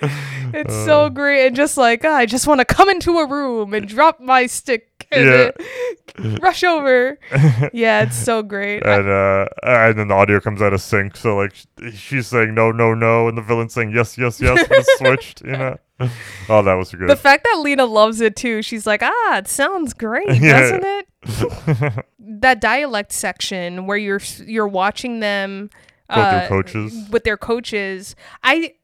[0.01, 0.85] It's Uh.
[0.85, 3.85] so great and just like ah, I just want to come into a room and
[3.87, 5.51] drop my stick Yeah.
[6.41, 7.17] rush over.
[7.73, 8.85] yeah, it's so great.
[8.85, 11.15] And uh, and then the audio comes out of sync.
[11.15, 11.53] So like
[11.93, 14.67] she's saying no, no, no, and the villain's saying yes, yes, yes.
[14.67, 15.77] But it's switched, you know.
[16.47, 17.09] Oh, that was good.
[17.09, 20.59] the fact that Lina loves it too, she's like, ah, it sounds great, Yeah.
[20.59, 22.05] doesn't it?
[22.19, 25.69] that dialect section where you're you're watching them
[26.09, 27.09] uh, coaches.
[27.09, 28.15] with their coaches.
[28.43, 28.75] I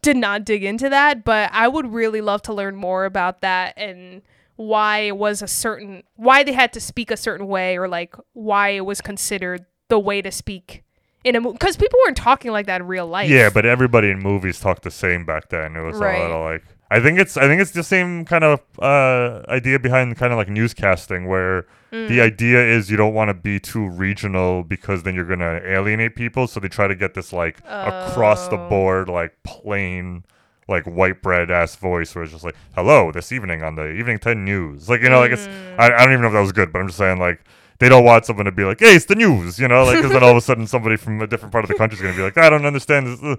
[0.00, 3.74] did not dig into that, but I would really love to learn more about that
[3.76, 4.22] and
[4.66, 8.14] why it was a certain why they had to speak a certain way or like
[8.32, 10.82] why it was considered the way to speak
[11.24, 13.28] in a movie because people weren't talking like that in real life.
[13.30, 15.76] yeah, but everybody in movies talked the same back then.
[15.76, 16.18] It was Right.
[16.18, 19.78] a little like I think it's I think it's the same kind of uh, idea
[19.78, 22.08] behind kind of like newscasting where Mm.
[22.08, 26.16] the idea is you don't want to be too regional because then you're gonna alienate
[26.16, 26.46] people.
[26.46, 28.68] So they try to get this like across the Oh.
[28.70, 30.24] board like plain
[30.68, 34.18] like white bread ass voice where it's just like hello this evening on the evening
[34.18, 35.78] 10 news like you know like it's Mm.
[35.78, 37.40] I, I don't even know if that was good but i'm just saying like
[37.78, 40.12] they don't want someone to be like hey it's the news you know like because
[40.12, 42.14] then all of a sudden somebody from a different part of the country is going
[42.14, 43.36] to be like i don't understand this uh,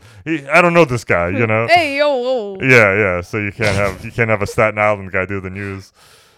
[0.52, 3.76] i don't know this guy you know Hey yo, oh, yeah yeah so you can't
[3.76, 5.94] have you can't have a staten island guy do the news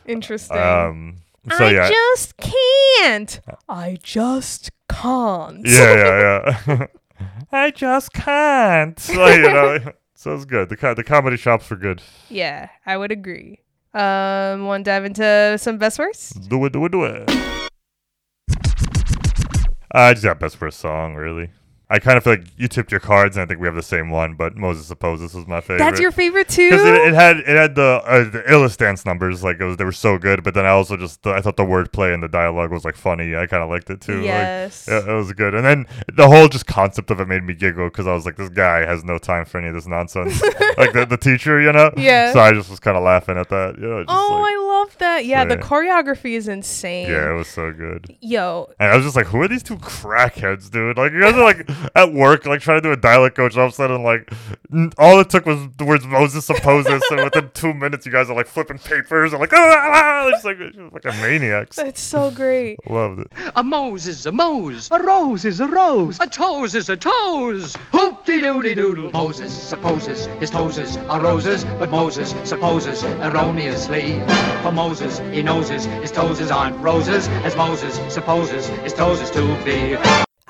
[0.05, 0.57] interesting.
[0.57, 1.15] um
[1.57, 3.39] so I yeah just can't.
[3.69, 5.65] I just can't.
[5.65, 6.85] yeah yeah yeah
[7.51, 9.79] i just can't like, you know
[10.15, 13.59] so it's good the, the comedy shops were good Yeah, I would agree.
[13.93, 16.49] Um, want to dive into some best worst?
[16.49, 17.29] Do it, do it, do it.
[19.91, 21.51] I just got best first song, really.
[21.89, 23.83] I kind of feel like you tipped your cards, and I think we have the
[23.83, 24.33] same one.
[24.35, 25.77] But Moses Supposes was my favorite.
[25.79, 26.69] That's your favorite too.
[26.69, 29.77] because it, it had it had the uh, the illest dance numbers, like it was
[29.77, 30.43] they were so good.
[30.43, 33.35] But then I also just I thought the wordplay and the dialogue was like funny.
[33.35, 34.15] I kind of liked it too.
[34.17, 34.87] like, Yes.
[34.89, 35.53] yeah, it was good.
[35.53, 38.35] And then the whole just concept of it made me giggle because I was like,
[38.37, 40.41] this guy has no time for any of this nonsense.
[40.77, 41.91] like the, the teacher, you know.
[41.97, 42.33] Yeah.
[42.33, 43.75] So I just was kind of laughing at that.
[43.77, 45.25] You know, just oh, like, I love that.
[45.25, 45.61] Yeah, the yeah.
[45.61, 47.09] choreography is insane.
[47.09, 48.15] yeah, it was so good.
[48.21, 50.97] Yo, And I was just like, who are these two crackheads, dude?
[50.97, 53.61] Like, you guys are like at work, like trying to do a dialect coach, and
[53.61, 54.31] all of a sudden, like,
[54.97, 58.35] all it took was the words Moses supposes, and within two minutes, you guys are
[58.35, 60.57] like flipping papers and like, ah, ah, ah, just like,
[60.91, 61.75] like a maniacs.
[61.85, 62.77] that's so great.
[62.89, 63.31] Loved it.
[63.55, 64.89] A Mose is a Mose.
[64.91, 66.19] A rose is a rose.
[66.19, 67.75] A toes is a toes.
[67.91, 69.11] Hoop-de doody doodle.
[69.11, 74.19] Moses supposes his toes are roses, but Moses supposes erroneously.
[74.61, 79.63] For Moses, he knows his, his toes aren't roses, as Moses supposes his toes to
[79.63, 79.97] be.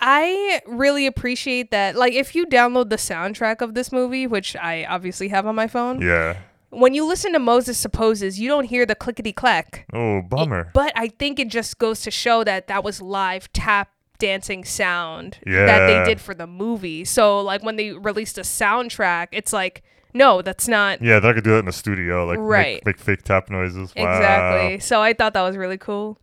[0.07, 1.95] I really appreciate that.
[1.95, 5.65] Like, if you download the soundtrack of this movie, which I obviously have on my
[5.68, 6.38] phone, Yeah.
[6.69, 9.86] when you listen to Moses Supposes, you don't hear the clickety clack.
[9.94, 10.69] Oh, bummer.
[10.76, 15.40] But I think it just goes to show that that was live tap dancing sound
[15.45, 17.03] that they did for the movie.
[17.03, 19.82] So, like, when they released a soundtrack, it's like,
[20.14, 22.86] no, that's not Yeah, they could do that in the studio, like make- Right.
[22.86, 23.91] make, fake tap noises.
[23.98, 24.15] Wow.
[24.15, 24.80] exactly.
[24.80, 26.18] So, I thought that was really cool.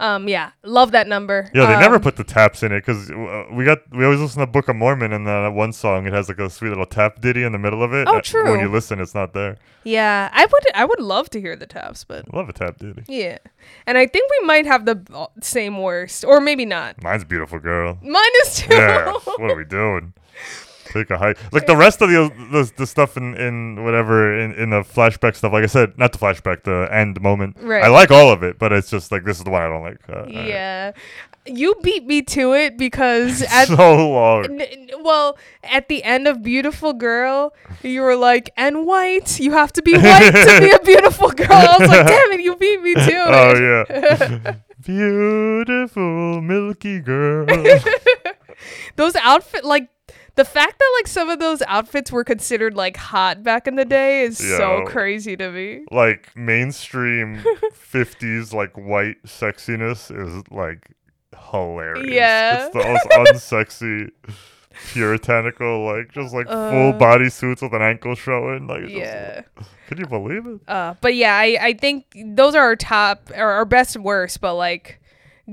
[0.00, 1.50] Um, yeah, love that number.
[1.54, 4.20] Yeah, they never Um, put the taps in it because uh, we got we always
[4.20, 6.86] listen to Book of Mormon and uh, one song it has like a sweet little
[6.86, 8.08] tap ditty in the middle of it.
[8.08, 9.56] Oh, Uh, When you listen, it's not there.
[9.84, 10.62] Yeah, I would.
[10.74, 13.04] I would love to hear the taps, but Love a tap ditty.
[13.06, 13.38] yeah,
[13.86, 17.02] and I think we might have the uh, same worst, or maybe not.
[17.02, 17.98] Mine's beautiful girl.
[18.02, 18.74] Mine is too.
[18.74, 20.14] yeah, what are we doing?
[20.94, 21.36] Take a hike.
[21.52, 25.34] Like the rest of the the, the stuff in, in whatever in, in the flashback
[25.36, 25.52] stuff.
[25.52, 27.56] Like I said, not the flashback, the end moment.
[27.60, 27.82] Right.
[27.84, 29.82] I like all of it, but it's just like this is the one I don't
[29.82, 29.98] like.
[30.08, 30.92] Uh, Yeah,
[31.46, 34.44] you beat me to it because at so long.
[34.44, 37.52] N- n- well, at the end of Beautiful Girl,
[37.82, 39.40] you were like, and white.
[39.40, 41.48] You have to be white to be a beautiful girl.
[41.50, 43.28] I was like, damn it, you beat me to it.
[43.28, 44.54] Oh yeah,
[44.84, 47.46] beautiful milky girl.
[48.96, 49.88] those outfit like
[50.36, 53.84] the fact that like some of those outfits were considered like hot back in the
[53.84, 55.84] day is so crazy to me.
[55.90, 57.36] like mainstream
[57.72, 60.90] 50s like white sexiness is like
[61.50, 62.08] hilarious.
[62.10, 62.66] Yeah.
[62.66, 64.10] It's the most unsexy
[64.92, 69.42] puritanical like just like full Uh, body suits with an ankle showing like just- Yeah.
[69.88, 70.60] Can you believe it?
[70.66, 74.40] Uh, but yeah, I, I think those are our top or our best and worst,
[74.40, 75.00] but like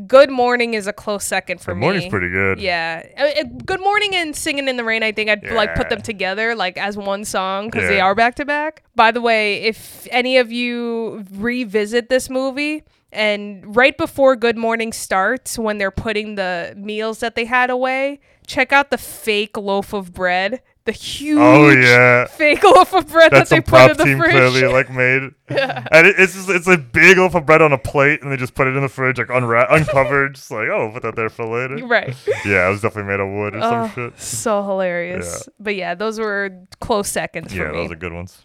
[0.07, 1.81] Good Morning is a close second for Good me.
[1.81, 2.59] Morning's pretty good.
[2.61, 3.05] Yeah.
[3.17, 6.01] Uh, uh, Good Morning and Singing in the Rain, I think I'd like put them
[6.01, 8.83] together like as one song because they are back to back.
[8.95, 14.93] By the way, if any of you revisit this movie and right before Good Morning
[14.93, 19.91] starts, when they're putting the meals that they had away, check out the fake loaf
[19.91, 20.61] of bread.
[20.83, 22.25] The oh, huge Oh yeah.
[22.25, 24.31] fake loaf of bread That's that they put in the team fridge.
[24.31, 25.29] clearly like made.
[25.49, 25.85] yeah.
[25.91, 28.37] And it, it's just it's a big loaf of bread on a plate and they
[28.37, 31.29] just put it in the fridge like unwrap uncovered, just like, oh put that there
[31.29, 31.85] for later.
[31.85, 32.15] Right.
[32.45, 34.19] Yeah, it was definitely made of wood or Oh, some shit.
[34.19, 35.43] So hilarious.
[35.47, 35.53] Yeah.
[35.59, 36.49] But yeah, those were
[36.79, 37.77] close seconds Yeah, for me.
[37.77, 38.41] those are good ones.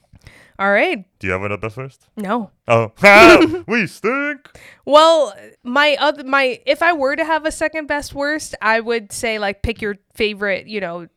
[0.58, 1.04] All right.
[1.18, 2.06] Do you have another best first?
[2.16, 2.50] No.
[2.68, 4.48] Oh, ah, we stink.
[4.86, 9.12] Well, my other my if I were to have a second best worst, I would
[9.12, 11.08] say like pick your favorite, you know,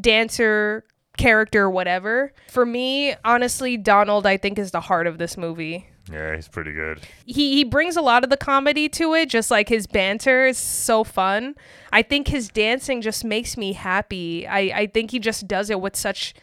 [0.00, 0.84] dancer,
[1.16, 2.32] character, whatever.
[2.50, 5.88] For me, honestly, Donald I think is the heart of this movie.
[6.12, 7.00] Yeah, he's pretty good.
[7.24, 10.58] he he brings a lot of the comedy to it just like his banter is
[10.58, 11.54] so fun
[11.92, 15.80] i think his dancing just makes me happy i i think he just does it
[15.80, 16.34] with such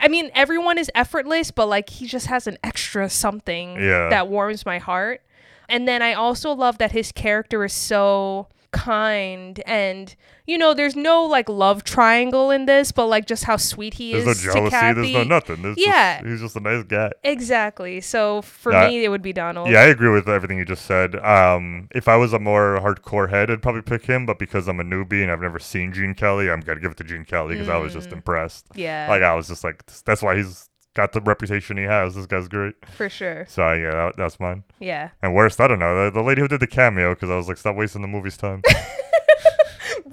[0.00, 4.08] i mean everyone is effortless but like he just has an extra something Yeah.
[4.08, 5.20] that warms my heart
[5.68, 10.16] and then i also love that his character is so kind and
[10.46, 14.12] you know there's no like love triangle in this but like just how sweet he
[14.14, 14.24] is.
[14.24, 14.94] There's no is to jealousy.
[14.94, 15.62] There's no nothing.
[15.62, 17.12] There's yeah just, he's just a nice guy.
[17.22, 20.64] exactly so for Yeah, me it would be donald Yeah, I agree with everything you
[20.64, 21.14] just said.
[21.16, 24.26] Um, if I was a more hardcore head, I'd probably pick him.
[24.26, 26.96] But because I'm a newbie and I've never seen Gene Kelly, I'm gonna give it
[26.98, 28.14] to Gene Kelly because I was just Mm.
[28.14, 28.66] impressed.
[28.74, 29.06] Yeah.
[29.08, 32.14] like I was just like, that's why he's got the reputation he has.
[32.14, 32.74] This guy's great.
[32.90, 33.46] For sure.
[33.48, 34.64] So yeah, that, that's mine.
[34.80, 35.10] Yeah.
[35.22, 37.48] And worst, I don't know, the, the lady who did the cameo because I was
[37.48, 38.62] like, stop wasting the movie's time.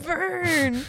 [0.04, 0.74] Burn.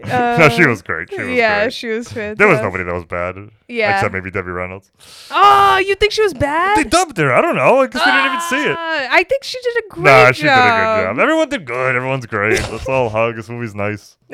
[0.00, 1.10] no, she Uh, was great.
[1.10, 1.74] She was yeah, great.
[1.74, 2.38] she was fantastic.
[2.38, 3.36] There was nobody that was bad.
[3.68, 3.94] Yeah.
[3.94, 4.90] Except maybe Debbie Reynolds.
[5.30, 6.76] Oh, you think she was bad?
[6.78, 7.32] They dubbed her.
[7.32, 7.80] I don't know.
[7.82, 8.72] I guess we didn't even see it.
[8.76, 10.34] Uh, I think she did a great Nah, job.
[10.34, 11.18] she did a good job.
[11.18, 11.94] Everyone did good.
[11.96, 12.60] Everyone's great.
[12.70, 13.36] Let's all hug.
[13.36, 14.16] This movie's nice.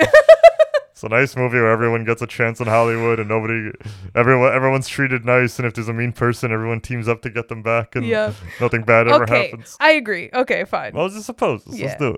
[0.98, 3.70] it's a nice movie where everyone gets a chance in Hollywood and nobody,
[4.16, 5.56] everyone, everyone's treated nice.
[5.60, 8.32] And if there's a mean person, everyone teams up to get them back, and Yeah.
[8.60, 9.76] nothing bad ever okay, happens.
[9.78, 10.28] I agree.
[10.34, 10.94] Okay, fine.
[10.94, 11.28] Moses.
[11.40, 11.86] Let's, Yeah.
[11.86, 12.16] let's do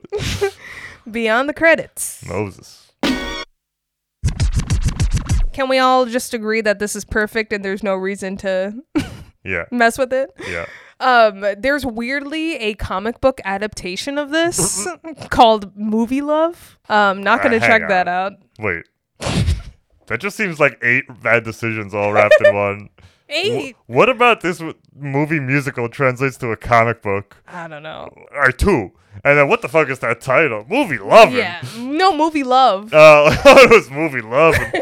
[0.48, 0.57] it.
[1.11, 2.24] Beyond the credits.
[2.27, 2.90] Moses.
[5.52, 8.73] Can we all just agree that this is perfect and there's no reason to
[9.44, 9.65] Yeah.
[9.70, 10.31] mess with it?
[10.48, 10.65] Yeah.
[11.01, 14.86] Um, there's weirdly a comic book adaptation of this
[15.31, 16.78] called Movie Love.
[16.89, 17.89] Um, not Uh, gonna hang check on.
[17.89, 18.32] that out.
[18.59, 18.85] Wait.
[20.06, 22.89] that just seems like eight bad decisions all wrapped in one.
[23.32, 23.77] Eight?
[23.86, 27.36] Wh- what about this w- movie musical translates to a comic book?
[27.47, 28.09] I don't know.
[28.35, 28.90] Or two.
[29.22, 30.66] And then what the fuck is that title?
[30.68, 31.32] Movie Love.
[31.32, 32.90] Yeah, no movie love.
[32.93, 34.72] Oh, it was Movie Lovin'.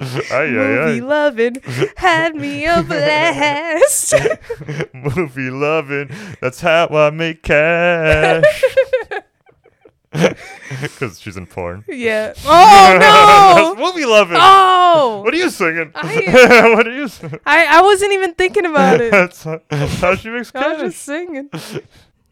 [0.00, 1.56] Ay, ay, movie loving
[1.96, 4.14] had me a blast.
[4.92, 6.10] movie loving.
[6.40, 8.44] That's how I make cash.
[10.80, 11.84] Because she's in porn.
[11.88, 12.32] yeah.
[12.46, 12.96] Oh
[13.76, 13.84] no.
[13.84, 14.38] Movie loving.
[14.40, 15.20] Oh.
[15.22, 15.90] What are you singing?
[15.94, 17.38] I- what are you singing?
[17.44, 19.10] I, I wasn't even thinking about it.
[19.10, 20.64] that's, that's how she makes cash.
[20.64, 21.50] I was just singing.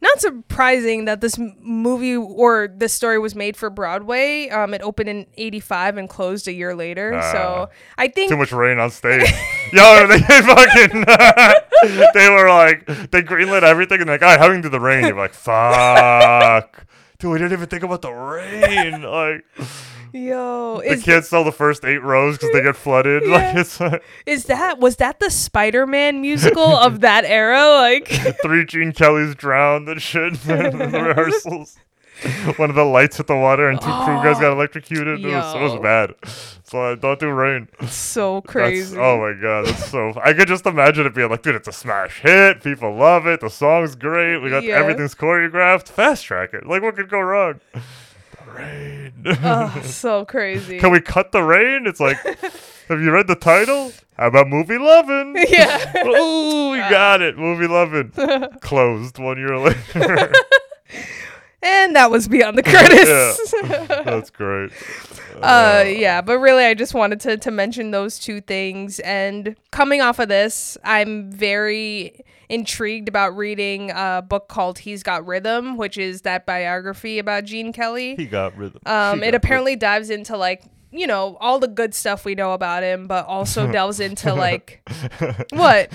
[0.05, 4.51] Not surprising that this movie or this story was made for Broadway.
[4.51, 7.15] Um, it opened in '85 and closed a year later.
[7.15, 7.33] Ah.
[7.33, 9.23] so I think Too much rain on stage.
[9.73, 11.05] Yo, they fucking.
[12.13, 15.07] they were like, they greenlit everything, and they're like, all right, how do the rain?
[15.07, 16.87] You're like, fuck.
[17.19, 19.01] Dude, we didn't even think about the rain.
[19.03, 19.47] Like,
[20.17, 23.25] Yo, They is, can't sell the first eight rows because they get flooded.
[23.29, 27.63] Like it's uh, is that was that the Spider-Man musical of that era?
[27.85, 28.07] Like,
[28.43, 31.77] three Gene Kellys drowned and shit in the rehearsals.
[32.57, 35.19] One of the lights hit the water and two crew guys got electrocuted.
[35.25, 36.15] It was, it was bad.
[36.63, 37.67] So I don't do rain.
[37.89, 38.97] so That's- crazy.
[38.97, 40.13] oh my god, that's so.
[40.23, 42.63] I could just imagine it being like, dude, it's a smash hit.
[42.63, 43.41] People love it.
[43.41, 44.39] The song's great.
[44.39, 44.77] We got Yeah.
[44.79, 45.89] everything's choreographed.
[45.89, 46.67] Fast track it.
[46.67, 47.61] Like, what could go wrong?
[48.55, 49.13] Rain.
[49.43, 50.79] oh, so crazy.
[50.79, 51.87] Can we cut the rain?
[51.87, 52.17] It's like,
[52.89, 53.93] have you read the title?
[54.17, 55.35] How about movie lovin'?
[55.49, 56.07] Yeah.
[56.07, 57.37] Ooh, we got it.
[57.37, 58.13] Movie lovin'.
[58.61, 60.33] Closed one year later.
[61.65, 63.55] And that was beyond the credits.
[63.65, 64.71] yeah, that's great.
[65.43, 70.01] uh yeah but really i just wanted to to mention those two things and coming
[70.01, 75.99] off of this i'm very intrigued about reading a book called he's got rhythm which
[75.99, 78.81] is that biography about gene kelly He got rhythm.
[78.87, 80.63] um it apparently dives into like
[80.97, 84.81] you know all the good stuff we know about him but also delves into like
[85.51, 85.93] what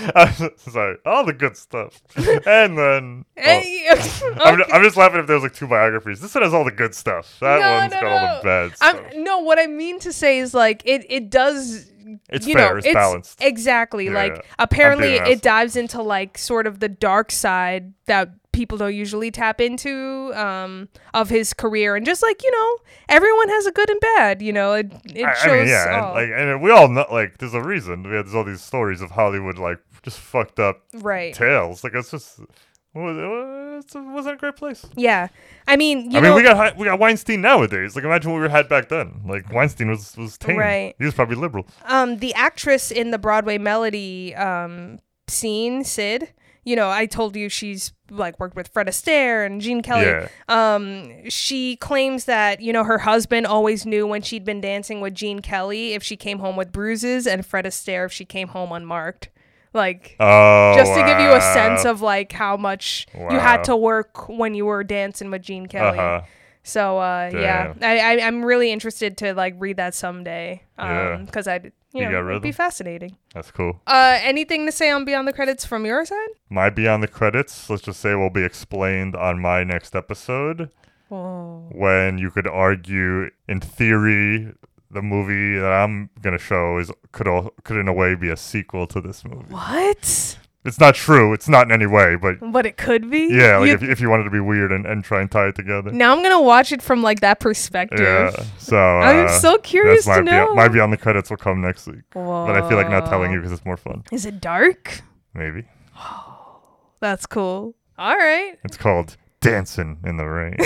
[0.58, 4.62] Sorry, all the good stuff, and then Eh, oh, I'm.
[4.72, 6.20] I'm just laughing if there's like two biographies.
[6.20, 7.38] This one has all the good stuff.
[7.40, 9.06] That No, one's no, got all the bad stuff.
[9.14, 11.06] I'm, no, what I mean to say is like it.
[11.10, 11.90] It does.
[12.30, 13.42] It's you fair, know, it's balanced.
[13.42, 14.06] Exactly.
[14.06, 14.42] Yeah, like yeah.
[14.60, 19.62] Apparently it dives into like sort of the dark side that people don't usually tap
[19.62, 22.78] into um of his career and just like you know
[23.08, 26.06] everyone has a good and bad you know it, it I, shows I mean, yeah,
[26.06, 28.04] and, like, and we all know, like, there's a reason.
[28.04, 31.34] We had all these stories of Hollywood, like, just fucked up Right.
[31.34, 31.84] tales.
[31.84, 32.48] Like, it's just, it
[32.96, 34.86] was, it wasn't a great place.
[34.96, 35.28] yeah
[35.68, 37.96] i mean you I know mean, we got we got Weinstein nowadays.
[37.96, 39.22] Like, imagine what we had back then.
[39.26, 40.58] Like, Weinstein was was tame.
[40.58, 40.96] Right.
[40.98, 41.66] He was probably liberal.
[41.86, 46.30] um the actress in the Broadway Melody um scene, Cyd.
[46.70, 50.06] You know, I told you she's like worked with Fred Astaire and Gene Kelly.
[50.06, 50.28] Yeah.
[50.48, 55.16] Um, she claims that you know her husband always knew when she'd been dancing with
[55.16, 58.72] Gene Kelly if she came home with bruises, and Fred Astaire if she came home
[58.72, 59.30] unmarked.
[59.74, 63.76] Like, Oh, just to give you a sense of like how much you had to
[63.76, 65.98] work when you were dancing with Gene Kelly.
[65.98, 66.22] Uh-huh.
[66.62, 70.62] So uh, yeah, I, I I'm really interested to like read that someday.
[70.78, 71.16] Yeah.
[71.16, 73.16] Um, because I you You know got it'd be fascinating.
[73.34, 73.82] That's cool.
[73.88, 76.30] Uh, anything to say on Beyond the Credits from your side?
[76.50, 80.70] My Beyond the Credits, let's just say, will be explained on my next episode.
[81.10, 81.68] Whoa.
[81.72, 84.54] When you could argue, in theory,
[84.92, 88.38] the movie that I'm gonna show is could al- could in a way be a
[88.38, 89.46] sequel to this movie.
[89.50, 90.38] What?
[90.66, 91.34] It's not true.
[91.34, 93.30] It's not in any way, but But it could be.
[93.32, 95.48] yeah, like You- if, if you wanted to be weird and, and try and tie
[95.48, 95.90] it together.
[95.92, 98.00] now I'm gonna watch it from like that perspective.
[98.02, 98.32] Yeah.
[98.58, 100.54] So I'm uh, so curious to know.
[100.56, 103.38] my Beyond the Credits will come next week, but I feel like not telling you
[103.40, 104.04] because it's more fun.
[104.12, 105.02] Is it dark?
[105.34, 105.64] Maybe
[105.98, 106.60] Oh.
[107.00, 107.76] That's cool.
[107.98, 108.58] All right.
[108.66, 110.58] it's called Dancing in the Rain.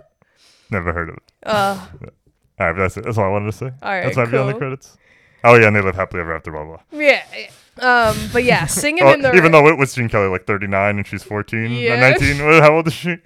[0.70, 1.22] Never heard of it.
[1.42, 1.78] Uh,
[2.60, 3.04] All right, but that's it.
[3.04, 3.66] That's all I wanted to say.
[3.82, 4.54] All right, that's my Beyond the.
[4.58, 4.96] Credits.
[5.42, 6.52] Oh yeah, and they live happily ever after.
[6.52, 6.80] Blah blah.
[6.92, 7.22] yeah.
[7.78, 10.98] Um, but yeah, singing Oh, in the even though it was Gene Kelly like 39
[10.98, 12.00] and she's 14 and Yeah.
[12.00, 12.36] 19.
[12.62, 13.16] How old is she?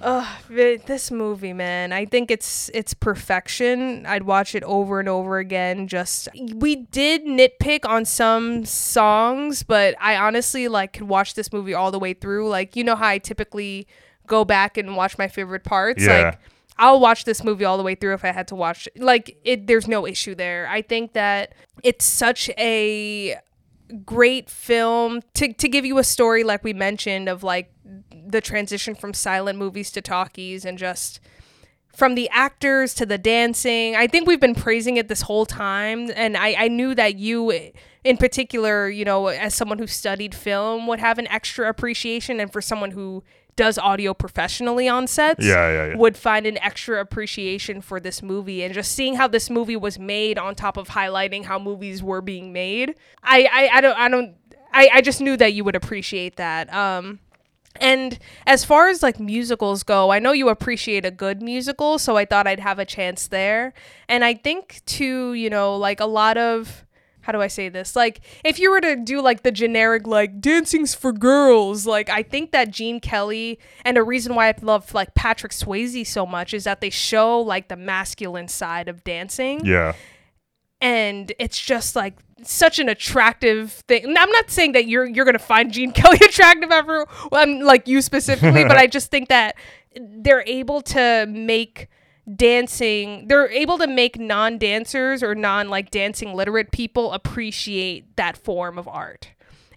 [0.00, 1.92] Ugh, this movie, man.
[1.92, 4.06] I think it's it's perfection.
[4.06, 5.88] I'd watch it over and over again.
[5.88, 11.74] Just we did nitpick on some songs, but I honestly like could watch this movie
[11.74, 12.48] all the way through.
[12.48, 13.88] Like you know how I typically
[14.28, 16.04] go back and watch my favorite parts.
[16.04, 16.22] Yeah.
[16.26, 16.38] Like
[16.78, 18.88] I'll watch this movie all the way through if I had to watch.
[18.96, 20.68] Like it, there's no issue there.
[20.68, 23.36] I think that it's such a
[24.04, 27.72] great film to to give you a story like we mentioned of like
[28.26, 31.20] the transition from silent movies to talkies and just
[31.94, 33.96] from the actors to the dancing.
[33.96, 37.72] I think we've been praising it this whole time and I I knew that you
[38.04, 42.52] in particular, you know, as someone who studied film would have an extra appreciation and
[42.52, 43.24] for someone who
[43.56, 45.96] does audio professionally on sets Yeah, yeah, yeah.
[45.96, 49.98] would find an extra appreciation for this movie and just seeing how this movie was
[49.98, 52.94] made on top of highlighting how movies were being made.
[53.22, 54.34] I I, I don't I don't
[54.72, 56.72] I, I just knew that you would appreciate that.
[56.72, 57.20] Um
[57.78, 62.16] and as far as like musicals go, I know you appreciate a good musical, so
[62.16, 63.74] I thought I'd have a chance there.
[64.08, 66.85] And I think too, you know, like a lot of
[67.26, 67.96] how do I say this?
[67.96, 72.22] Like, if you were to do like the generic, like, dancing's for girls, like, I
[72.22, 76.54] think that Gene Kelly and a reason why I love like Patrick Swayze so much
[76.54, 79.94] is that they show like the masculine side of dancing Yeah.
[80.80, 84.04] and it's just like such an attractive thing.
[84.04, 87.60] And I'm not saying that you're you're gonna find Gene Kelly attractive ever, well, I'm
[87.60, 89.56] like you specifically, but I just think that
[89.98, 91.88] they're able to make
[92.34, 98.78] dancing they're able to make non-dancers or non like dancing literate people appreciate that form
[98.78, 99.28] of art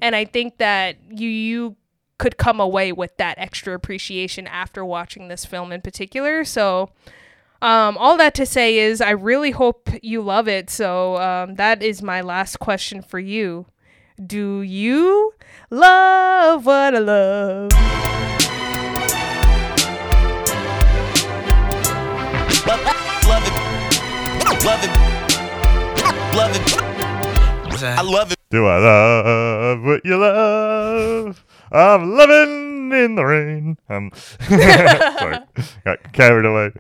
[0.02, 1.76] and i think that you you
[2.18, 6.90] could come away with that extra appreciation after watching this film in particular so
[7.62, 10.70] Um, all that to say is, I really hope you love it.
[10.70, 13.66] So um, that is my last question for you.
[14.16, 15.34] Do you
[15.70, 17.72] love what I love?
[17.74, 18.19] Love
[24.70, 24.90] Love it.
[26.36, 27.84] Love it.
[27.84, 28.38] I love it.
[28.52, 31.44] Do I love what you love?
[31.72, 33.78] I'm loving in the rain.
[33.90, 34.12] Um,
[34.48, 35.40] sorry,
[35.84, 36.72] got carried away.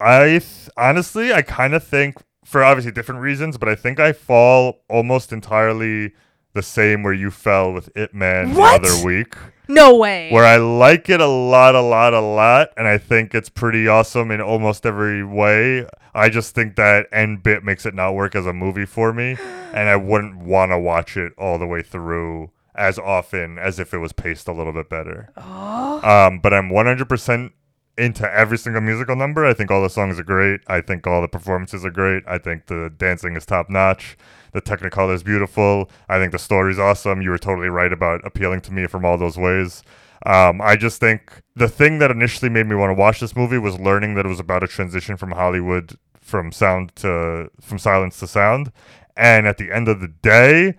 [0.00, 4.12] I th- honestly, I kind of think, for obviously different reasons, but I think I
[4.12, 6.14] fall almost entirely
[6.54, 8.80] the same where you fell with Ip Man What?
[8.82, 9.34] the other week.
[9.68, 10.30] No way.
[10.30, 13.88] Where I like it a lot, a lot, a lot, and I think it's pretty
[13.88, 15.86] awesome in almost every way.
[16.14, 19.36] I just think that end bit makes it not work as a movie for me,
[19.72, 23.94] and I wouldn't want to watch it all the way through as often as if
[23.94, 25.30] it was paced a little bit better.
[25.36, 27.52] Um, but I'm 100%
[27.96, 29.44] into every single musical number.
[29.46, 30.60] I think all the songs are great.
[30.66, 32.24] I think all the performances are great.
[32.26, 34.16] I think the dancing is top notch.
[34.54, 35.90] The Technicolor is beautiful.
[36.08, 37.20] I think the story's awesome.
[37.20, 39.82] You were totally right about appealing to me from all those ways.
[40.24, 43.58] Um, I just think the thing that initially made me want to watch this movie
[43.58, 48.18] was learning that it was about a transition from Hollywood from sound to from silence
[48.20, 48.72] to sound.
[49.16, 50.74] And at the end of the day,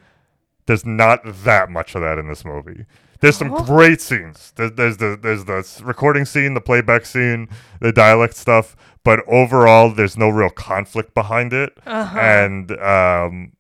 [0.66, 2.86] there's not that much of that in this movie.
[3.20, 3.64] There's some Oh.
[3.64, 4.52] great scenes.
[4.56, 7.48] There's, there's the there's the recording scene, the playback scene,
[7.80, 11.78] the dialect stuff, but overall, there's no real conflict behind it.
[11.86, 12.20] Uh-huh.
[12.20, 13.52] And um,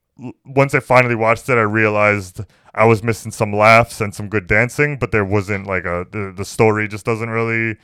[0.45, 2.41] once I finally watched it, I realized
[2.73, 6.33] I was missing some laughs and some good dancing, but there wasn't like a the,
[6.35, 7.77] the story just doesn't really.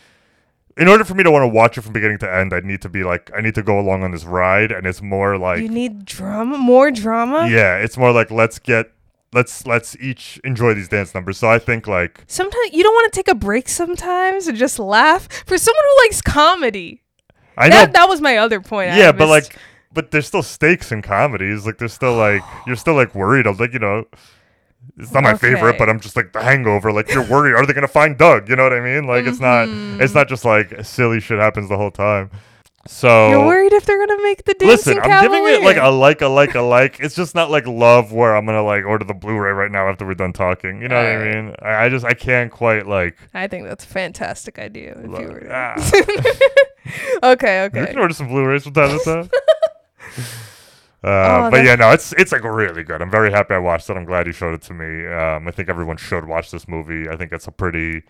[0.77, 2.81] In order for me to want to watch it from beginning to end, I need
[2.83, 5.59] to be like I need to go along on this ride, and it's more like
[5.59, 7.47] you need drama, more drama.
[7.49, 8.91] yeah, it's more like let's get
[9.33, 11.37] let's let's each enjoy these dance numbers.
[11.37, 14.79] So I think like Sometimes you don't want to take a break sometimes and just
[14.79, 15.27] laugh.
[15.45, 17.01] For someone who likes comedy,
[17.57, 18.91] I that know that was my other point.
[18.91, 19.57] I yeah, but like
[19.93, 21.65] but there's still stakes in comedies.
[21.65, 23.47] Like there's still like you're still like worried.
[23.47, 24.05] I'm like you know.
[24.97, 26.91] It's not my favorite, but I'm just like the Hangover.
[26.91, 28.49] Like you're worried, are they gonna find Doug?
[28.49, 29.05] You know what I mean?
[29.05, 30.01] Like it's not, Mm-hmm.
[30.01, 32.31] it's not just like silly shit happens the whole time.
[32.87, 35.89] So you're worried if they're gonna make the dancing Listen, I'm giving it like a
[35.89, 36.99] like, a like, a like.
[36.99, 40.03] It's just not like love where I'm gonna like order the Blu-ray right now after
[40.03, 40.81] we're done talking.
[40.81, 41.55] You know what I mean?
[41.61, 43.19] I, I just I can't quite like.
[43.35, 44.93] I think that's a fantastic idea.
[44.97, 45.75] If you were to- Ah.
[47.33, 47.77] okay, okay.
[47.77, 47.85] You okay.
[47.91, 49.29] can order some Blu-rays from time to time.
[51.03, 53.01] Uh, Oh, but yeah, no, it's it's like really good.
[53.01, 53.97] I'm very happy I watched it.
[53.97, 55.07] I'm glad you showed it to me.
[55.07, 57.09] Um, I think everyone should watch this movie.
[57.09, 58.03] I think it's a pretty,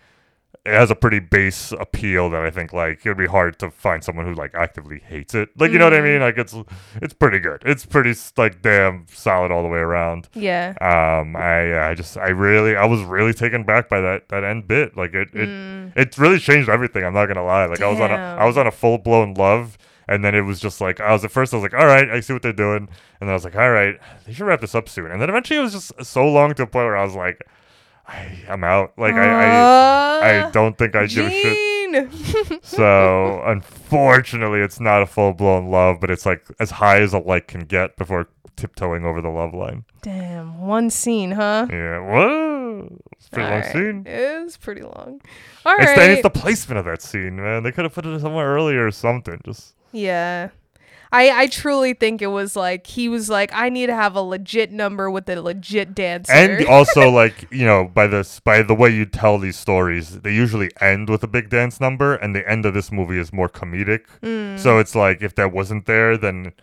[0.66, 4.04] it has a pretty base appeal that I think like it'd be hard to find
[4.04, 5.48] someone who like actively hates it.
[5.58, 6.04] Like you know what I Mhm.
[6.04, 6.20] mean?
[6.20, 6.54] Like it's
[7.00, 7.62] it's pretty good.
[7.64, 10.28] It's pretty like damn solid all the way around.
[10.34, 10.74] Yeah.
[10.82, 14.68] Um, I I just I really I was really taken back by that that end
[14.68, 14.98] bit.
[14.98, 15.96] Like it it Mm.
[15.96, 17.04] it really changed everything.
[17.06, 17.64] I'm not gonna lie.
[17.64, 19.78] Like I was on a I was on a full blown love,
[20.12, 22.08] and then it was just like I was at first I was like, all right,
[22.10, 22.88] I see what they're doing, and
[23.20, 25.10] then I was like, all right, they should wrap this up soon.
[25.10, 27.40] And then eventually it was just so long to a point where I was like,
[28.06, 28.92] I, I'm out.
[28.98, 31.58] Like I I, I Uh, don't think I give a shit.
[32.62, 37.18] So unfortunately, it's not a full blown love, but it's like as high as a
[37.18, 39.84] like can get before tiptoeing over the love line.
[40.02, 41.66] Damn, one scene, huh?
[41.70, 44.02] Yeah, whoa, it's a pretty long Alright, scene.
[44.06, 45.20] It is pretty long.
[45.66, 45.96] All It's right.
[45.96, 47.62] the, it's the placement of that scene, man.
[47.62, 49.40] They could have put it somewhere earlier or something.
[49.44, 50.50] Just Yeah.
[51.12, 54.22] I, I truly think it was like he was like I need to have a
[54.22, 56.32] legit number with a legit dancer.
[56.32, 60.34] and also like you know by this by the way you tell these stories, they
[60.34, 63.50] usually end with a big dance number, and the end of this movie is more
[63.50, 64.06] comedic.
[64.22, 64.58] Mm.
[64.58, 66.54] So it's like if that wasn't there, then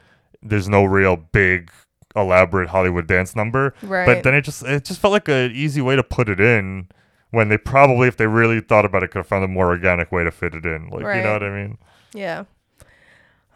[0.42, 1.72] there's no real big
[2.16, 3.76] elaborate Hollywood dance number.
[3.84, 4.06] Right.
[4.06, 6.88] But then it just it just felt like an easy way to put it in.
[7.32, 10.12] When they probably, if they really thought about it, could have found a more organic
[10.12, 10.90] way to fit it in.
[10.90, 11.78] Like, you know what I mean?
[12.12, 12.46] yeah.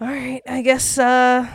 [0.03, 0.41] All right.
[0.45, 1.47] I guess uh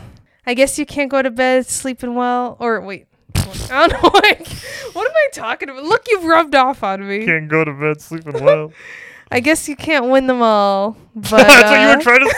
[0.47, 3.07] I guess you can't go to bed sleeping well or wait.
[3.37, 4.49] I don't know like
[4.95, 5.85] what am I talking about?
[5.85, 7.27] Look, you've rubbed off on me.
[7.27, 8.73] Can't go to bed sleeping well.
[9.31, 10.97] I guess you can't win them all.
[11.15, 12.35] But That's what you uh, were trying to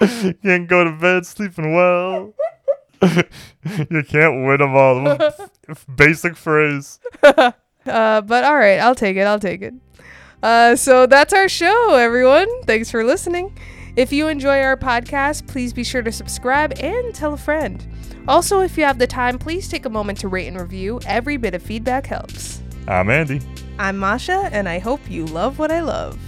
[0.00, 0.32] say?
[0.42, 2.34] can't go to bed sleeping well.
[3.00, 5.18] you can't win them all.
[5.94, 6.98] Basic phrase.
[7.22, 7.52] uh,
[7.84, 9.22] but all right, I'll take it.
[9.22, 9.74] I'll take it.
[10.42, 12.48] Uh, so that's our show, everyone.
[12.64, 13.56] Thanks for listening.
[13.96, 17.82] If you enjoy our podcast, please be sure to subscribe and tell a friend.
[18.28, 21.00] Also, if you have the time, please take a moment to rate and review.
[21.06, 22.60] Every bit of feedback helps.
[22.86, 23.40] I'm Andy.
[23.78, 26.18] I'm Masha, and I hope you love what I love.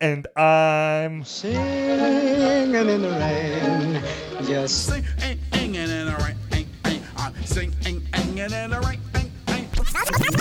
[0.00, 1.58] And I'm singing
[2.74, 4.02] in the rain.
[4.46, 6.45] Just singing in the rain.
[7.56, 10.36] Sing, ang, and then a right, bang, bang.